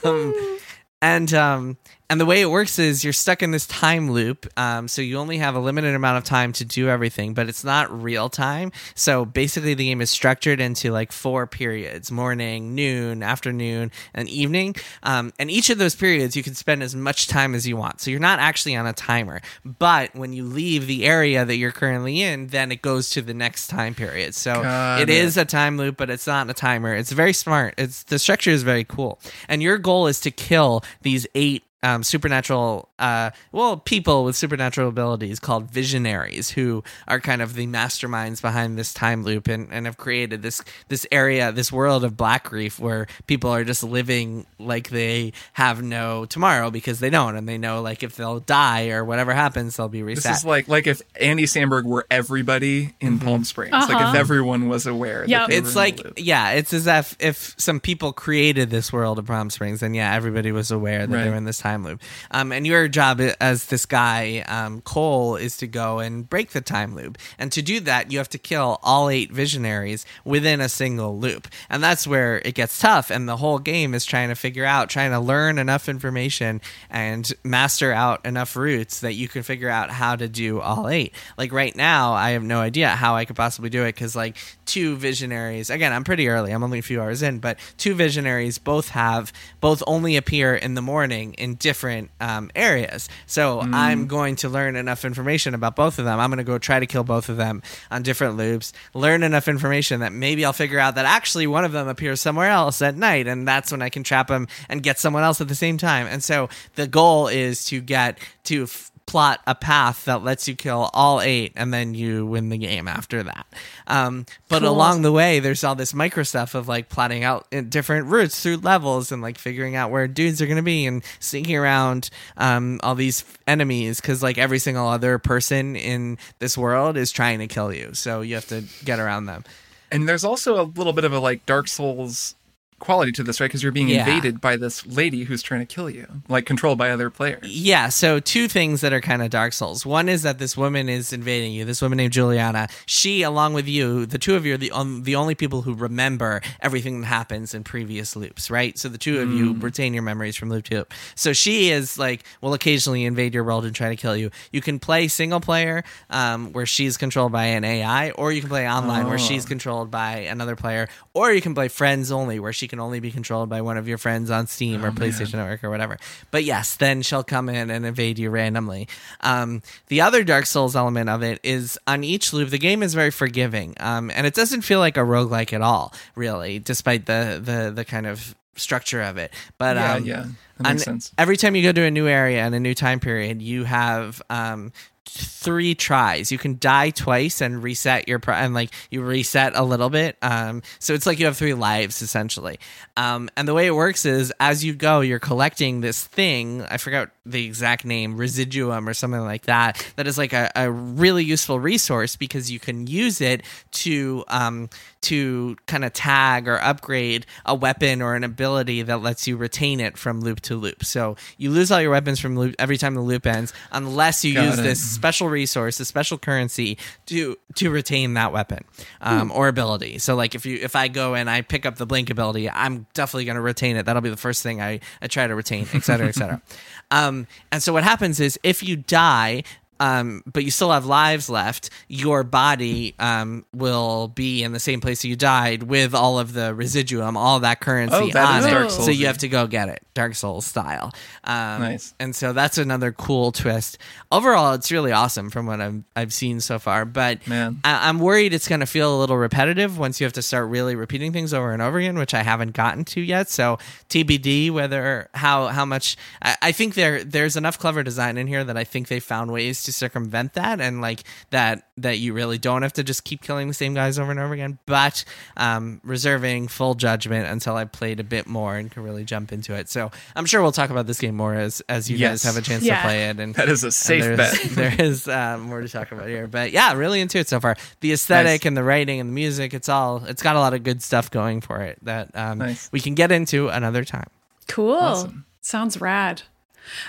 Um, 0.05 0.59
and 1.01 1.33
um, 1.35 1.77
and 2.13 2.21
the 2.21 2.27
way 2.27 2.43
it 2.43 2.51
works 2.51 2.79
is 2.79 3.03
you're 3.03 3.15
stuck 3.15 3.43
in 3.43 3.53
this 3.53 3.67
time 3.67 4.11
loop. 4.11 4.47
Um, 4.59 4.87
so 4.87 5.01
you 5.01 5.17
only 5.17 5.39
have 5.39 5.55
a 5.55 5.59
limited 5.59 5.95
amount 5.95 6.19
of 6.19 6.25
time 6.25 6.53
to 6.53 6.65
do 6.67 6.91
everything, 6.91 7.33
but 7.33 7.49
it's 7.49 7.65
not 7.65 7.91
real 8.03 8.29
time. 8.29 8.71
So 8.95 9.25
basically, 9.25 9.73
the 9.73 9.87
game 9.87 10.03
is 10.03 10.11
structured 10.11 10.61
into 10.61 10.93
like 10.93 11.11
four 11.11 11.47
periods: 11.47 12.13
morning, 12.13 12.75
noon, 12.75 13.23
afternoon, 13.23 13.93
and 14.13 14.29
evening. 14.29 14.77
Um, 15.03 15.33
and 15.39 15.51
each 15.51 15.71
of 15.71 15.79
those 15.79 15.95
periods, 15.95 16.37
you 16.37 16.43
can 16.43 16.55
spend 16.55 16.83
as 16.83 16.95
much 16.95 17.29
time 17.29 17.55
as 17.55 17.67
you 17.67 17.79
want. 17.79 18.03
So 18.03 18.11
you're 18.11 18.21
not 18.21 18.41
actually 18.41 18.77
on 18.77 18.87
a 18.87 18.93
timer. 18.93 19.41
But 19.65 20.15
when 20.15 20.35
you 20.35 20.45
leave 20.45 20.87
the 20.87 21.07
area 21.07 21.47
that 21.47 21.57
you're 21.57 21.73
currently 21.73 22.21
in, 22.21 22.49
then 22.49 22.71
it 22.73 22.83
goes 22.83 23.09
to 23.11 23.23
the 23.23 23.33
next 23.33 23.69
time 23.69 23.95
period. 23.95 24.35
So 24.35 24.53
Got 24.53 25.01
it 25.01 25.09
it. 25.09 25.17
is 25.17 25.39
a 25.39 25.47
time 25.47 25.79
loop, 25.79 25.97
but 25.97 26.11
it's 26.11 26.27
not 26.27 26.51
a 26.51 26.55
timer. 26.55 26.95
It's 26.95 27.11
very 27.11 27.33
smart. 27.33 27.73
It's 27.79 28.03
the 28.03 28.19
structure 28.19 28.51
is 28.51 28.65
very 28.65 28.85
cool, 28.85 29.19
and 29.49 29.63
your 29.63 29.79
goal 29.79 30.09
is 30.09 30.21
to 30.21 30.31
kill 30.31 30.85
these 31.01 31.27
eight 31.35 31.65
um, 31.83 32.03
supernatural, 32.03 32.89
uh, 32.99 33.31
well, 33.51 33.77
people 33.77 34.25
with 34.25 34.37
supernatural 34.37 34.89
abilities 34.89 35.39
called 35.41 35.71
visionaries, 35.71 36.51
who 36.51 36.85
are 37.09 37.21
kind 37.21 37.43
of 37.43 37.55
the 37.55 37.67
masterminds 37.67 38.41
behind 38.41 38.79
this 38.79 38.95
time 38.95 39.25
loop, 39.25 39.49
and, 39.49 39.69
and 39.73 39.87
have 39.87 39.97
created 39.97 40.43
this 40.43 40.63
this 40.89 41.07
area, 41.11 41.51
this 41.53 41.73
world 41.73 42.05
of 42.05 42.17
Black 42.17 42.53
Reef, 42.53 42.79
where 42.79 43.07
people 43.27 43.51
are 43.51 43.65
just 43.65 43.83
living 43.83 44.47
like 44.59 44.91
they 44.91 45.33
have 45.55 45.83
no 45.83 46.25
tomorrow 46.25 46.71
because 46.71 47.01
they 47.01 47.11
don't, 47.11 47.37
and 47.37 47.49
they 47.49 47.59
know 47.59 47.83
like 47.83 48.03
if 48.03 48.17
they'll 48.17 48.41
die 48.41 48.91
or 48.91 49.05
whatever 49.05 49.33
happens, 49.33 49.77
they'll 49.77 49.89
be 49.89 50.03
reset. 50.03 50.25
This 50.33 50.39
is 50.39 50.45
like 50.45 50.69
like 50.69 50.87
if 50.87 51.03
Andy 51.21 51.45
Samberg 51.45 51.85
were 51.85 52.07
everybody 52.11 52.95
in 53.01 53.19
Palm 53.19 53.45
Springs. 53.45 53.73
Like 53.73 53.91
if 53.91 53.97
Uh-huh. 53.97 54.19
everyone 54.19 54.69
was 54.69 54.87
aware. 54.87 55.25
Yeah. 55.27 55.41
that 55.41 55.49
they 55.51 55.61
were 55.61 55.67
it's 55.67 55.77
like 55.77 56.03
loop. 56.05 56.15
yeah 56.17 56.51
it's 56.51 56.73
as 56.73 56.87
if 56.87 57.17
if 57.21 57.55
some 57.59 57.81
people 57.81 58.13
created 58.13 58.71
this 58.71 58.93
world 58.93 59.19
of 59.19 59.27
palm 59.27 59.49
springs 59.51 59.81
then 59.81 59.95
yeah 59.95 60.15
everybody 60.15 60.53
was 60.53 60.71
aware 60.71 61.01
that 61.07 61.11
they 61.11 61.17
Right. 61.25 61.31
were 61.31 61.37
in 61.37 61.45
this 61.45 61.59
time 61.59 61.72
loop. 61.77 62.03
Um, 62.31 62.53
and 62.53 62.67
your 62.67 62.89
job 62.89 63.21
as 63.41 63.67
this 63.67 63.87
guy 63.87 64.45
um, 64.49 64.81
Colt 64.83 65.41
is 65.41 65.57
to 65.59 65.67
go 65.67 65.99
and 65.99 66.29
break 66.29 66.51
the 66.51 66.61
time 66.61 66.95
loop. 66.95 67.19
And 67.39 67.51
to 67.53 67.63
do 67.63 67.81
that 67.81 68.13
you 68.13 68.19
have 68.19 68.29
to 68.31 68.39
kill 68.39 68.79
all 68.83 69.09
eight 69.09 69.33
visionaries 69.33 70.05
within 70.25 70.61
a 70.61 70.69
single 70.69 71.19
loop. 71.19 71.49
And 71.71 71.83
that's 71.83 72.07
where 72.07 72.43
it 72.45 72.55
gets 72.55 72.79
tough. 72.79 73.11
And 73.11 73.29
the 73.29 73.39
whole 73.39 73.59
game 73.59 73.95
is 73.95 74.05
trying 74.05 74.29
to 74.29 74.35
figure 74.35 74.65
out 74.65 74.91
trying 74.91 75.13
to 75.13 75.21
learn 75.21 75.59
enough 75.59 75.89
information 75.89 76.61
and 76.91 77.33
master 77.45 77.93
out 77.93 78.25
enough 78.27 78.57
routes 78.57 79.01
that 79.01 79.15
you 79.15 79.29
can 79.29 79.43
figure 79.43 79.69
out 79.69 79.91
how 79.91 80.17
to 80.17 80.29
do 80.29 80.61
all 80.61 80.89
eight. 80.89 81.15
Like 81.39 81.53
right 81.53 81.75
now 81.75 82.13
i 82.13 82.31
have 82.31 82.43
no 82.43 82.61
idea 82.61 82.89
how 82.89 83.15
i 83.15 83.25
could 83.25 83.37
possibly 83.37 83.71
do 83.71 83.83
it 83.83 83.95
because 83.95 84.17
like 84.17 84.37
two 84.65 84.97
visionaries 84.97 85.71
again 85.71 85.93
i'm 85.93 86.05
pretty 86.05 86.29
early. 86.29 86.53
I'm 86.53 86.63
only 86.63 86.79
a 86.79 86.83
few 86.83 87.01
hours 87.01 87.23
in 87.23 87.39
but 87.39 87.59
two 87.77 87.95
visionaries 87.95 88.59
both 88.59 88.91
have 88.91 89.33
both 89.61 89.83
only 89.87 90.17
appear 90.17 90.55
in 90.55 90.75
the 90.75 90.83
morning 90.83 91.35
in 91.35 91.57
different 91.63 92.11
um, 92.21 92.51
areas. 92.55 93.09
So 93.27 93.61
i'm 93.61 94.07
going 94.07 94.37
to 94.37 94.49
learn 94.49 94.77
enough 94.77 95.05
information 95.05 95.55
about 95.55 95.77
both 95.77 95.99
of 95.99 96.05
them. 96.05 96.19
I'm 96.21 96.31
going 96.31 96.39
to 96.39 96.45
go 96.45 96.59
try 96.59 96.79
to 96.81 96.87
kill 96.87 97.05
both 97.05 97.29
of 97.29 97.37
them 97.37 97.63
on 97.91 98.03
different 98.03 98.37
loops 98.37 98.73
learn 98.93 99.23
enough 99.23 99.49
information 99.49 100.01
that 100.01 100.13
maybe 100.13 100.45
i'll 100.45 100.53
figure 100.53 100.79
out 100.79 100.97
that 100.97 101.07
actually 101.07 101.47
one 101.47 101.65
of 101.65 101.73
them 101.73 101.89
appears 101.89 102.21
somewhere 102.21 102.51
else 102.51 102.83
at 102.83 102.97
night 102.97 103.27
and 103.27 103.47
that's 103.49 103.71
when 103.73 103.81
i 103.81 103.89
can 103.89 104.03
trap 104.03 104.29
them 104.29 104.47
and 104.69 104.83
get 104.83 104.99
someone 104.99 105.23
else 105.23 105.41
at 105.41 105.49
the 105.49 105.55
same 105.55 105.79
time. 105.79 106.07
And 106.07 106.23
so 106.23 106.49
the 106.75 106.87
goal 106.87 107.29
is 107.29 107.65
to 107.67 107.81
get 107.81 108.19
to 108.45 108.65
f- 108.65 108.92
plot 109.07 109.41
a 109.47 109.55
path 109.55 110.05
that 110.07 110.23
lets 110.25 110.49
you 110.49 110.55
kill 110.55 110.91
all 110.95 111.21
eight 111.21 111.53
and 111.57 111.73
then 111.75 111.93
you 111.95 112.25
win 112.25 112.49
the 112.49 112.57
game 112.59 112.89
after 112.89 113.23
that. 113.23 113.47
Um, 113.87 114.27
but 114.49 114.61
Cool. 114.61 114.71
along 114.71 115.03
the 115.03 115.13
way 115.13 115.41
there's 115.41 115.65
all 115.65 115.75
this 115.75 115.93
micro 115.93 116.23
stuff 116.23 116.55
of 116.55 116.69
like 116.69 116.89
plotting 116.89 117.25
out 117.25 117.47
different 117.69 118.07
routes 118.07 118.43
through 118.43 118.59
levels 118.59 119.13
and 119.13 119.21
like 119.21 119.39
figuring 119.39 119.77
out 119.77 119.91
where 119.91 120.09
dudes 120.09 120.41
are 120.41 120.47
going 120.47 120.57
to 120.57 120.63
be 120.63 120.87
and 120.87 121.03
sneaking 121.21 121.57
around 121.57 122.11
um, 122.37 122.81
all 122.83 122.95
these 122.95 123.25
enemies 123.47 124.01
because 124.01 124.23
like 124.23 124.39
every 124.39 124.59
single 124.59 124.87
other 124.89 125.19
person 125.19 125.77
in 125.77 126.17
this 126.39 126.57
world 126.57 126.97
is 126.97 127.11
trying 127.13 127.41
to 127.41 127.47
kill 127.47 127.73
you. 127.73 127.95
So 127.95 128.21
you 128.21 128.35
have 128.37 128.47
to 128.49 128.65
get 128.85 128.99
around 128.99 129.27
them. 129.27 129.45
And 129.91 130.09
there's 130.09 130.25
also 130.25 130.59
a 130.59 130.65
little 130.65 130.93
bit 130.95 131.05
of 131.05 131.13
a 131.13 131.19
like 131.19 131.45
Dark 131.45 131.69
Souls 131.69 132.35
quality 132.83 133.13
to 133.13 133.23
this, 133.23 133.41
right? 133.41 133.47
Because 133.47 133.63
you're 133.63 133.73
being 133.73 133.89
Yeah. 133.89 134.01
invaded 134.07 134.41
by 134.41 134.57
this 134.57 134.85
lady 134.87 135.25
who's 135.25 135.41
trying 135.43 135.61
to 135.61 135.67
kill 135.75 135.89
you, 135.89 136.07
like 136.29 136.45
controlled 136.47 136.79
by 136.79 136.91
other 136.91 137.09
players. 137.11 137.47
Yeah, 137.49 137.89
so 137.89 138.21
two 138.21 138.49
things 138.49 138.81
that 138.83 138.93
are 138.93 139.01
kind 139.01 139.23
of 139.23 139.31
Dark 139.31 139.53
Souls. 139.53 139.87
One 139.87 140.09
is 140.09 140.23
that 140.23 140.39
this 140.39 140.57
woman 140.57 140.89
is 140.89 141.13
invading 141.13 141.53
you. 141.53 141.65
This 141.65 141.81
woman 141.81 141.97
named 141.97 142.13
Julianna. 142.13 142.69
She, 142.87 143.23
along 143.23 143.55
with 143.55 143.67
you, 143.69 144.05
the 144.07 144.19
two 144.19 144.35
of 144.35 144.45
you 144.45 144.55
are 144.55 144.59
the 144.59 144.71
um, 144.73 145.05
the 145.05 145.15
only 145.15 145.35
people 145.35 145.63
who 145.63 145.75
remember 145.75 146.41
everything 146.61 147.01
that 147.01 147.07
happens 147.07 147.55
in 147.55 147.65
previous 147.65 148.17
loops, 148.17 148.51
right? 148.51 148.77
So 148.79 148.89
the 148.89 148.99
two 148.99 149.21
of 149.21 149.31
you 149.33 149.55
retain 149.55 149.95
your 149.95 150.03
memories 150.03 150.37
from 150.37 150.51
loop 150.51 150.65
to 150.65 150.77
loop. 150.79 150.95
So 151.15 151.33
she 151.33 151.71
is 151.71 151.99
like 151.99 152.25
will 152.41 152.53
occasionally 152.55 153.05
invade 153.05 153.33
your 153.35 153.45
world 153.45 153.65
and 153.65 153.75
try 153.75 153.89
to 153.89 153.97
kill 153.97 154.17
you. 154.17 154.31
You 154.51 154.61
can 154.61 154.79
play 154.79 155.09
single 155.09 155.41
player, 155.41 155.85
um, 156.11 156.53
where 156.53 156.67
she's 156.67 156.97
controlled 156.97 157.33
by 157.33 157.45
an 157.45 157.65
AI, 157.65 158.11
or 158.13 158.33
you 158.33 158.41
can 158.41 158.51
play 158.51 158.69
online 158.69 159.07
where 159.07 159.19
she's 159.19 159.45
controlled 159.45 159.91
by 159.91 160.19
another 160.29 160.57
player, 160.57 160.89
or 161.15 161.33
you 161.33 161.41
can 161.41 161.55
play 161.55 161.69
friends 161.69 162.11
only, 162.11 162.41
where 162.41 162.53
she 162.53 162.69
can 162.73 162.81
only 162.81 163.01
be 163.01 163.11
controlled 163.11 163.51
by 163.51 163.61
one 163.61 163.77
of 163.77 163.87
your 163.87 163.99
friends 163.99 164.31
on 164.31 164.47
Steam 164.47 164.83
or 164.83 164.91
PlayStation 164.93 165.35
Network 165.35 165.63
or 165.63 165.69
whatever. 165.69 165.99
But 166.31 166.45
yes, 166.45 166.75
then 166.75 167.03
she'll 167.03 167.23
come 167.23 167.51
in 167.51 167.69
and 167.69 167.85
invade 167.85 168.19
you 168.19 168.31
randomly. 168.31 168.89
Um, 169.21 169.61
the 169.89 170.01
other 170.01 170.25
Dark 170.25 170.47
Souls 170.47 170.75
element 170.75 171.11
of 171.11 171.23
it 171.23 171.39
is 171.43 171.79
on 171.87 172.03
each 172.03 172.33
loop, 172.33 172.49
the 172.49 172.57
game 172.57 172.83
is 172.83 172.95
very 172.95 173.11
forgiving, 173.11 173.75
um, 173.79 174.11
and 174.11 174.27
it 174.27 174.33
doesn't 174.33 174.63
feel 174.63 174.79
like 174.79 174.97
a 174.97 175.01
roguelike 175.01 175.53
at 175.53 175.61
all, 175.61 175.93
really, 176.15 176.59
despite 176.59 177.05
the 177.05 177.39
the 177.45 177.71
the 177.71 177.85
kind 177.85 178.07
of 178.07 178.35
structure 178.57 179.03
of 179.03 179.19
it. 179.19 179.35
But 179.59 179.77
yeah, 179.77 179.93
um, 179.93 180.05
yeah, 180.07 180.25
that 180.57 180.63
makes 180.63 180.71
on- 180.71 180.79
sense. 180.79 181.13
Every 181.19 181.37
time 181.37 181.55
you 181.55 181.63
go 181.63 181.73
to 181.73 181.83
a 181.83 181.91
new 181.91 182.09
area 182.09 182.41
and 182.43 182.55
a 182.55 182.61
new 182.61 182.75
time 182.75 183.01
period, 183.01 183.43
you 183.43 183.65
have 183.65 184.23
um, 184.31 184.73
three 185.07 185.75
tries. 185.75 186.31
You 186.31 186.39
can 186.39 186.59
die 186.59 186.91
twice 186.91 187.41
and 187.41 187.63
reset 187.63 188.09
your 188.09 188.19
pro- 188.19 188.35
and 188.35 188.55
like 188.55 188.71
you 188.91 189.03
reset 189.03 189.53
a 189.57 189.63
little 189.63 189.91
bit. 189.91 190.17
Um, 190.23 190.63
so 190.79 190.95
it's 190.95 191.07
like 191.07 191.19
you 191.19 191.27
have 191.27 191.37
three 191.37 191.55
lives 191.55 192.03
essentially. 192.03 192.59
Um, 192.97 193.29
and 193.37 193.47
the 193.47 193.55
way 193.55 193.67
it 193.67 193.75
works 193.75 194.07
is 194.07 194.33
as 194.39 194.65
you 194.65 194.75
go, 194.75 195.01
you're 195.01 195.19
collecting 195.19 195.81
this 195.81 196.05
thing. 196.05 196.63
I 196.63 196.77
forgot 196.77 197.11
the 197.25 197.45
exact 197.45 197.85
name, 197.85 198.17
residuum 198.17 198.89
or 198.89 198.95
something 198.95 199.21
like 199.21 199.43
that. 199.43 199.85
That 199.97 200.07
is 200.07 200.19
like 200.19 200.33
a, 200.33 200.51
a 200.57 200.71
really 200.71 201.25
useful 201.25 201.61
resource 201.61 202.17
because 202.17 202.51
you 202.51 202.59
can 202.59 202.87
use 202.87 203.21
it 203.21 203.43
to 203.73 204.25
um, 204.29 204.69
to 205.03 205.57
kind 205.67 205.85
of 205.85 205.93
tag 205.93 206.49
or 206.49 206.61
upgrade 206.63 207.27
a 207.47 207.55
weapon 207.55 208.03
or 208.03 208.15
an 208.15 208.25
ability 208.25 208.83
that 208.83 209.03
lets 209.03 209.27
you 209.29 209.37
retain 209.37 209.81
it 209.81 209.97
from 209.97 210.21
loop 210.21 210.41
to 210.41 210.57
loop. 210.57 210.85
So 210.85 211.17
you 211.39 211.51
lose 211.51 211.71
all 211.71 211.81
your 211.81 211.91
weapons 211.91 212.19
from 212.19 212.37
loop 212.37 212.57
every 212.59 212.77
time 212.77 212.95
the 212.95 213.01
loop 213.01 213.27
ends, 213.27 213.53
unless 213.71 214.25
you 214.25 214.35
Got 214.35 214.45
use 214.47 214.59
it. 214.59 214.63
this 214.63 214.81
special 214.81 215.29
resource, 215.29 215.79
a 215.81 215.85
special 215.85 216.19
currency 216.19 216.79
to 217.07 217.37
to 217.57 217.71
retain 217.71 218.15
that 218.15 218.33
weapon 218.33 218.65
um, 219.01 219.31
or 219.31 219.47
ability. 219.49 219.99
So 219.99 220.17
like 220.17 220.35
if 220.35 220.45
you 220.45 220.59
if 220.61 220.75
I 220.75 220.89
go 220.89 221.15
and 221.15 221.31
I 221.31 221.43
pick 221.43 221.67
up 221.67 221.77
the 221.77 221.87
blink 221.87 222.11
ability, 222.11 222.51
I'm 222.51 222.87
definitely 222.95 223.27
going 223.27 223.37
to 223.37 223.43
retain 223.43 223.77
it. 223.77 223.87
That'll 223.87 224.03
be 224.03 224.11
the 224.11 224.17
first 224.17 224.43
thing 224.43 224.61
I 224.61 224.81
I 225.01 225.07
try 225.07 225.27
to 225.27 225.35
retain, 225.35 225.67
et 225.73 225.85
cetera, 225.85 226.09
et 226.09 226.15
cetera. 226.15 226.43
um, 226.91 227.12
Um, 227.13 227.27
and 227.51 227.63
so 227.63 227.73
what 227.73 227.85
happens 227.85 228.21
is 228.21 228.39
if 228.43 228.63
you 228.63 228.77
die. 228.77 229.43
Um, 229.83 230.23
but 230.27 230.45
you 230.45 230.51
still 230.51 230.71
have 230.71 230.87
lives 230.87 231.29
left. 231.29 231.71
Your 231.89 232.23
body 232.23 232.95
um, 233.01 233.45
will 233.53 234.09
be 234.09 234.43
in 234.45 234.53
the 234.53 234.61
same 234.61 234.81
place 234.81 235.05
you 235.05 235.17
died 235.17 235.65
with 235.65 235.95
all 235.95 236.19
of 236.21 236.33
the 236.35 236.55
residuum, 236.55 237.17
all 237.17 237.41
that 237.41 237.61
currency 237.61 237.97
Oh, 237.97 238.09
that 238.13 238.43
on 238.45 238.49
it. 238.49 238.53
Dark 238.53 238.71
So 238.71 238.77
Souls-y. 238.77 238.93
you 238.93 239.07
have 239.07 239.19
to 239.19 239.29
go 239.29 239.47
get 239.47 239.69
it, 239.69 239.83
Dark 239.95 240.15
Souls 240.15 240.47
style. 240.47 240.93
Um, 241.25 241.63
Nice. 241.63 241.95
And 241.99 242.15
so 242.15 242.33
that's 242.33 242.59
another 242.59 242.93
cool 242.93 243.33
twist. 243.33 243.79
Overall, 244.13 244.53
it's 244.55 244.71
really 244.71 244.93
awesome 244.93 245.31
from 245.31 245.47
what 245.47 245.61
I've, 245.61 245.83
I've 245.97 246.13
seen 246.13 246.41
so 246.41 246.59
far. 246.59 246.85
But 246.85 247.27
Man. 247.27 247.61
I, 247.65 247.89
I'm 247.89 247.99
worried 247.99 248.35
it's 248.35 248.47
going 248.49 248.61
to 248.61 248.67
feel 248.67 248.97
a 248.97 248.99
little 249.01 249.17
repetitive 249.17 249.79
once 249.79 250.01
you 250.01 250.05
have 250.05 250.13
to 250.15 250.23
start 250.23 250.49
really 250.49 250.77
repeating 250.77 251.13
things 251.13 251.35
over 251.35 251.53
and 251.53 251.61
over 251.61 251.79
again, 251.79 251.99
which 251.99 252.15
I 252.15 252.23
haven't 252.23 252.53
gotten 252.53 252.85
to 252.85 253.01
yet. 253.01 253.29
So 253.31 253.59
TBD 253.89 254.51
whether 254.51 255.09
how 255.15 255.49
how 255.49 255.65
much 255.65 255.97
I, 256.23 256.37
I 256.43 256.53
think 256.53 256.75
there 256.75 257.03
there's 257.05 257.37
enough 257.37 257.59
clever 257.59 257.83
design 257.83 258.17
in 258.17 258.27
here 258.27 258.45
that 258.45 258.57
I 258.57 258.65
think 258.65 258.89
they 258.89 259.01
found 259.01 259.31
ways 259.33 259.63
to 259.65 259.72
to 259.73 259.79
circumvent 259.79 260.35
that 260.35 260.61
and 260.61 260.81
like 260.81 261.05
that 261.31 261.69
that 261.79 261.99
you 261.99 262.13
really 262.13 262.39
don't 262.39 262.63
have 262.63 262.73
to 262.75 262.85
just 262.85 263.05
keep 263.05 263.23
killing 263.23 263.49
the 263.49 263.55
same 263.55 263.75
guys 263.75 263.99
over 263.99 264.11
and 264.11 264.21
over 264.21 264.35
again. 264.35 264.59
But 264.67 265.05
um, 265.37 265.81
reserving 265.83 266.49
full 266.49 266.75
judgment 266.75 267.29
until 267.29 267.57
I 267.57 267.65
played 267.65 267.99
a 268.01 268.05
bit 268.05 268.27
more 268.27 268.57
and 268.57 268.71
can 268.71 268.83
really 268.83 269.05
jump 269.05 269.33
into 269.33 269.55
it. 269.55 269.69
So 269.69 269.91
I'm 270.15 270.27
sure 270.27 270.43
we'll 270.43 270.53
talk 270.53 270.71
about 270.71 270.87
this 270.87 271.01
game 271.01 271.17
more 271.17 271.35
as 271.35 271.61
as 271.69 271.91
you 271.91 271.97
Yes. 271.97 272.23
guys 272.25 272.35
have 272.35 272.43
a 272.43 272.47
chance 272.47 272.63
Yeah. 272.65 272.77
to 272.77 272.83
play 272.83 273.09
it. 273.09 273.19
And 273.21 273.35
That 273.35 273.49
is 273.49 273.65
a 273.65 273.71
safe 273.73 274.03
there's- 274.05 274.43
bet. 274.43 274.51
there 274.79 274.87
is 274.87 275.09
uh, 275.09 275.39
more 275.39 275.61
to 275.61 275.69
talk 275.69 275.91
about 275.93 276.09
here, 276.09 276.27
but 276.27 276.53
yeah, 276.53 276.73
really 276.75 277.01
into 277.01 277.19
it 277.19 277.29
so 277.29 277.41
far. 277.41 277.57
The 277.81 277.93
aesthetic 277.93 278.43
Nice. 278.43 278.47
and 278.47 278.57
the 278.57 278.63
writing 278.65 279.01
and 279.01 279.09
the 279.09 279.15
music, 279.15 279.55
it's 279.55 279.69
all 279.69 280.05
it's 280.05 280.23
got 280.23 280.37
a 280.37 280.41
lot 280.41 280.55
of 280.55 280.63
good 280.63 280.83
stuff 280.83 281.11
going 281.11 281.41
for 281.41 281.61
it 281.63 281.79
that 281.83 282.11
um, 282.15 282.39
Nice. 282.39 282.69
we 282.73 282.81
can 282.81 282.95
get 282.95 283.11
into 283.11 283.49
another 283.49 283.85
time. 283.85 284.09
Cool. 284.49 284.75
Awesome. 284.75 285.25
Sounds 285.41 285.81
rad. 285.81 286.23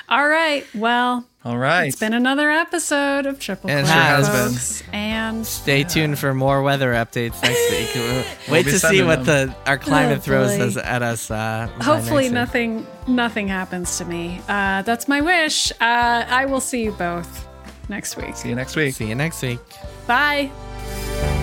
All 0.09 0.27
right. 0.27 0.65
Well, 0.75 1.25
All 1.45 1.57
right. 1.57 1.87
it's 1.87 1.99
been 1.99 2.13
another 2.13 2.49
episode 2.49 3.25
of 3.25 3.37
Triple 3.37 3.69
It 3.69 3.73
Click, 3.83 3.85
has 3.87 4.29
been. 4.29 4.49
folks. 4.49 4.83
And 4.93 5.45
Stay 5.45 5.83
tuned 5.83 6.17
for 6.17 6.33
more 6.33 6.61
weather 6.61 6.93
updates 6.93 7.41
next 7.43 7.69
week. 8.45 8.49
Wait 8.49 8.65
be 8.65 8.71
to 8.71 8.79
see 8.79 9.03
what 9.03 9.25
them. 9.25 9.49
the 9.49 9.55
our 9.69 9.77
climate 9.77 10.19
Oh, 10.19 10.21
throws 10.21 10.51
us 10.57 10.77
at 10.77 11.01
us. 11.01 11.29
Uh, 11.29 11.67
hopefully 11.81 12.29
nothing 12.29 12.87
nothing 13.07 13.49
happens 13.49 13.97
to 13.97 14.05
me. 14.05 14.39
Uh, 14.47 14.83
that's 14.83 15.09
my 15.09 15.19
wish. 15.19 15.71
Uh, 15.73 15.75
I 15.81 16.45
will 16.45 16.61
see 16.61 16.83
you 16.83 16.91
both 16.93 17.45
next 17.89 18.15
week. 18.15 18.37
See 18.37 18.47
you 18.47 18.55
next 18.55 18.77
week. 18.77 18.95
See 18.95 19.07
you 19.09 19.15
next 19.15 19.41
week. 19.41 19.59
Bye. 20.07 21.42